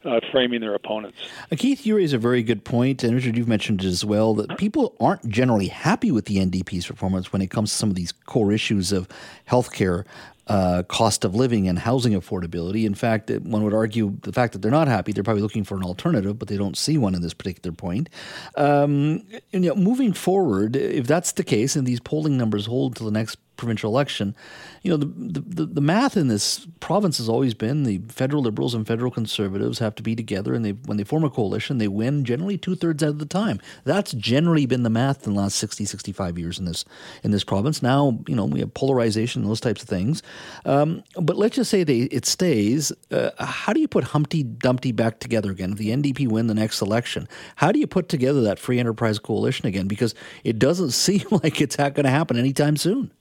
uh, 0.03 0.19
framing 0.31 0.61
their 0.61 0.73
opponents. 0.73 1.19
Uh, 1.51 1.55
Keith, 1.55 1.85
you 1.85 1.95
raise 1.95 2.11
a 2.11 2.17
very 2.17 2.41
good 2.41 2.63
point, 2.63 3.03
and 3.03 3.13
Richard, 3.13 3.37
you've 3.37 3.47
mentioned 3.47 3.83
it 3.83 3.87
as 3.87 4.03
well 4.03 4.33
that 4.33 4.57
people 4.57 4.95
aren't 4.99 5.27
generally 5.29 5.67
happy 5.67 6.11
with 6.11 6.25
the 6.25 6.37
NDP's 6.37 6.87
performance 6.87 7.31
when 7.31 7.41
it 7.43 7.51
comes 7.51 7.69
to 7.69 7.77
some 7.77 7.89
of 7.91 7.95
these 7.95 8.11
core 8.11 8.51
issues 8.51 8.91
of 8.91 9.07
healthcare 9.47 10.05
uh, 10.51 10.83
cost 10.83 11.25
of 11.25 11.33
living 11.33 11.67
and 11.67 11.79
housing 11.79 12.13
affordability. 12.13 12.85
In 12.85 12.93
fact, 12.93 13.29
one 13.29 13.63
would 13.63 13.73
argue 13.73 14.17
the 14.23 14.33
fact 14.33 14.53
that 14.53 14.61
they're 14.61 14.71
not 14.71 14.87
happy, 14.87 15.11
they're 15.11 15.23
probably 15.23 15.41
looking 15.41 15.63
for 15.63 15.75
an 15.75 15.83
alternative, 15.83 16.37
but 16.37 16.47
they 16.47 16.57
don't 16.57 16.77
see 16.77 16.97
one 16.97 17.15
in 17.15 17.21
this 17.21 17.33
particular 17.33 17.73
point. 17.73 18.09
Um, 18.57 19.23
and, 19.53 19.63
you 19.63 19.69
know, 19.69 19.75
moving 19.75 20.13
forward, 20.13 20.75
if 20.75 21.07
that's 21.07 21.31
the 21.33 21.43
case 21.43 21.75
and 21.75 21.87
these 21.87 21.99
polling 21.99 22.37
numbers 22.37 22.65
hold 22.65 22.95
to 22.97 23.03
the 23.03 23.11
next 23.11 23.37
provincial 23.57 23.91
election, 23.91 24.35
you 24.81 24.89
know, 24.89 24.97
the, 24.97 25.05
the, 25.39 25.65
the 25.65 25.81
math 25.81 26.17
in 26.17 26.27
this 26.27 26.65
province 26.79 27.19
has 27.19 27.29
always 27.29 27.53
been 27.53 27.83
the 27.83 27.99
federal 28.07 28.41
liberals 28.41 28.73
and 28.73 28.87
federal 28.87 29.11
conservatives 29.11 29.77
have 29.79 29.93
to 29.95 30.03
be 30.03 30.15
together, 30.15 30.55
and 30.55 30.65
they 30.65 30.71
when 30.71 30.97
they 30.97 31.03
form 31.03 31.23
a 31.23 31.29
coalition, 31.29 31.77
they 31.77 31.87
win 31.87 32.25
generally 32.25 32.57
two 32.57 32.75
thirds 32.75 33.03
out 33.03 33.09
of 33.09 33.19
the 33.19 33.25
time. 33.25 33.59
That's 33.83 34.13
generally 34.13 34.65
been 34.65 34.83
the 34.83 34.89
math 34.89 35.27
in 35.27 35.35
the 35.35 35.39
last 35.39 35.57
60, 35.57 35.85
65 35.85 36.39
years 36.39 36.57
in 36.57 36.65
this 36.65 36.85
in 37.23 37.31
this 37.31 37.43
province. 37.43 37.83
Now, 37.83 38.19
you 38.27 38.35
know, 38.35 38.45
we 38.45 38.61
have 38.61 38.73
polarization 38.73 39.41
those 39.51 39.59
types 39.59 39.83
of 39.83 39.89
things. 39.89 40.23
Um, 40.65 41.03
but 41.15 41.37
let's 41.37 41.55
just 41.55 41.69
say 41.69 41.83
they, 41.83 42.01
it 42.01 42.25
stays. 42.25 42.91
Uh, 43.11 43.31
how 43.37 43.73
do 43.73 43.79
you 43.79 43.87
put 43.87 44.05
Humpty 44.05 44.43
Dumpty 44.43 44.91
back 44.91 45.19
together 45.19 45.51
again? 45.51 45.73
If 45.73 45.77
the 45.77 45.89
NDP 45.89 46.27
win 46.27 46.47
the 46.47 46.53
next 46.53 46.81
election, 46.81 47.27
how 47.55 47.71
do 47.71 47.79
you 47.79 47.87
put 47.87 48.09
together 48.09 48.41
that 48.41 48.59
free 48.59 48.79
enterprise 48.79 49.19
coalition 49.19 49.67
again? 49.67 49.87
Because 49.87 50.15
it 50.43 50.57
doesn't 50.59 50.91
seem 51.05 51.25
like 51.31 51.61
it's 51.61 51.75
going 51.75 51.93
to 51.93 52.09
happen 52.09 52.37
anytime 52.37 52.77
soon. 52.77 53.11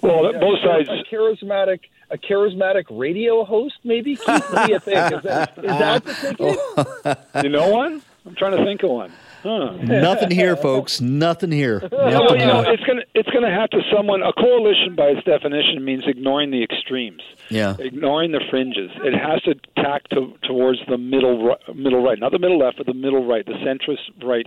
Well, 0.00 0.30
Yeah, 0.32 0.38
uh, 0.38 0.40
both 0.40 0.58
sides. 0.64 0.88
A 0.88 1.02
charismatic, 1.14 1.80
a 2.10 2.18
charismatic 2.18 2.84
radio 2.90 3.44
host, 3.44 3.76
maybe. 3.84 4.16
Keith, 4.16 4.26
what 4.52 4.66
do 4.66 4.72
you 4.72 4.78
think? 4.78 5.12
Is 5.12 5.22
that, 5.24 5.58
is 5.58 5.64
that 5.64 6.04
the 6.04 6.14
ticket? 7.34 7.44
you 7.44 7.50
know 7.50 7.68
one? 7.70 8.02
I'm 8.26 8.34
trying 8.34 8.56
to 8.58 8.64
think 8.64 8.82
of 8.82 8.90
one. 8.90 9.12
Huh. 9.42 9.70
Nothing 9.80 10.30
here, 10.32 10.56
folks. 10.56 11.00
Nothing 11.00 11.52
here. 11.52 11.88
Well, 11.92 12.36
you 12.36 12.44
know, 12.44 12.60
it's 12.66 12.82
gonna 12.82 13.02
it's 13.14 13.30
gonna 13.30 13.50
have 13.54 13.70
to 13.70 13.80
someone. 13.94 14.20
A 14.22 14.32
coalition, 14.32 14.96
by 14.96 15.06
its 15.10 15.24
definition, 15.24 15.82
means 15.84 16.02
ignoring 16.06 16.50
the 16.50 16.62
extremes, 16.62 17.22
Yeah. 17.48 17.76
ignoring 17.78 18.32
the 18.32 18.40
fringes. 18.50 18.90
It 18.96 19.14
has 19.14 19.40
to 19.42 19.54
tack 19.82 20.08
to, 20.08 20.34
towards 20.42 20.80
the 20.88 20.98
middle 20.98 21.42
ri- 21.46 21.74
middle 21.74 22.02
right, 22.02 22.18
not 22.18 22.32
the 22.32 22.40
middle 22.40 22.58
left, 22.58 22.78
but 22.78 22.86
the 22.86 22.94
middle 22.94 23.24
right, 23.24 23.46
the 23.46 23.52
centrist 23.52 24.10
right. 24.22 24.46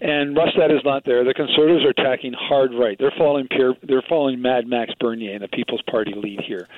And 0.00 0.36
Rustad 0.36 0.70
is 0.70 0.84
not 0.84 1.04
there. 1.06 1.24
The 1.24 1.32
Conservatives 1.32 1.84
are 1.84 1.90
attacking 1.90 2.34
hard 2.34 2.72
right. 2.74 2.98
They're 2.98 3.14
following 3.16 3.48
Pierre, 3.48 3.72
they're 3.82 4.04
following 4.06 4.42
Mad 4.42 4.66
Max 4.66 4.92
Bernier 5.00 5.32
and 5.32 5.42
the 5.42 5.48
People's 5.48 5.80
Party 5.90 6.12
lead 6.14 6.40
here. 6.46 6.68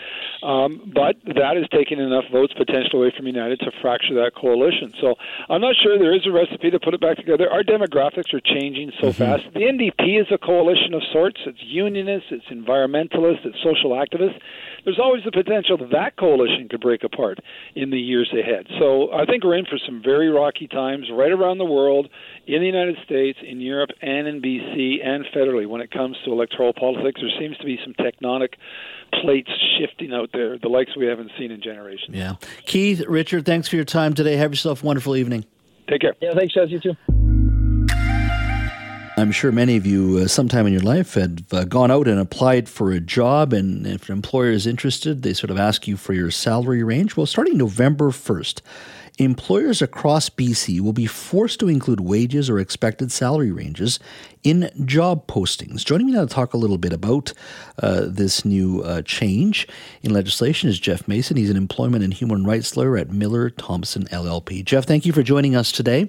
Um, 0.42 0.92
but 0.94 1.16
that 1.34 1.56
is 1.56 1.66
taking 1.74 1.98
enough 1.98 2.24
votes 2.30 2.54
potentially 2.56 3.02
away 3.02 3.12
from 3.16 3.26
United 3.26 3.58
to 3.60 3.72
fracture 3.82 4.14
that 4.14 4.36
coalition. 4.36 4.94
So 5.00 5.16
I'm 5.48 5.60
not 5.60 5.74
sure 5.82 5.98
there 5.98 6.14
is 6.14 6.26
a 6.26 6.30
recipe 6.30 6.70
to 6.70 6.78
put 6.78 6.94
it 6.94 7.00
back 7.00 7.16
together. 7.16 7.50
Our 7.50 7.64
demographics 7.64 8.32
are 8.32 8.40
changing 8.40 8.92
so 9.00 9.12
fast. 9.12 9.42
The 9.52 9.66
NDP 9.66 10.20
is 10.20 10.28
a 10.30 10.38
coalition 10.38 10.94
of 10.94 11.02
sorts. 11.12 11.40
It's 11.44 11.58
unionists, 11.62 12.28
it's 12.30 12.46
environmentalists, 12.46 13.44
it's 13.44 13.58
social 13.64 13.98
activists. 13.98 14.38
There's 14.84 14.98
always 14.98 15.24
the 15.24 15.32
potential 15.32 15.76
that 15.78 15.90
that 15.92 16.16
coalition 16.16 16.68
could 16.68 16.80
break 16.80 17.04
apart 17.04 17.38
in 17.74 17.90
the 17.90 17.98
years 17.98 18.32
ahead. 18.32 18.66
So 18.78 19.12
I 19.12 19.24
think 19.24 19.44
we're 19.44 19.56
in 19.56 19.66
for 19.66 19.78
some 19.84 20.02
very 20.02 20.28
rocky 20.28 20.66
times 20.66 21.08
right 21.12 21.30
around 21.30 21.58
the 21.58 21.64
world, 21.64 22.08
in 22.46 22.60
the 22.60 22.66
United 22.66 22.96
States, 23.04 23.38
in 23.42 23.60
Europe, 23.60 23.90
and 24.00 24.26
in 24.26 24.40
BC, 24.40 25.04
and 25.04 25.24
federally 25.34 25.68
when 25.68 25.80
it 25.80 25.90
comes 25.90 26.16
to 26.24 26.32
electoral 26.32 26.72
politics. 26.72 27.20
There 27.20 27.30
seems 27.38 27.56
to 27.58 27.64
be 27.64 27.78
some 27.84 27.94
tectonic 27.94 28.54
plates 29.22 29.50
shifting 29.78 30.12
out 30.12 30.30
there, 30.32 30.58
the 30.58 30.68
likes 30.68 30.96
we 30.96 31.06
haven't 31.06 31.30
seen 31.38 31.50
in 31.50 31.60
generations. 31.62 32.16
Yeah. 32.16 32.36
Keith, 32.64 33.02
Richard, 33.08 33.46
thanks 33.46 33.68
for 33.68 33.76
your 33.76 33.84
time 33.84 34.14
today. 34.14 34.36
Have 34.36 34.52
yourself 34.52 34.82
a 34.82 34.86
wonderful 34.86 35.16
evening. 35.16 35.44
Take 35.88 36.02
care. 36.02 36.14
Yeah, 36.20 36.34
thanks, 36.34 36.54
Jas. 36.54 36.70
You 36.70 36.80
too. 36.80 37.17
I'm 39.18 39.32
sure 39.32 39.50
many 39.50 39.76
of 39.76 39.84
you, 39.84 40.18
uh, 40.18 40.28
sometime 40.28 40.68
in 40.68 40.72
your 40.72 40.82
life, 40.82 41.14
have 41.14 41.52
uh, 41.52 41.64
gone 41.64 41.90
out 41.90 42.06
and 42.06 42.20
applied 42.20 42.68
for 42.68 42.92
a 42.92 43.00
job, 43.00 43.52
and 43.52 43.84
if 43.84 44.08
an 44.08 44.12
employer 44.12 44.52
is 44.52 44.64
interested, 44.64 45.22
they 45.22 45.34
sort 45.34 45.50
of 45.50 45.58
ask 45.58 45.88
you 45.88 45.96
for 45.96 46.12
your 46.12 46.30
salary 46.30 46.84
range. 46.84 47.16
Well, 47.16 47.26
starting 47.26 47.58
November 47.58 48.10
1st, 48.10 48.60
employers 49.18 49.82
across 49.82 50.30
BC 50.30 50.80
will 50.80 50.92
be 50.92 51.06
forced 51.06 51.58
to 51.58 51.68
include 51.68 51.98
wages 51.98 52.48
or 52.48 52.60
expected 52.60 53.10
salary 53.10 53.50
ranges 53.50 53.98
in 54.44 54.70
job 54.84 55.26
postings. 55.26 55.84
Joining 55.84 56.06
me 56.06 56.12
now 56.12 56.20
to 56.20 56.32
talk 56.32 56.54
a 56.54 56.58
little 56.58 56.78
bit 56.78 56.92
about 56.92 57.32
uh, 57.82 58.02
this 58.06 58.44
new 58.44 58.82
uh, 58.82 59.02
change 59.02 59.66
in 60.00 60.12
legislation 60.12 60.70
is 60.70 60.78
Geoff 60.78 61.08
Mason. 61.08 61.36
He's 61.36 61.50
an 61.50 61.56
employment 61.56 62.04
and 62.04 62.14
human 62.14 62.44
rights 62.44 62.76
lawyer 62.76 62.96
at 62.96 63.10
Miller 63.10 63.50
Thomson 63.50 64.04
LLP. 64.12 64.64
Geoff, 64.64 64.84
thank 64.84 65.04
you 65.04 65.12
for 65.12 65.24
joining 65.24 65.56
us 65.56 65.72
today. 65.72 66.08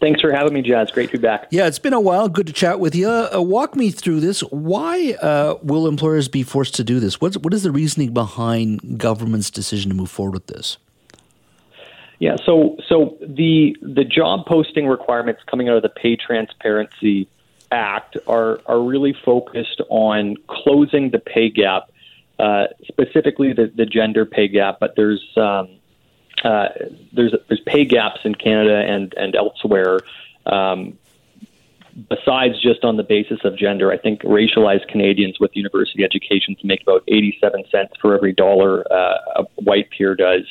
Thanks 0.00 0.20
for 0.20 0.32
having 0.32 0.52
me, 0.52 0.62
Jas. 0.62 0.90
Great 0.90 1.10
to 1.10 1.18
be 1.18 1.22
back. 1.22 1.46
Yeah, 1.50 1.66
it's 1.66 1.78
been 1.78 1.94
a 1.94 2.00
while. 2.00 2.28
Good 2.28 2.46
to 2.48 2.52
chat 2.52 2.80
with 2.80 2.94
you. 2.94 3.08
Uh, 3.08 3.40
walk 3.40 3.76
me 3.76 3.90
through 3.90 4.20
this. 4.20 4.40
Why 4.40 5.16
uh, 5.22 5.56
will 5.62 5.86
employers 5.86 6.28
be 6.28 6.42
forced 6.42 6.74
to 6.76 6.84
do 6.84 7.00
this? 7.00 7.20
What's, 7.20 7.38
what 7.38 7.54
is 7.54 7.62
the 7.62 7.70
reasoning 7.70 8.12
behind 8.12 8.98
government's 8.98 9.50
decision 9.50 9.90
to 9.90 9.96
move 9.96 10.10
forward 10.10 10.34
with 10.34 10.46
this? 10.48 10.76
Yeah, 12.18 12.36
so 12.46 12.76
so 12.88 13.18
the 13.20 13.76
the 13.82 14.04
job 14.04 14.46
posting 14.46 14.86
requirements 14.86 15.42
coming 15.46 15.68
out 15.68 15.76
of 15.76 15.82
the 15.82 15.90
Pay 15.90 16.16
Transparency 16.16 17.28
Act 17.70 18.16
are 18.26 18.60
are 18.64 18.80
really 18.80 19.14
focused 19.24 19.82
on 19.90 20.36
closing 20.48 21.10
the 21.10 21.18
pay 21.18 21.50
gap, 21.50 21.90
uh, 22.38 22.68
specifically 22.84 23.52
the, 23.52 23.70
the 23.74 23.84
gender 23.84 24.24
pay 24.24 24.48
gap. 24.48 24.78
But 24.80 24.94
there's 24.96 25.22
um, 25.36 25.68
uh, 26.44 26.68
there's 27.12 27.34
there's 27.48 27.60
pay 27.66 27.84
gaps 27.84 28.20
in 28.24 28.34
Canada 28.34 28.76
and 28.76 29.14
and 29.14 29.34
elsewhere. 29.34 30.00
Um, 30.46 30.98
besides 32.08 32.60
just 32.60 32.84
on 32.84 32.96
the 32.96 33.02
basis 33.02 33.40
of 33.44 33.56
gender, 33.56 33.90
I 33.90 33.98
think 33.98 34.22
racialized 34.22 34.88
Canadians 34.88 35.40
with 35.40 35.56
university 35.56 36.04
educations 36.04 36.58
make 36.62 36.82
about 36.82 37.02
87 37.08 37.64
cents 37.70 37.94
for 38.00 38.14
every 38.14 38.32
dollar 38.32 38.84
uh, 38.92 39.18
a 39.36 39.44
white 39.56 39.90
peer 39.90 40.14
does. 40.14 40.42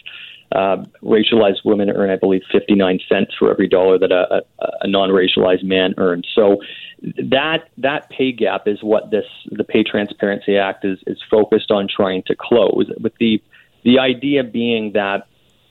Uh, 0.51 0.85
racialized 1.01 1.65
women 1.65 1.89
earn, 1.89 2.09
I 2.09 2.15
believe, 2.15 2.41
59 2.51 2.99
cents 3.09 3.33
for 3.37 3.51
every 3.51 3.67
dollar 3.67 3.97
that 3.97 4.11
a, 4.11 4.43
a, 4.59 4.67
a 4.81 4.87
non-racialized 4.87 5.63
man 5.63 5.95
earns. 5.97 6.27
So 6.33 6.61
that 7.01 7.69
that 7.77 8.09
pay 8.09 8.31
gap 8.31 8.67
is 8.67 8.81
what 8.81 9.11
this 9.11 9.25
the 9.51 9.63
Pay 9.63 9.83
Transparency 9.83 10.57
Act 10.57 10.85
is 10.85 10.99
is 11.07 11.21
focused 11.29 11.71
on 11.71 11.87
trying 11.87 12.23
to 12.27 12.35
close. 12.35 12.89
With 12.99 13.13
the 13.19 13.41
the 13.83 13.99
idea 13.99 14.43
being 14.43 14.93
that 14.93 15.27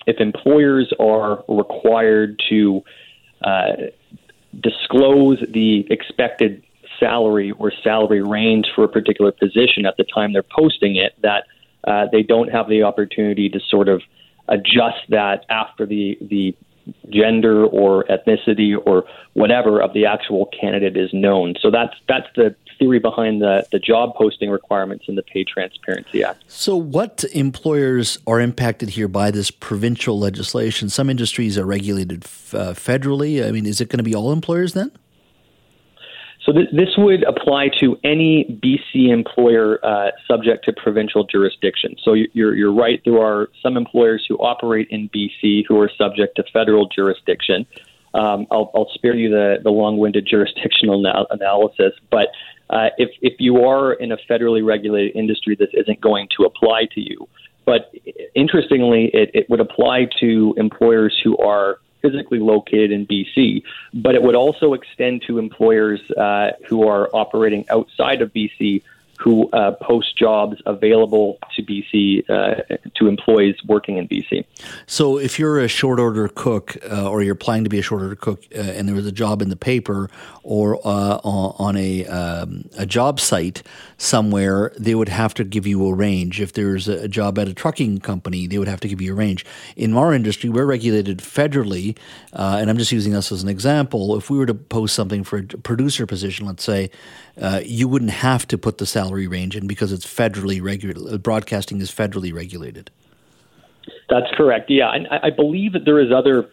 if 0.06 0.20
employers 0.20 0.92
are 0.98 1.44
required 1.48 2.40
to 2.48 2.82
uh, 3.42 3.72
disclose 4.60 5.42
the 5.52 5.86
expected 5.90 6.62
salary 7.00 7.50
or 7.52 7.72
salary 7.82 8.22
range 8.22 8.66
for 8.74 8.84
a 8.84 8.88
particular 8.88 9.32
position 9.32 9.86
at 9.86 9.96
the 9.96 10.04
time 10.04 10.32
they're 10.32 10.42
posting 10.42 10.96
it, 10.96 11.14
that 11.22 11.44
uh, 11.86 12.06
they 12.12 12.22
don't 12.22 12.48
have 12.48 12.68
the 12.68 12.82
opportunity 12.82 13.48
to 13.48 13.60
sort 13.68 13.88
of 13.88 14.02
adjust 14.48 15.00
that 15.08 15.44
after 15.48 15.86
the 15.86 16.18
the 16.20 16.56
gender 17.10 17.64
or 17.64 18.04
ethnicity 18.04 18.74
or 18.84 19.04
whatever 19.34 19.80
of 19.80 19.92
the 19.94 20.06
actual 20.06 20.46
candidate 20.58 20.96
is 20.96 21.10
known. 21.12 21.54
So 21.60 21.70
that's 21.70 21.94
that's 22.08 22.26
the 22.36 22.54
theory 22.78 22.98
behind 22.98 23.40
the, 23.40 23.66
the 23.72 23.78
job 23.78 24.14
posting 24.14 24.50
requirements 24.50 25.04
in 25.08 25.14
the 25.14 25.22
Pay 25.22 25.44
Transparency 25.44 26.24
Act. 26.24 26.42
So, 26.48 26.76
what 26.76 27.24
employers 27.32 28.18
are 28.26 28.40
impacted 28.40 28.90
here 28.90 29.08
by 29.08 29.30
this 29.30 29.50
provincial 29.50 30.18
legislation? 30.18 30.88
Some 30.88 31.08
industries 31.08 31.56
are 31.58 31.64
regulated 31.64 32.24
uh, 32.24 32.74
federally. 32.74 33.46
I 33.46 33.50
mean, 33.50 33.66
is 33.66 33.80
it 33.80 33.88
going 33.88 33.98
to 33.98 34.04
be 34.04 34.14
all 34.14 34.32
employers 34.32 34.74
then? 34.74 34.90
So 36.44 36.52
th- 36.52 36.68
this 36.72 36.90
would 36.98 37.22
apply 37.24 37.70
to 37.80 37.98
any 38.04 38.44
BC 38.62 39.10
employer 39.10 39.84
uh, 39.84 40.10
subject 40.28 40.64
to 40.66 40.72
provincial 40.72 41.24
jurisdiction. 41.24 41.96
So 42.02 42.12
you're, 42.12 42.54
you're 42.54 42.72
right. 42.72 43.00
There 43.04 43.18
are 43.18 43.48
some 43.62 43.76
employers 43.76 44.24
who 44.28 44.36
operate 44.36 44.88
in 44.90 45.08
BC 45.08 45.64
who 45.66 45.80
are 45.80 45.90
subject 45.96 46.36
to 46.36 46.44
federal 46.52 46.86
jurisdiction. 46.88 47.66
um, 48.12 48.46
I'll, 48.50 48.70
I'll 48.74 48.90
spare 48.92 49.16
you 49.16 49.30
the, 49.30 49.56
the 49.62 49.70
long-winded 49.70 50.26
jurisdictional 50.30 51.00
anal- 51.00 51.26
analysis. 51.30 51.92
But 52.10 52.28
uh, 52.70 52.88
if 52.98 53.10
if 53.20 53.34
you 53.38 53.64
are 53.64 53.92
in 53.94 54.12
a 54.12 54.16
federally 54.28 54.64
regulated 54.64 55.14
industry, 55.14 55.54
this 55.58 55.68
isn't 55.74 56.00
going 56.00 56.28
to 56.36 56.44
apply 56.44 56.86
to 56.94 57.00
you. 57.00 57.28
But 57.66 57.94
interestingly, 58.34 59.10
it, 59.14 59.30
it 59.34 59.50
would 59.50 59.60
apply 59.60 60.08
to 60.20 60.54
employers 60.56 61.18
who 61.22 61.36
are 61.38 61.78
physically 62.04 62.38
located 62.38 62.92
in 62.92 63.06
BC, 63.06 63.62
but 63.94 64.14
it 64.14 64.22
would 64.22 64.34
also 64.34 64.74
extend 64.74 65.22
to 65.26 65.38
employers 65.38 66.00
uh, 66.10 66.50
who 66.68 66.86
are 66.86 67.08
operating 67.14 67.64
outside 67.70 68.20
of 68.20 68.30
BC 68.32 68.82
who 69.18 69.48
uh, 69.50 69.72
post 69.82 70.16
jobs 70.18 70.60
available 70.66 71.38
to 71.54 71.62
BC 71.62 72.28
uh, 72.28 72.76
to 72.96 73.06
employees 73.06 73.54
working 73.66 73.96
in 73.96 74.08
BC. 74.08 74.44
So, 74.86 75.18
if 75.18 75.38
you're 75.38 75.58
a 75.58 75.68
short 75.68 76.00
order 76.00 76.28
cook 76.28 76.76
uh, 76.90 77.08
or 77.08 77.22
you're 77.22 77.34
planning 77.34 77.64
to 77.64 77.70
be 77.70 77.78
a 77.78 77.82
short 77.82 78.02
order 78.02 78.16
cook, 78.16 78.44
uh, 78.54 78.60
and 78.60 78.88
there 78.88 78.94
was 78.94 79.06
a 79.06 79.12
job 79.12 79.40
in 79.40 79.50
the 79.50 79.56
paper 79.56 80.10
or 80.42 80.76
uh, 80.86 81.20
on 81.24 81.76
a 81.76 82.04
um, 82.06 82.68
a 82.76 82.84
job 82.84 83.20
site 83.20 83.62
somewhere, 83.96 84.72
they 84.78 84.94
would 84.94 85.08
have 85.08 85.32
to 85.34 85.44
give 85.44 85.66
you 85.66 85.86
a 85.86 85.94
range. 85.94 86.40
If 86.40 86.52
there's 86.52 86.88
a 86.88 87.08
job 87.08 87.38
at 87.38 87.48
a 87.48 87.54
trucking 87.54 88.00
company, 88.00 88.46
they 88.46 88.58
would 88.58 88.68
have 88.68 88.80
to 88.80 88.88
give 88.88 89.00
you 89.00 89.12
a 89.12 89.16
range. 89.16 89.46
In 89.76 89.96
our 89.96 90.12
industry, 90.12 90.50
we're 90.50 90.66
regulated 90.66 91.18
federally, 91.18 91.96
uh, 92.32 92.58
and 92.60 92.68
I'm 92.68 92.78
just 92.78 92.92
using 92.92 93.14
us 93.14 93.32
as 93.32 93.42
an 93.42 93.48
example. 93.48 94.16
If 94.16 94.28
we 94.28 94.38
were 94.38 94.46
to 94.46 94.54
post 94.54 94.94
something 94.94 95.24
for 95.24 95.38
a 95.38 95.44
producer 95.44 96.06
position, 96.06 96.46
let's 96.46 96.64
say, 96.64 96.90
you 97.64 97.88
wouldn't 97.88 98.10
have 98.10 98.46
to 98.48 98.58
put 98.58 98.78
the 98.78 98.86
salary 98.86 99.03
salary 99.04 99.26
range 99.26 99.56
and 99.56 99.68
because 99.68 99.92
it's 99.92 100.06
federally 100.06 100.62
regulated, 100.62 101.22
broadcasting 101.22 101.80
is 101.80 101.90
federally 101.90 102.32
regulated. 102.32 102.90
That's 104.08 104.30
correct. 104.34 104.70
Yeah, 104.70 104.90
and 104.90 105.06
I 105.08 105.30
believe 105.30 105.72
that 105.72 105.84
there 105.84 105.98
is 105.98 106.10
other 106.12 106.48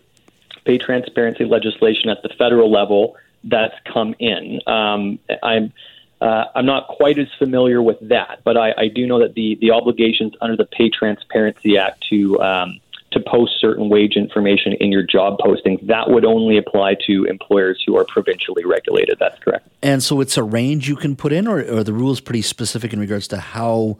pay 0.65 0.77
transparency 0.77 1.45
legislation 1.45 2.09
at 2.09 2.21
the 2.23 2.29
federal 2.37 2.71
level 2.71 3.15
that's 3.43 3.75
come 3.91 4.15
in. 4.19 4.59
Um, 4.67 5.19
I'm 5.43 5.73
uh, 6.19 6.45
I'm 6.53 6.65
not 6.65 6.87
quite 6.87 7.17
as 7.17 7.27
familiar 7.39 7.81
with 7.81 7.97
that, 8.01 8.41
but 8.43 8.55
I, 8.55 8.73
I, 8.77 8.87
do 8.89 9.07
know 9.07 9.19
that 9.19 9.33
the 9.33 9.57
the 9.59 9.71
obligations 9.71 10.33
under 10.39 10.55
the 10.55 10.65
Pay 10.65 10.91
Transparency 10.91 11.79
Act 11.79 12.05
to 12.09 12.39
um, 12.39 12.79
to 13.11 13.19
post 13.19 13.53
certain 13.59 13.89
wage 13.89 14.15
information 14.15 14.73
in 14.79 14.91
your 14.91 15.03
job 15.03 15.37
postings, 15.39 15.85
that 15.87 16.09
would 16.09 16.25
only 16.25 16.57
apply 16.57 16.95
to 17.07 17.25
employers 17.25 17.83
who 17.85 17.97
are 17.97 18.05
provincially 18.05 18.65
regulated. 18.65 19.17
That's 19.19 19.37
correct. 19.39 19.67
And 19.83 20.01
so 20.01 20.21
it's 20.21 20.37
a 20.37 20.43
range 20.43 20.87
you 20.87 20.95
can 20.95 21.15
put 21.15 21.33
in, 21.33 21.47
or 21.47 21.59
are 21.59 21.83
the 21.83 21.93
rules 21.93 22.21
pretty 22.21 22.41
specific 22.41 22.93
in 22.93 22.99
regards 22.99 23.27
to 23.29 23.37
how 23.37 23.97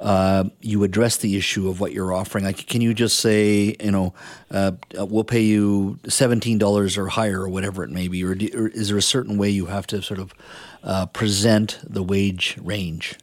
uh, 0.00 0.44
you 0.60 0.82
address 0.82 1.18
the 1.18 1.36
issue 1.36 1.68
of 1.68 1.80
what 1.80 1.92
you're 1.92 2.12
offering? 2.12 2.44
Like, 2.44 2.66
can 2.66 2.80
you 2.80 2.94
just 2.94 3.20
say, 3.20 3.76
you 3.80 3.90
know, 3.90 4.14
uh, 4.50 4.72
we'll 4.94 5.24
pay 5.24 5.40
you 5.40 5.98
seventeen 6.08 6.58
dollars 6.58 6.98
or 6.98 7.08
higher, 7.08 7.42
or 7.42 7.48
whatever 7.48 7.84
it 7.84 7.90
may 7.90 8.08
be, 8.08 8.24
or, 8.24 8.34
do, 8.34 8.48
or, 8.54 8.68
is 8.68 8.88
there 8.88 8.98
a 8.98 9.02
certain 9.02 9.38
way 9.38 9.50
you 9.50 9.66
have 9.66 9.86
to 9.88 10.02
sort 10.02 10.20
of 10.20 10.34
uh, 10.82 11.06
present 11.06 11.78
the 11.84 12.02
wage 12.02 12.58
range? 12.62 13.16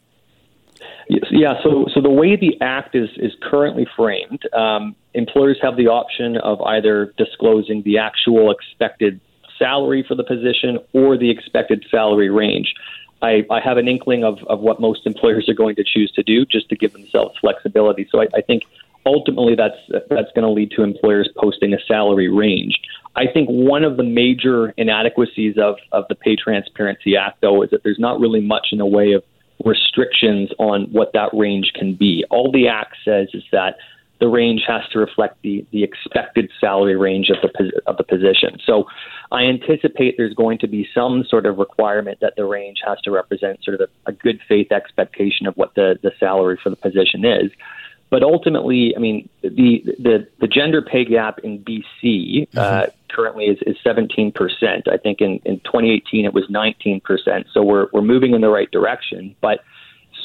Yeah, 1.30 1.56
so 1.62 1.88
so 1.94 2.00
the 2.00 2.10
way 2.10 2.38
the 2.38 2.60
act 2.62 2.96
is 2.96 3.10
is 3.18 3.34
currently 3.42 3.86
framed, 3.98 4.42
um, 4.54 4.96
employers 5.14 5.58
have 5.62 5.76
the 5.76 5.88
option 5.88 6.38
of 6.38 6.62
either 6.62 7.14
disclosing 7.18 7.84
the 7.84 7.98
actual 7.98 8.50
expected 8.50 9.20
salary 9.60 10.06
for 10.08 10.16
the 10.16 10.24
position 10.24 10.80
or 10.94 11.18
the 11.18 11.30
expected 11.30 11.86
salary 11.92 12.30
range. 12.30 12.74
I, 13.22 13.46
I 13.52 13.60
have 13.60 13.78
an 13.78 13.88
inkling 13.88 14.24
of, 14.24 14.40
of 14.48 14.62
what 14.62 14.80
most 14.80 15.06
employers 15.06 15.48
are 15.48 15.54
going 15.54 15.76
to 15.76 15.84
choose 15.84 16.12
to 16.14 16.24
do 16.24 16.46
just 16.46 16.70
to 16.70 16.76
give 16.76 16.94
themselves 16.94 17.38
flexibility. 17.40 18.08
So 18.10 18.22
I, 18.22 18.28
I 18.34 18.42
think 18.42 18.64
ultimately 19.06 19.56
that's 19.56 19.78
that's 20.10 20.32
going 20.34 20.46
to 20.46 20.50
lead 20.50 20.72
to 20.72 20.84
employers 20.84 21.30
posting 21.38 21.74
a 21.74 21.80
salary 21.88 22.30
range. 22.30 22.80
I 23.16 23.28
think 23.28 23.50
one 23.50 23.84
of 23.84 23.98
the 23.98 24.04
major 24.04 24.74
inadequacies 24.78 25.58
of, 25.58 25.76
of 25.92 26.06
the 26.08 26.16
Pay 26.16 26.38
Transparency 26.38 27.18
Act, 27.18 27.42
though, 27.42 27.62
is 27.62 27.70
that 27.72 27.84
there's 27.84 28.00
not 28.00 28.20
really 28.22 28.40
much 28.40 28.68
in 28.72 28.78
the 28.78 28.86
way 28.86 29.12
of 29.12 29.24
restrictions 29.66 30.50
on 30.60 30.84
what 30.92 31.12
that 31.14 31.30
range 31.34 31.72
can 31.76 31.96
be. 31.96 32.26
All 32.30 32.52
the 32.52 32.68
Act 32.68 32.96
says 33.06 33.30
is 33.34 33.44
that 33.52 33.78
the 34.20 34.28
range 34.28 34.62
has 34.68 34.82
to 34.94 35.00
reflect 35.00 35.42
the, 35.42 35.66
the 35.72 35.84
expected 35.84 36.52
salary 36.60 36.96
range 36.96 37.30
of 37.30 37.38
the 37.42 37.82
of 37.88 37.98
the 37.98 38.04
position. 38.04 38.60
So, 38.66 38.86
I 39.32 39.44
anticipate 39.44 40.16
there's 40.18 40.36
going 40.36 40.60
to 40.60 40.68
be 40.68 40.88
some 40.94 41.24
sort 41.28 41.46
of 41.46 41.58
requirement 41.58 42.20
that 42.22 42.34
the 42.36 42.46
range 42.46 42.80
has 42.86 43.00
to 43.02 43.12
represent 43.12 43.64
sort 43.64 43.82
of 43.82 43.90
a, 44.06 44.12
a 44.12 44.14
good 44.14 44.40
faith 44.48 44.72
expectation 44.72 45.48
of 45.48 45.56
what 45.56 45.74
the, 45.76 45.98
the 46.04 46.12
salary 46.20 46.60
for 46.62 46.70
the 46.70 46.76
position 46.76 47.26
is. 47.26 47.50
But 48.12 48.24
ultimately, 48.24 48.94
I 48.96 49.00
mean, 49.00 49.28
the 49.42 49.84
the, 49.98 50.28
the 50.40 50.48
gender 50.48 50.82
pay 50.82 51.06
gap 51.06 51.40
in 51.40 51.64
BC 51.64 52.48
uh, 52.56 52.84
mm-hmm. 52.84 52.92
currently 53.10 53.46
is, 53.46 53.58
is 53.66 53.78
17%. 53.84 54.34
I 54.92 54.98
think 54.98 55.22
in, 55.22 55.40
in 55.46 55.60
2018 55.62 56.26
it 56.26 56.34
was 56.34 56.44
19%. 56.48 57.02
So 57.54 57.64
we're, 57.64 57.88
we're 57.94 58.02
moving 58.02 58.34
in 58.34 58.42
the 58.42 58.50
right 58.50 58.70
direction. 58.70 59.34
But 59.40 59.62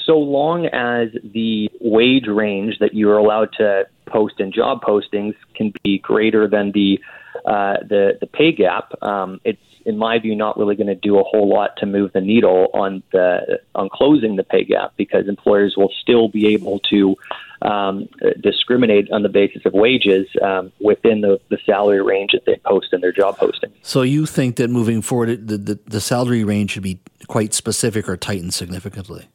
so 0.05 0.19
long 0.19 0.67
as 0.67 1.11
the 1.23 1.71
wage 1.81 2.27
range 2.27 2.79
that 2.81 2.93
you 2.93 3.09
are 3.11 3.19
allowed 3.19 3.53
to 3.59 3.87
post 4.07 4.41
in 4.41 4.53
job 4.53 4.83
postings 4.83 5.35
can 5.55 5.73
be 5.85 5.99
greater 5.99 6.49
than 6.49 6.73
the 6.73 7.01
uh, 7.45 7.77
the 7.89 8.19
the 8.21 8.27
pay 8.27 8.51
gap, 8.51 8.93
um, 9.03 9.41
it's 9.45 9.61
in 9.87 9.97
my 9.97 10.19
view 10.19 10.35
not 10.35 10.59
really 10.59 10.77
going 10.77 10.89
to 10.89 10.95
do 10.95 11.19
a 11.19 11.23
whole 11.23 11.49
lot 11.49 11.77
to 11.79 11.87
move 11.87 12.13
the 12.13 12.21
needle 12.21 12.69
on 12.75 13.03
the 13.13 13.61
on 13.75 13.89
closing 13.89 14.37
the 14.37 14.45
pay 14.45 14.65
gap 14.65 14.93
because 14.97 15.29
employers 15.29 15.75
will 15.77 15.93
still 16.03 16.29
be 16.29 16.49
able 16.49 16.81
to 16.91 17.17
um, 17.63 18.09
discriminate 18.41 19.11
on 19.11 19.23
the 19.23 19.29
basis 19.29 19.65
of 19.65 19.73
wages 19.73 20.27
um, 20.43 20.73
within 20.81 21.23
the, 21.23 21.41
the 21.49 21.59
salary 21.65 22.03
range 22.03 22.33
that 22.33 22.45
they 22.45 22.57
post 22.65 22.89
in 22.93 23.01
their 23.01 23.13
job 23.13 23.39
posting. 23.39 23.73
So 23.83 24.03
you 24.03 24.27
think 24.27 24.57
that 24.57 24.69
moving 24.69 25.01
forward, 25.01 25.49
the, 25.49 25.57
the, 25.57 25.79
the 25.87 26.01
salary 26.01 26.45
range 26.45 26.73
should 26.73 26.83
be 26.83 27.01
quite 27.29 27.55
specific 27.55 28.09
or 28.09 28.17
tightened 28.17 28.53
significantly? 28.53 29.29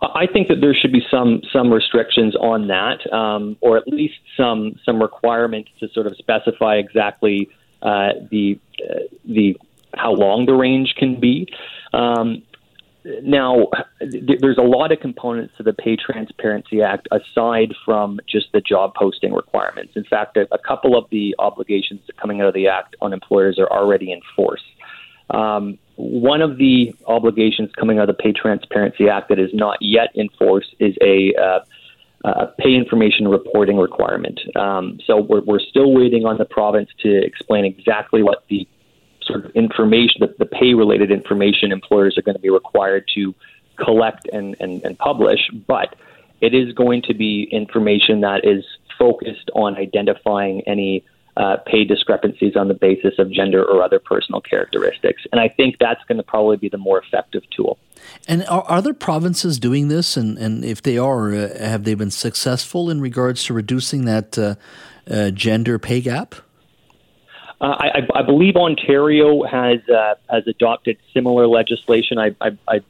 I 0.00 0.26
think 0.32 0.46
that 0.46 0.60
there 0.60 0.74
should 0.74 0.92
be 0.92 1.04
some 1.10 1.42
some 1.52 1.72
restrictions 1.72 2.36
on 2.36 2.68
that, 2.68 3.12
um, 3.12 3.56
or 3.60 3.76
at 3.76 3.88
least 3.88 4.14
some 4.36 4.78
some 4.84 5.02
requirements 5.02 5.70
to 5.80 5.88
sort 5.88 6.06
of 6.06 6.16
specify 6.16 6.76
exactly 6.76 7.48
uh, 7.82 8.12
the 8.30 8.58
uh, 8.82 9.00
the 9.24 9.56
how 9.94 10.12
long 10.12 10.46
the 10.46 10.54
range 10.54 10.94
can 10.96 11.18
be. 11.18 11.48
Um, 11.92 12.42
now, 13.22 13.68
th- 14.00 14.40
there's 14.40 14.58
a 14.58 14.62
lot 14.62 14.92
of 14.92 15.00
components 15.00 15.54
to 15.56 15.62
the 15.62 15.72
Pay 15.72 15.96
Transparency 15.96 16.82
Act 16.82 17.08
aside 17.10 17.74
from 17.84 18.20
just 18.28 18.52
the 18.52 18.60
job 18.60 18.94
posting 18.94 19.32
requirements. 19.32 19.92
In 19.96 20.04
fact, 20.04 20.36
a, 20.36 20.46
a 20.52 20.58
couple 20.58 20.96
of 20.96 21.08
the 21.10 21.34
obligations 21.38 22.00
coming 22.20 22.40
out 22.40 22.48
of 22.48 22.54
the 22.54 22.68
Act 22.68 22.96
on 23.00 23.12
employers 23.12 23.58
are 23.58 23.70
already 23.70 24.12
in 24.12 24.20
force. 24.36 24.62
Um, 25.30 25.78
one 25.96 26.42
of 26.42 26.58
the 26.58 26.94
obligations 27.06 27.70
coming 27.78 27.98
out 27.98 28.08
of 28.08 28.16
the 28.16 28.22
Pay 28.22 28.32
Transparency 28.32 29.08
Act 29.08 29.28
that 29.30 29.38
is 29.38 29.50
not 29.52 29.78
yet 29.80 30.10
in 30.14 30.28
force 30.30 30.66
is 30.78 30.96
a 31.00 31.34
uh, 31.34 31.60
uh, 32.24 32.46
pay 32.58 32.74
information 32.74 33.28
reporting 33.28 33.76
requirement. 33.76 34.40
Um, 34.56 34.98
so 35.06 35.20
we're, 35.20 35.42
we're 35.42 35.60
still 35.60 35.92
waiting 35.92 36.24
on 36.26 36.38
the 36.38 36.44
province 36.44 36.90
to 37.00 37.24
explain 37.24 37.64
exactly 37.64 38.22
what 38.22 38.44
the 38.48 38.66
sort 39.22 39.44
of 39.44 39.50
information, 39.52 40.20
the, 40.20 40.34
the 40.38 40.46
pay 40.46 40.74
related 40.74 41.10
information 41.10 41.70
employers 41.70 42.16
are 42.18 42.22
going 42.22 42.34
to 42.34 42.40
be 42.40 42.50
required 42.50 43.08
to 43.14 43.34
collect 43.76 44.28
and, 44.32 44.56
and, 44.60 44.82
and 44.84 44.98
publish. 44.98 45.40
But 45.66 45.94
it 46.40 46.54
is 46.54 46.72
going 46.72 47.02
to 47.02 47.14
be 47.14 47.48
information 47.52 48.20
that 48.22 48.44
is 48.44 48.64
focused 48.98 49.50
on 49.54 49.76
identifying 49.76 50.62
any 50.62 51.04
uh, 51.38 51.56
pay 51.66 51.84
discrepancies 51.84 52.56
on 52.56 52.66
the 52.66 52.74
basis 52.74 53.14
of 53.18 53.30
gender 53.30 53.64
or 53.64 53.80
other 53.82 54.00
personal 54.00 54.40
characteristics. 54.40 55.22
And 55.30 55.40
I 55.40 55.48
think 55.48 55.76
that's 55.78 56.02
going 56.08 56.18
to 56.18 56.24
probably 56.24 56.56
be 56.56 56.68
the 56.68 56.78
more 56.78 57.00
effective 57.00 57.44
tool. 57.56 57.78
And 58.26 58.44
are 58.46 58.64
other 58.68 58.92
provinces 58.92 59.58
doing 59.58 59.86
this? 59.86 60.16
And, 60.16 60.36
and 60.36 60.64
if 60.64 60.82
they 60.82 60.98
are, 60.98 61.32
uh, 61.32 61.58
have 61.58 61.84
they 61.84 61.94
been 61.94 62.10
successful 62.10 62.90
in 62.90 63.00
regards 63.00 63.44
to 63.44 63.54
reducing 63.54 64.04
that 64.04 64.36
uh, 64.36 64.56
uh 65.08 65.30
gender 65.30 65.78
pay 65.78 66.00
gap? 66.00 66.34
Uh, 67.60 67.74
I, 67.78 68.06
I, 68.14 68.22
believe 68.22 68.54
Ontario 68.54 69.42
has 69.42 69.80
uh, 69.88 70.14
has 70.30 70.46
adopted 70.46 70.96
similar 71.12 71.48
legislation. 71.48 72.18
I, 72.18 72.36
I, 72.40 72.56
I 72.68 72.80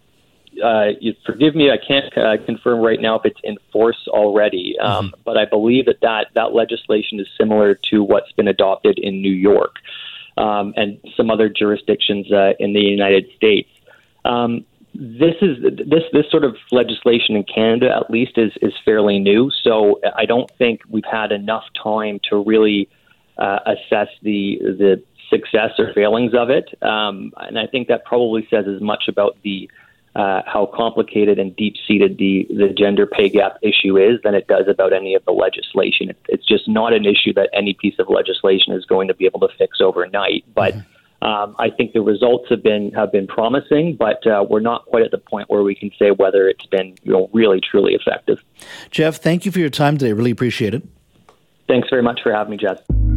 uh, 0.63 0.89
you 1.01 1.15
forgive 1.25 1.55
me, 1.55 1.71
I 1.71 1.77
can't 1.77 2.17
uh, 2.17 2.45
confirm 2.45 2.81
right 2.81 3.01
now 3.01 3.17
if 3.17 3.25
it's 3.25 3.41
in 3.43 3.57
force 3.73 4.09
already, 4.09 4.77
um, 4.79 5.07
mm-hmm. 5.07 5.21
but 5.25 5.37
I 5.37 5.45
believe 5.45 5.87
that, 5.87 6.01
that 6.03 6.29
that 6.35 6.53
legislation 6.55 7.21
is 7.21 7.27
similar 7.39 7.75
to 7.91 8.03
what's 8.03 8.33
been 8.33 8.49
adopted 8.49 8.99
in 8.99 9.23
New 9.23 9.33
York 9.33 9.77
um, 10.37 10.75
and 10.77 10.99
some 11.17 11.31
other 11.31 11.49
jurisdictions 11.49 12.31
uh, 12.33 12.53
in 12.59 12.73
the 12.73 12.81
United 12.81 13.27
States. 13.37 13.69
Um, 14.25 14.65
this 14.95 15.35
is 15.43 15.59
this 15.63 16.03
this 16.13 16.31
sort 16.31 16.45
of 16.45 16.57
legislation 16.73 17.37
in 17.37 17.45
Canada, 17.45 17.95
at 17.95 18.11
least, 18.11 18.33
is 18.37 18.53
is 18.63 18.73
fairly 18.85 19.19
new. 19.19 19.51
So 19.63 20.01
I 20.17 20.25
don't 20.25 20.51
think 20.59 20.81
we've 20.89 21.05
had 21.05 21.31
enough 21.31 21.65
time 21.81 22.21
to 22.31 22.43
really 22.43 22.89
uh, 23.37 23.59
assess 23.67 24.09
the 24.23 24.59
the 24.61 25.03
success 25.31 25.73
or 25.79 25.93
failings 25.93 26.33
of 26.35 26.51
it. 26.51 26.71
Um, 26.83 27.33
and 27.37 27.59
I 27.59 27.67
think 27.67 27.89
that 27.89 28.05
probably 28.05 28.47
says 28.51 28.65
as 28.67 28.81
much 28.81 29.05
about 29.09 29.37
the 29.43 29.71
uh, 30.15 30.43
how 30.47 30.67
complicated 30.75 31.39
and 31.39 31.55
deep 31.57 31.77
seated 31.87 32.19
the, 32.19 32.47
the 32.51 32.69
gender 32.77 33.07
pay 33.07 33.29
gap 33.29 33.57
issue 33.63 33.97
is 33.97 34.21
than 34.25 34.35
it 34.35 34.47
does 34.47 34.67
about 34.69 34.93
any 34.93 35.15
of 35.15 35.25
the 35.25 35.33
legislation. 35.33 36.11
It, 36.11 36.19
it's 36.29 36.47
just 36.47 36.69
not 36.69 36.93
an 36.93 37.05
issue 37.05 37.33
that 37.35 37.51
any 37.53 37.75
piece 37.75 37.99
of 37.99 38.09
legislation 38.09 38.73
is 38.73 38.85
going 38.85 39.09
to 39.09 39.15
be 39.15 39.27
able 39.27 39.41
to 39.41 39.49
fix 39.57 39.81
overnight. 39.81 40.45
But 40.55 40.75
um, 41.21 41.57
I 41.59 41.71
think 41.71 41.93
the 41.93 42.01
results 42.01 42.49
have 42.51 42.63
been 42.63 42.93
have 42.93 43.11
been 43.11 43.27
promising, 43.27 43.97
but 43.97 44.27
uh, 44.27 44.45
we're 44.49 44.61
not 44.61 44.87
quite 44.87 45.03
at 45.03 45.11
the 45.11 45.19
point 45.19 45.51
where 45.51 45.63
we 45.63 45.75
can 45.75 45.91
say 45.99 46.11
whether 46.11 46.49
it's 46.49 46.67
been 46.67 46.97
you 47.03 47.13
know 47.13 47.29
really 47.33 47.61
truly 47.61 47.95
effective. 47.95 48.43
Geoff, 48.91 49.17
thank 49.17 49.45
you 49.45 49.53
for 49.53 49.59
your 49.59 49.71
time 49.71 49.99
today. 49.99 50.13
Really 50.13 50.31
appreciate 50.31 50.75
it. 50.75 50.85
Thanks 51.67 51.89
very 51.91 52.03
much 52.03 52.21
for 52.23 52.33
having 52.33 52.53
me, 52.53 52.57
Jas. 52.57 53.08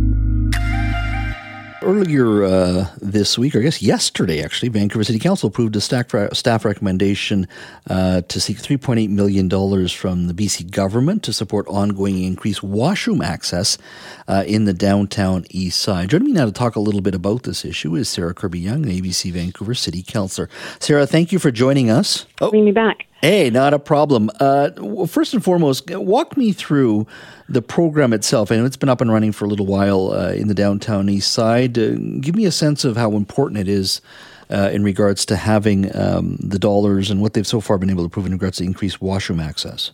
Earlier 1.83 2.43
uh, 2.43 2.87
this 3.01 3.39
week, 3.39 3.55
or 3.55 3.59
I 3.59 3.63
guess 3.63 3.81
yesterday, 3.81 4.43
actually, 4.43 4.69
Vancouver 4.69 5.03
City 5.03 5.17
Council 5.17 5.47
approved 5.47 5.75
a 5.75 5.81
staff, 5.81 6.13
staff 6.31 6.63
recommendation 6.63 7.47
uh, 7.89 8.21
to 8.21 8.39
seek 8.39 8.57
$3.8 8.57 9.09
million 9.09 9.49
from 9.89 10.27
the 10.27 10.33
BC 10.33 10.69
government 10.69 11.23
to 11.23 11.33
support 11.33 11.67
ongoing 11.67 12.21
increased 12.23 12.61
washroom 12.61 13.21
access 13.21 13.79
uh, 14.27 14.43
in 14.45 14.65
the 14.65 14.73
downtown 14.73 15.45
east 15.49 15.79
side. 15.79 16.11
Joining 16.11 16.27
me 16.27 16.33
now 16.33 16.45
to 16.45 16.51
talk 16.51 16.75
a 16.75 16.79
little 16.79 17.01
bit 17.01 17.15
about 17.15 17.43
this 17.43 17.65
issue 17.65 17.95
is 17.95 18.07
Sarah 18.07 18.35
Kirby-Yung, 18.35 18.83
ABC 18.83 19.31
Vancouver 19.31 19.73
City 19.73 20.03
Councillor. 20.03 20.49
Sarah, 20.79 21.07
thank 21.07 21.31
you 21.31 21.39
for 21.39 21.49
joining 21.49 21.89
us. 21.89 22.27
Oh. 22.41 22.51
Bring 22.51 22.65
me 22.65 22.71
back. 22.71 23.07
Hey, 23.21 23.51
not 23.51 23.75
a 23.75 23.77
problem. 23.77 24.31
Uh, 24.39 25.05
first 25.05 25.35
and 25.35 25.43
foremost, 25.43 25.91
walk 25.91 26.35
me 26.35 26.53
through 26.53 27.05
the 27.47 27.61
program 27.61 28.13
itself. 28.13 28.51
I 28.51 28.55
know 28.55 28.65
it's 28.65 28.77
been 28.77 28.89
up 28.89 28.99
and 28.99 29.11
running 29.11 29.31
for 29.31 29.45
a 29.45 29.47
little 29.47 29.67
while 29.67 30.11
uh, 30.11 30.31
in 30.31 30.47
the 30.47 30.55
downtown 30.55 31.07
east 31.07 31.31
side. 31.31 31.77
Uh, 31.77 31.91
give 32.19 32.35
me 32.35 32.45
a 32.45 32.51
sense 32.51 32.83
of 32.83 32.97
how 32.97 33.11
important 33.11 33.59
it 33.59 33.67
is 33.67 34.01
uh, 34.49 34.71
in 34.73 34.83
regards 34.83 35.23
to 35.27 35.35
having 35.35 35.95
um, 35.95 36.37
the 36.39 36.57
dollars 36.57 37.11
and 37.11 37.21
what 37.21 37.35
they've 37.35 37.45
so 37.45 37.61
far 37.61 37.77
been 37.77 37.91
able 37.91 38.03
to 38.03 38.09
prove 38.09 38.25
in 38.25 38.31
regards 38.31 38.57
to 38.57 38.63
increased 38.63 39.03
washroom 39.03 39.39
access. 39.39 39.91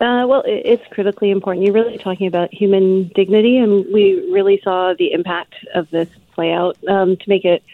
Uh, 0.00 0.24
well, 0.28 0.44
it's 0.46 0.82
critically 0.92 1.32
important. 1.32 1.64
You're 1.64 1.74
really 1.74 1.98
talking 1.98 2.28
about 2.28 2.54
human 2.54 3.08
dignity, 3.16 3.58
and 3.58 3.84
we 3.92 4.30
really 4.30 4.60
saw 4.62 4.94
the 4.96 5.12
impact 5.12 5.54
of 5.74 5.90
this 5.90 6.08
play 6.34 6.52
out 6.52 6.76
um, 6.86 7.16
to 7.16 7.28
make 7.28 7.44
it 7.44 7.64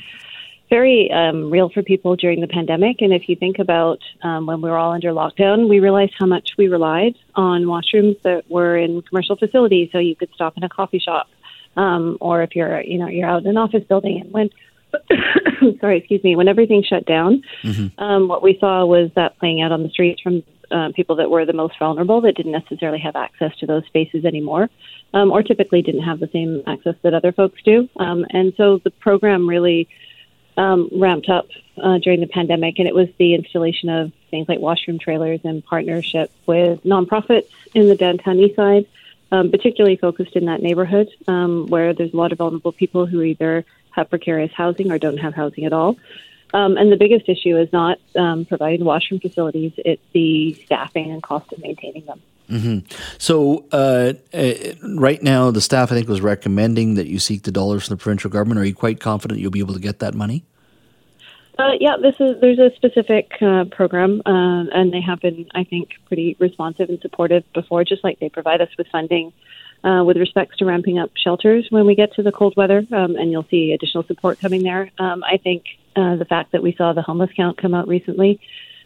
very 0.71 1.11
um, 1.11 1.51
real 1.51 1.69
for 1.69 1.83
people 1.83 2.17
during 2.17 2.41
the 2.41 2.47
pandemic. 2.47 3.03
And 3.03 3.13
if 3.13 3.29
you 3.29 3.37
think 3.37 3.59
about 3.59 3.99
um, 4.23 4.47
when 4.47 4.63
we 4.63 4.71
were 4.71 4.79
all 4.79 4.93
under 4.93 5.11
lockdown, 5.11 5.69
we 5.69 5.81
realized 5.81 6.13
how 6.19 6.27
much 6.27 6.53
we 6.57 6.69
relied 6.69 7.17
on 7.35 7.65
washrooms 7.65 8.21
that 8.23 8.49
were 8.49 8.77
in 8.77 9.03
commercial 9.03 9.37
facilities. 9.37 9.91
So 9.93 9.99
you 9.99 10.17
could 10.17 10.31
stop 10.35 10.57
in 10.57 10.63
a 10.63 10.69
coffee 10.69 11.01
shop, 11.01 11.29
um, 11.77 12.17
or 12.21 12.43
if 12.43 12.55
you're 12.57 12.81
you 12.81 12.99
know 12.99 13.09
you're 13.09 13.29
out 13.29 13.43
in 13.43 13.49
an 13.49 13.57
office 13.57 13.85
building, 13.85 14.21
and 14.21 14.33
when 14.33 14.51
sorry, 15.81 15.99
excuse 15.99 16.23
me, 16.25 16.37
when 16.37 16.49
everything 16.49 16.83
shut 16.83 17.05
down, 17.07 17.43
mm-hmm. 17.63 18.03
um, 18.03 18.29
what 18.29 18.43
we 18.43 18.57
saw 18.59 18.85
was 18.85 19.11
that 19.17 19.39
playing 19.39 19.61
out 19.61 19.73
on 19.73 19.83
the 19.83 19.91
streets 19.91 20.21
from 20.21 20.43
uh, 20.71 20.91
people 20.95 21.17
that 21.17 21.31
were 21.31 21.45
the 21.45 21.53
most 21.53 21.79
vulnerable 21.79 22.21
that 22.21 22.37
didn't 22.37 22.53
necessarily 22.53 22.99
have 22.99 23.17
access 23.17 23.57
to 23.59 23.67
those 23.67 23.85
spaces 23.87 24.25
anymore, 24.25 24.69
um, 25.15 25.33
or 25.33 25.43
typically 25.43 25.83
didn't 25.83 26.03
have 26.03 26.21
the 26.21 26.29
same 26.33 26.63
access 26.67 26.95
that 27.03 27.15
other 27.15 27.33
folks 27.33 27.61
do. 27.65 27.89
Um, 27.97 28.25
and 28.31 28.53
so 28.57 28.81
the 28.85 28.91
program 28.91 29.49
really 29.49 29.89
um, 30.61 30.91
ramped 30.93 31.31
up 31.31 31.49
uh, 31.83 31.99
during 31.99 32.21
the 32.21 32.27
pandemic, 32.27 32.79
and 32.79 32.87
it 32.87 32.95
was 32.95 33.09
the 33.19 33.35
installation 33.35 33.89
of 33.89 34.13
things 34.31 34.47
like 34.47 34.61
washroom 34.61 34.99
trailers 34.99 35.41
in 35.43 35.63
partnership 35.63 36.31
with 36.47 36.85
nonprofits 36.85 37.49
in 37.75 37.89
the 37.89 37.97
downtown 37.97 38.39
east 38.39 38.57
side, 38.57 38.85
um, 39.33 39.51
particularly 39.51 39.97
focused 39.97 40.37
in 40.37 40.45
that 40.45 40.61
neighborhood 40.61 41.09
um, 41.27 41.67
where 41.69 41.95
there's 41.95 42.13
a 42.13 42.17
lot 42.17 42.31
of 42.31 42.39
vulnerable 42.39 42.73
people 42.73 43.07
who 43.07 43.23
either 43.23 43.65
have 43.93 44.11
precarious 44.11 44.53
housing 44.53 44.93
or 44.93 44.99
don't 44.99 45.17
have 45.17 45.35
housing 45.35 45.65
at 45.65 45.73
all. 45.73 45.97
Um, 46.53 46.77
and 46.77 46.93
the 46.93 46.97
biggest 46.97 47.29
issue 47.29 47.57
is 47.57 47.73
not 47.73 47.99
um, 48.15 48.45
providing 48.45 48.85
washroom 48.85 49.21
facilities; 49.21 49.73
it's 49.79 50.03
the 50.13 50.55
staffing 50.65 51.11
and 51.11 51.23
cost 51.23 51.51
of 51.53 51.61
maintaining 51.61 52.05
them. 52.05 52.21
Mm-hmm. 52.51 52.93
So, 53.19 53.65
uh, 53.71 54.15
uh, 54.35 54.53
right 54.97 55.23
now, 55.23 55.53
the 55.53 55.61
staff 55.61 55.93
I 55.93 55.95
think 55.95 56.09
was 56.09 56.21
recommending 56.21 56.95
that 56.95 57.07
you 57.07 57.21
seek 57.21 57.45
the 57.45 57.53
dollars 57.53 57.87
from 57.87 57.97
the 57.97 58.03
provincial 58.03 58.31
government. 58.31 58.61
Are 58.61 58.65
you 58.65 58.75
quite 58.75 58.99
confident 58.99 59.41
you'll 59.41 59.53
be 59.53 59.61
able 59.61 59.75
to 59.75 59.81
get 59.81 60.01
that 60.01 60.15
money? 60.15 60.45
Uh, 61.61 61.73
yeah, 61.79 61.97
this 62.01 62.15
is 62.19 62.41
there's 62.41 62.59
a 62.59 62.75
specific 62.77 63.33
uh, 63.43 63.65
program, 63.71 64.23
uh, 64.25 64.65
and 64.73 64.91
they 64.95 65.01
have 65.03 65.21
been, 65.21 65.47
I 65.55 65.65
think, 65.65 65.91
pretty 66.07 66.35
responsive 66.41 66.89
and 66.89 66.99
supportive 67.01 67.45
before. 67.53 67.85
Just 67.85 68.03
like 68.03 68.19
they 68.19 68.31
provide 68.31 68.63
us 68.63 68.71
with 68.79 68.87
funding 68.91 69.35
uh, 69.85 70.03
with 70.07 70.17
respects 70.17 70.57
to 70.59 70.65
ramping 70.65 70.99
up 70.99 71.11
shelters 71.23 71.67
when 71.69 71.85
we 71.85 71.95
get 71.95 72.15
to 72.15 72.23
the 72.23 72.33
cold 72.33 72.55
weather, 72.57 72.79
um, 72.93 73.15
and 73.15 73.31
you'll 73.31 73.47
see 73.51 73.73
additional 73.73 74.05
support 74.05 74.41
coming 74.41 74.63
there. 74.63 74.91
Um, 74.99 75.23
I 75.23 75.37
think 75.37 75.65
the 75.95 76.25
fact 76.27 76.53
that 76.53 76.63
we 76.63 76.75
saw 76.79 76.95
the 76.95 77.03
homeless 77.03 77.29
count 77.37 77.61
come 77.61 77.75
out 77.75 77.87
recently 77.87 78.41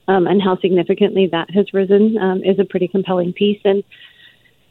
um, 0.09 0.27
and 0.27 0.43
how 0.43 0.59
significantly 0.59 1.29
that 1.31 1.51
has 1.51 1.73
risen 1.73 2.19
um, 2.19 2.43
is 2.43 2.59
a 2.59 2.65
pretty 2.65 2.89
compelling 2.89 3.33
piece. 3.33 3.61
And 3.65 3.85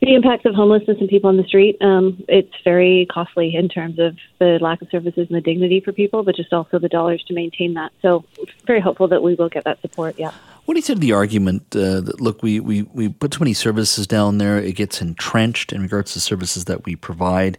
the 0.05 0.15
impacts 0.15 0.45
of 0.45 0.53
homelessness 0.53 0.97
and 0.99 1.07
people 1.07 1.29
on 1.29 1.37
the 1.37 1.43
street, 1.43 1.77
um, 1.81 2.23
it's 2.27 2.53
very 2.63 3.07
costly 3.11 3.55
in 3.55 3.69
terms 3.69 3.99
of 3.99 4.17
the 4.39 4.57
lack 4.59 4.81
of 4.81 4.89
services 4.89 5.27
and 5.29 5.37
the 5.37 5.41
dignity 5.41 5.79
for 5.79 5.93
people, 5.93 6.23
but 6.23 6.35
just 6.35 6.51
also 6.51 6.77
the 6.77 6.89
dollars 6.89 7.23
to 7.27 7.33
maintain 7.33 7.73
that. 7.75 7.91
So, 8.01 8.25
very 8.65 8.81
hopeful 8.81 9.07
that 9.07 9.23
we 9.23 9.35
will 9.35 9.49
get 9.49 9.63
that 9.63 9.79
support. 9.81 10.19
Yeah. 10.19 10.31
What 10.65 10.75
do 10.75 10.77
you 10.77 10.81
say 10.81 10.93
to 10.93 10.99
the 10.99 11.13
argument 11.13 11.75
uh, 11.75 12.01
that 12.01 12.21
look, 12.21 12.41
we, 12.43 12.59
we, 12.59 12.83
we 12.83 13.09
put 13.09 13.31
too 13.31 13.39
many 13.39 13.53
services 13.53 14.07
down 14.07 14.37
there, 14.37 14.57
it 14.57 14.73
gets 14.73 15.01
entrenched 15.01 15.73
in 15.73 15.81
regards 15.81 16.13
to 16.13 16.19
services 16.19 16.65
that 16.65 16.85
we 16.85 16.95
provide. 16.95 17.57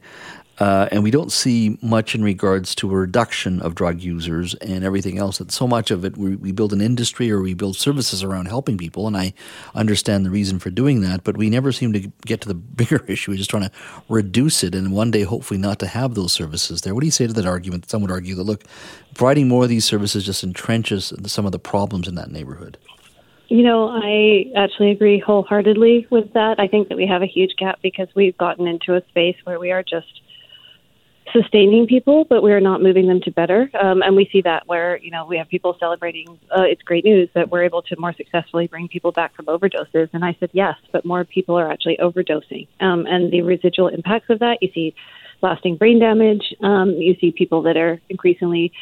Uh, 0.58 0.88
and 0.92 1.02
we 1.02 1.10
don't 1.10 1.32
see 1.32 1.78
much 1.82 2.14
in 2.14 2.22
regards 2.22 2.76
to 2.76 2.90
a 2.90 2.96
reduction 2.96 3.60
of 3.60 3.74
drug 3.74 4.00
users 4.00 4.54
and 4.56 4.84
everything 4.84 5.18
else. 5.18 5.38
That 5.38 5.50
so 5.50 5.66
much 5.66 5.90
of 5.90 6.04
it, 6.04 6.16
we, 6.16 6.36
we, 6.36 6.52
build 6.52 6.72
an 6.72 6.80
industry 6.80 7.30
or 7.30 7.40
we 7.40 7.54
build 7.54 7.76
services 7.76 8.22
around 8.22 8.46
helping 8.46 8.78
people, 8.78 9.08
and 9.08 9.16
I 9.16 9.34
understand 9.74 10.24
the 10.24 10.30
reason 10.30 10.60
for 10.60 10.70
doing 10.70 11.00
that. 11.00 11.24
But 11.24 11.36
we 11.36 11.50
never 11.50 11.72
seem 11.72 11.92
to 11.94 12.00
get 12.24 12.40
to 12.42 12.48
the 12.48 12.54
bigger 12.84 13.04
issue. 13.06 13.32
We're 13.32 13.38
just 13.38 13.50
trying 13.50 13.64
to 13.64 13.72
reduce 14.08 14.62
it, 14.62 14.74
and 14.74 14.92
one 14.92 15.10
day, 15.10 15.22
hopefully, 15.22 15.58
not 15.58 15.80
to 15.80 15.88
have 15.88 16.14
those 16.14 16.32
services 16.32 16.82
there. 16.82 16.94
What 16.94 17.00
do 17.00 17.06
you 17.06 17.12
say 17.12 17.26
to 17.26 17.32
that 17.32 17.46
argument? 17.46 17.90
Some 17.90 18.02
would 18.02 18.12
argue 18.12 18.36
that 18.36 18.44
look, 18.44 18.62
providing 19.14 19.48
more 19.48 19.64
of 19.64 19.68
these 19.68 19.84
services 19.84 20.24
just 20.24 20.46
entrenches 20.46 21.28
some 21.28 21.46
of 21.46 21.52
the 21.52 21.58
problems 21.58 22.06
in 22.06 22.14
that 22.14 22.30
neighborhood. 22.30 22.78
You 23.48 23.62
know, 23.62 23.88
I 23.88 24.50
actually 24.56 24.90
agree 24.90 25.18
wholeheartedly 25.18 26.06
with 26.10 26.32
that. 26.32 26.58
I 26.58 26.66
think 26.66 26.88
that 26.88 26.96
we 26.96 27.06
have 27.06 27.22
a 27.22 27.26
huge 27.26 27.56
gap 27.56 27.80
because 27.82 28.08
we've 28.14 28.36
gotten 28.38 28.66
into 28.66 28.94
a 28.94 29.02
space 29.08 29.36
where 29.44 29.60
we 29.60 29.70
are 29.70 29.82
just 29.82 30.22
sustaining 31.32 31.86
people, 31.86 32.24
but 32.28 32.42
we 32.42 32.52
are 32.52 32.60
not 32.60 32.82
moving 32.82 33.08
them 33.08 33.20
to 33.22 33.30
better. 33.30 33.70
Um, 33.80 34.02
and 34.02 34.14
we 34.16 34.28
see 34.30 34.42
that 34.42 34.66
where 34.66 34.98
you 34.98 35.10
know 35.10 35.26
we 35.26 35.38
have 35.38 35.48
people 35.48 35.76
celebrating. 35.80 36.38
Uh, 36.56 36.62
it's 36.62 36.82
great 36.82 37.04
news 37.04 37.28
that 37.34 37.50
we're 37.50 37.64
able 37.64 37.82
to 37.82 37.96
more 37.98 38.12
successfully 38.12 38.66
bring 38.66 38.88
people 38.88 39.12
back 39.12 39.34
from 39.34 39.46
overdoses. 39.46 40.08
And 40.12 40.24
I 40.24 40.36
said 40.38 40.50
yes, 40.52 40.74
but 40.92 41.04
more 41.04 41.24
people 41.24 41.58
are 41.58 41.70
actually 41.70 41.98
overdosing, 41.98 42.68
um, 42.80 43.06
and 43.06 43.32
the 43.32 43.42
residual 43.42 43.88
impacts 43.88 44.30
of 44.30 44.38
that. 44.40 44.58
You 44.60 44.70
see 44.74 44.94
lasting 45.42 45.76
brain 45.76 45.98
damage. 45.98 46.54
Um, 46.62 46.90
you 46.90 47.16
see 47.20 47.32
people 47.32 47.62
that 47.62 47.76
are 47.76 48.00
increasingly 48.08 48.72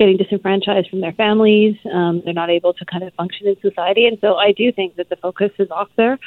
getting 0.00 0.16
disenfranchised 0.16 0.88
from 0.88 1.02
their 1.02 1.12
families. 1.12 1.76
Um, 1.92 2.22
they're 2.24 2.32
not 2.32 2.48
able 2.48 2.72
to 2.72 2.84
kind 2.86 3.04
of 3.04 3.12
function 3.14 3.46
in 3.46 3.56
society. 3.60 4.06
And 4.06 4.16
so 4.20 4.36
I 4.36 4.52
do 4.52 4.72
think 4.72 4.96
that 4.96 5.10
the 5.10 5.16
focus 5.16 5.50
is 5.58 5.70
off 5.70 5.90
there. 5.96 6.18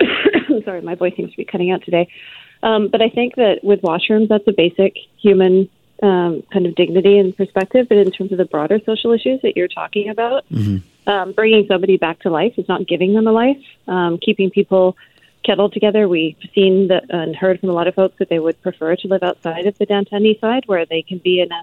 Sorry, 0.64 0.82
my 0.82 0.96
voice 0.96 1.14
seems 1.16 1.30
to 1.30 1.36
be 1.36 1.44
cutting 1.44 1.70
out 1.70 1.84
today. 1.84 2.08
Um, 2.62 2.88
but 2.88 3.00
I 3.00 3.08
think 3.08 3.36
that 3.36 3.62
with 3.62 3.82
washrooms, 3.82 4.28
that's 4.28 4.46
a 4.46 4.52
basic 4.52 4.96
human 5.16 5.68
um, 6.02 6.42
kind 6.52 6.66
of 6.66 6.74
dignity 6.74 7.18
and 7.18 7.36
perspective. 7.36 7.86
But 7.88 7.98
in 7.98 8.10
terms 8.10 8.32
of 8.32 8.38
the 8.38 8.44
broader 8.44 8.80
social 8.84 9.12
issues 9.12 9.40
that 9.42 9.56
you're 9.56 9.68
talking 9.68 10.08
about, 10.08 10.48
mm-hmm. 10.50 11.08
um, 11.08 11.32
bringing 11.32 11.66
somebody 11.66 11.96
back 11.96 12.20
to 12.20 12.30
life 12.30 12.54
is 12.58 12.68
not 12.68 12.86
giving 12.86 13.14
them 13.14 13.26
a 13.26 13.32
life. 13.32 13.62
Um, 13.86 14.18
keeping 14.18 14.50
people 14.50 14.96
kettled 15.44 15.72
together, 15.72 16.06
we've 16.08 16.36
seen 16.54 16.88
that 16.88 17.04
and 17.08 17.34
heard 17.34 17.60
from 17.60 17.70
a 17.70 17.72
lot 17.72 17.86
of 17.86 17.94
folks 17.94 18.18
that 18.18 18.28
they 18.28 18.38
would 18.38 18.60
prefer 18.62 18.96
to 18.96 19.08
live 19.08 19.22
outside 19.22 19.66
of 19.66 19.76
the 19.78 19.86
downtown 19.86 20.24
east 20.24 20.40
side 20.40 20.64
where 20.66 20.84
they 20.84 21.02
can 21.02 21.18
be 21.18 21.40
in 21.40 21.50
a 21.50 21.62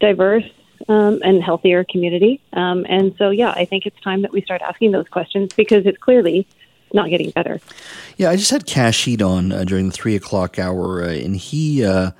diverse 0.00 0.44
um, 0.88 1.20
and 1.22 1.42
healthier 1.42 1.84
community. 1.84 2.40
Um, 2.52 2.84
and 2.88 3.14
so, 3.16 3.30
yeah, 3.30 3.50
I 3.50 3.64
think 3.64 3.86
it's 3.86 4.00
time 4.00 4.22
that 4.22 4.32
we 4.32 4.42
start 4.42 4.62
asking 4.62 4.90
those 4.90 5.08
questions 5.08 5.52
because 5.54 5.86
it's 5.86 5.98
clearly 5.98 6.46
not 6.94 7.10
getting 7.10 7.30
better. 7.30 7.60
Yeah, 8.16 8.30
I 8.30 8.36
just 8.36 8.50
had 8.50 8.66
Kash 8.66 9.04
Heed 9.04 9.20
on 9.20 9.52
uh, 9.52 9.64
during 9.64 9.86
the 9.86 9.92
three 9.92 10.16
o'clock 10.16 10.58
hour, 10.58 11.02
uh, 11.02 11.08
and 11.08 11.36
he 11.36 11.84
uh, 11.84 12.12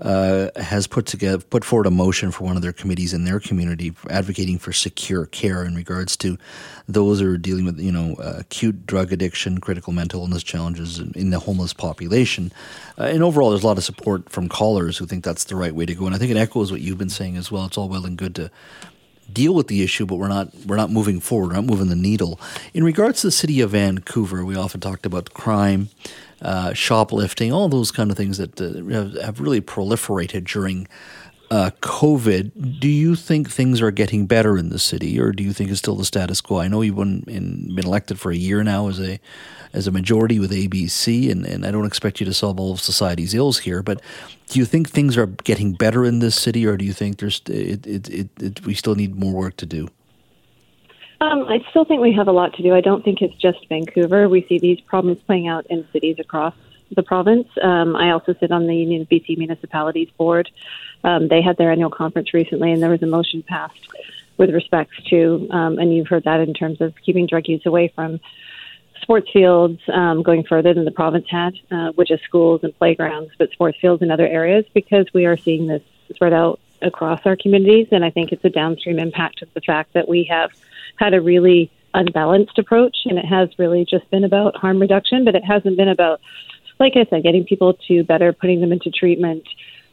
uh, 0.00 0.50
has 0.56 0.86
put 0.86 1.06
together 1.06 1.42
put 1.42 1.64
forward 1.64 1.86
a 1.86 1.90
motion 1.90 2.30
for 2.30 2.44
one 2.44 2.54
of 2.54 2.62
their 2.62 2.72
committees 2.72 3.12
in 3.12 3.24
their 3.24 3.40
community 3.40 3.92
advocating 4.08 4.58
for 4.58 4.72
secure 4.72 5.26
care 5.26 5.64
in 5.64 5.74
regards 5.74 6.16
to 6.16 6.38
those 6.86 7.20
who 7.20 7.32
are 7.32 7.38
dealing 7.38 7.64
with 7.64 7.80
you 7.80 7.90
know 7.90 8.14
uh, 8.16 8.34
acute 8.38 8.86
drug 8.86 9.12
addiction, 9.12 9.58
critical 9.58 9.92
mental 9.92 10.20
illness 10.20 10.42
challenges 10.42 10.98
in, 10.98 11.12
in 11.16 11.30
the 11.30 11.40
homeless 11.40 11.72
population. 11.72 12.52
Uh, 12.96 13.04
and 13.04 13.22
overall, 13.22 13.50
there's 13.50 13.64
a 13.64 13.66
lot 13.66 13.78
of 13.78 13.84
support 13.84 14.28
from 14.28 14.48
callers 14.48 14.98
who 14.98 15.06
think 15.06 15.24
that's 15.24 15.44
the 15.44 15.56
right 15.56 15.74
way 15.74 15.86
to 15.86 15.94
go. 15.94 16.06
And 16.06 16.14
I 16.14 16.18
think 16.18 16.30
it 16.30 16.36
echoes 16.36 16.70
what 16.70 16.80
you've 16.80 16.98
been 16.98 17.10
saying 17.10 17.36
as 17.36 17.50
well. 17.50 17.64
It's 17.64 17.78
all 17.78 17.88
well 17.88 18.06
and 18.06 18.16
good 18.16 18.34
to 18.36 18.50
deal 19.32 19.54
with 19.54 19.68
the 19.68 19.82
issue, 19.82 20.06
but 20.06 20.16
we're 20.16 20.28
not 20.28 20.54
we're 20.66 20.76
not 20.76 20.90
moving 20.90 21.20
forward. 21.20 21.48
We're 21.48 21.56
not 21.56 21.64
moving 21.64 21.88
the 21.88 21.96
needle. 21.96 22.40
In 22.74 22.84
regards 22.84 23.20
to 23.20 23.28
the 23.28 23.32
city 23.32 23.60
of 23.60 23.70
Vancouver, 23.70 24.44
we 24.44 24.56
often 24.56 24.80
talked 24.80 25.06
about 25.06 25.34
crime, 25.34 25.88
uh, 26.42 26.72
shoplifting, 26.72 27.52
all 27.52 27.68
those 27.68 27.90
kind 27.90 28.10
of 28.10 28.16
things 28.16 28.38
that 28.38 28.60
uh, 28.60 28.84
have, 28.92 29.14
have, 29.20 29.40
really 29.40 29.60
proliferated 29.60 30.44
during 30.44 30.88
uh, 31.50 31.70
COVID, 31.80 32.78
do 32.78 32.88
you 32.88 33.14
think 33.14 33.50
things 33.50 33.80
are 33.80 33.90
getting 33.90 34.26
better 34.26 34.58
in 34.58 34.68
the 34.68 34.78
city, 34.78 35.18
or 35.18 35.32
do 35.32 35.42
you 35.42 35.52
think 35.52 35.70
it's 35.70 35.78
still 35.78 35.96
the 35.96 36.04
status 36.04 36.40
quo? 36.40 36.58
I 36.58 36.68
know 36.68 36.82
you've 36.82 36.96
been, 36.96 37.24
in, 37.26 37.74
been 37.74 37.86
elected 37.86 38.20
for 38.20 38.30
a 38.30 38.36
year 38.36 38.62
now 38.62 38.88
as 38.88 39.00
a 39.00 39.18
as 39.74 39.86
a 39.86 39.90
majority 39.90 40.38
with 40.40 40.50
ABC, 40.50 41.30
and, 41.30 41.44
and 41.44 41.66
I 41.66 41.70
don't 41.70 41.84
expect 41.84 42.20
you 42.20 42.26
to 42.26 42.32
solve 42.32 42.58
all 42.58 42.72
of 42.72 42.80
society's 42.80 43.34
ills 43.34 43.58
here, 43.58 43.82
but 43.82 44.00
do 44.48 44.58
you 44.58 44.64
think 44.64 44.88
things 44.88 45.16
are 45.18 45.26
getting 45.26 45.74
better 45.74 46.06
in 46.06 46.20
this 46.20 46.36
city, 46.36 46.66
or 46.66 46.76
do 46.76 46.84
you 46.84 46.92
think 46.92 47.18
there's 47.18 47.42
it, 47.46 47.86
it, 47.86 48.08
it, 48.08 48.28
it 48.40 48.66
we 48.66 48.74
still 48.74 48.94
need 48.94 49.16
more 49.16 49.32
work 49.32 49.56
to 49.56 49.66
do? 49.66 49.88
Um, 51.20 51.44
I 51.48 51.64
still 51.70 51.84
think 51.84 52.00
we 52.00 52.12
have 52.14 52.28
a 52.28 52.32
lot 52.32 52.54
to 52.54 52.62
do. 52.62 52.74
I 52.74 52.80
don't 52.80 53.04
think 53.04 53.22
it's 53.22 53.34
just 53.34 53.68
Vancouver. 53.68 54.28
We 54.28 54.46
see 54.48 54.58
these 54.58 54.80
problems 54.80 55.18
playing 55.26 55.48
out 55.48 55.66
in 55.68 55.86
cities 55.92 56.16
across 56.18 56.54
the 56.94 57.02
province. 57.02 57.48
Um, 57.60 57.96
I 57.96 58.10
also 58.10 58.34
sit 58.38 58.50
on 58.52 58.66
the 58.66 58.74
Union 58.74 59.02
of 59.02 59.08
BC 59.08 59.36
Municipalities 59.36 60.08
Board. 60.16 60.48
Um, 61.04 61.28
they 61.28 61.42
had 61.42 61.56
their 61.56 61.70
annual 61.70 61.90
conference 61.90 62.34
recently, 62.34 62.72
and 62.72 62.82
there 62.82 62.90
was 62.90 63.02
a 63.02 63.06
motion 63.06 63.42
passed 63.42 63.88
with 64.36 64.50
respect 64.50 64.90
to, 65.10 65.48
um, 65.50 65.78
and 65.78 65.94
you've 65.94 66.08
heard 66.08 66.24
that 66.24 66.40
in 66.40 66.54
terms 66.54 66.80
of 66.80 66.94
keeping 67.04 67.26
drug 67.26 67.48
use 67.48 67.66
away 67.66 67.92
from 67.94 68.20
sports 69.02 69.28
fields, 69.32 69.80
um, 69.92 70.22
going 70.22 70.44
further 70.44 70.74
than 70.74 70.84
the 70.84 70.90
province 70.90 71.26
had, 71.28 71.54
uh, 71.70 71.92
which 71.92 72.10
is 72.10 72.20
schools 72.22 72.60
and 72.62 72.76
playgrounds, 72.78 73.30
but 73.38 73.50
sports 73.50 73.78
fields 73.80 74.02
in 74.02 74.10
other 74.10 74.26
areas, 74.26 74.64
because 74.74 75.06
we 75.14 75.26
are 75.26 75.36
seeing 75.36 75.66
this 75.66 75.82
spread 76.14 76.32
out 76.32 76.60
across 76.82 77.20
our 77.24 77.36
communities. 77.36 77.88
And 77.90 78.04
I 78.04 78.10
think 78.10 78.32
it's 78.32 78.44
a 78.44 78.50
downstream 78.50 78.98
impact 78.98 79.42
of 79.42 79.48
the 79.54 79.60
fact 79.60 79.94
that 79.94 80.08
we 80.08 80.24
have 80.24 80.50
had 80.96 81.14
a 81.14 81.20
really 81.20 81.70
unbalanced 81.94 82.58
approach, 82.58 82.98
and 83.06 83.18
it 83.18 83.24
has 83.24 83.48
really 83.58 83.84
just 83.84 84.08
been 84.10 84.24
about 84.24 84.56
harm 84.56 84.78
reduction, 84.78 85.24
but 85.24 85.34
it 85.34 85.44
hasn't 85.44 85.76
been 85.76 85.88
about, 85.88 86.20
like 86.78 86.94
I 86.96 87.06
said, 87.08 87.22
getting 87.22 87.44
people 87.44 87.74
to 87.88 88.04
better, 88.04 88.32
putting 88.32 88.60
them 88.60 88.72
into 88.72 88.90
treatment, 88.90 89.44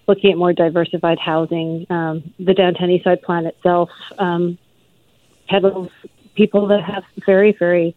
looking 0.08 0.32
at 0.32 0.38
more 0.38 0.53
diversified 0.53 1.20
housing. 1.20 1.86
Um, 1.89 2.34
the 2.39 2.53
downtown 2.53 2.89
east 2.89 3.03
side 3.03 3.22
plan 3.22 3.45
itself 3.45 3.89
um, 4.18 4.58
peddles 5.47 5.91
people 6.36 6.68
that 6.68 6.84
have 6.84 7.03
very, 7.26 7.56
very 7.58 7.95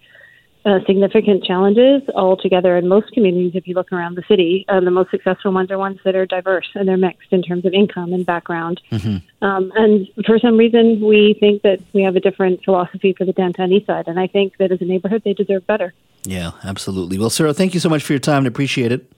uh, 0.64 0.80
significant 0.86 1.44
challenges 1.44 2.02
altogether 2.14 2.76
in 2.76 2.88
most 2.88 3.12
communities. 3.12 3.52
If 3.54 3.66
you 3.66 3.74
look 3.74 3.92
around 3.92 4.16
the 4.16 4.22
city, 4.28 4.64
um, 4.68 4.84
the 4.84 4.90
most 4.90 5.10
successful 5.10 5.52
ones 5.52 5.70
are 5.70 5.78
ones 5.78 5.98
that 6.04 6.14
are 6.14 6.26
diverse 6.26 6.68
and 6.74 6.86
they're 6.86 6.96
mixed 6.96 7.32
in 7.32 7.42
terms 7.42 7.64
of 7.64 7.72
income 7.72 8.12
and 8.12 8.26
background. 8.26 8.80
Mm-hmm. 8.90 9.44
Um, 9.44 9.72
and 9.76 10.08
for 10.26 10.38
some 10.38 10.56
reason, 10.56 11.00
we 11.00 11.36
think 11.40 11.62
that 11.62 11.80
we 11.92 12.02
have 12.02 12.16
a 12.16 12.20
different 12.20 12.64
philosophy 12.64 13.14
for 13.16 13.24
the 13.24 13.32
downtown 13.32 13.72
east 13.72 13.86
side. 13.86 14.08
And 14.08 14.18
I 14.18 14.26
think 14.26 14.56
that 14.58 14.72
as 14.72 14.80
a 14.80 14.84
neighborhood, 14.84 15.22
they 15.24 15.32
deserve 15.32 15.66
better. 15.66 15.94
Yeah, 16.24 16.50
absolutely. 16.64 17.18
Well, 17.18 17.30
Sarah, 17.30 17.54
thank 17.54 17.74
you 17.74 17.80
so 17.80 17.88
much 17.88 18.02
for 18.02 18.12
your 18.12 18.20
time. 18.20 18.44
I 18.44 18.48
appreciate 18.48 18.92
it. 18.92 19.10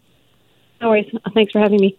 No 0.81 0.91
worries. 0.91 1.11
Thanks 1.35 1.53
for 1.53 1.59
having 1.59 1.81
me. 1.81 1.99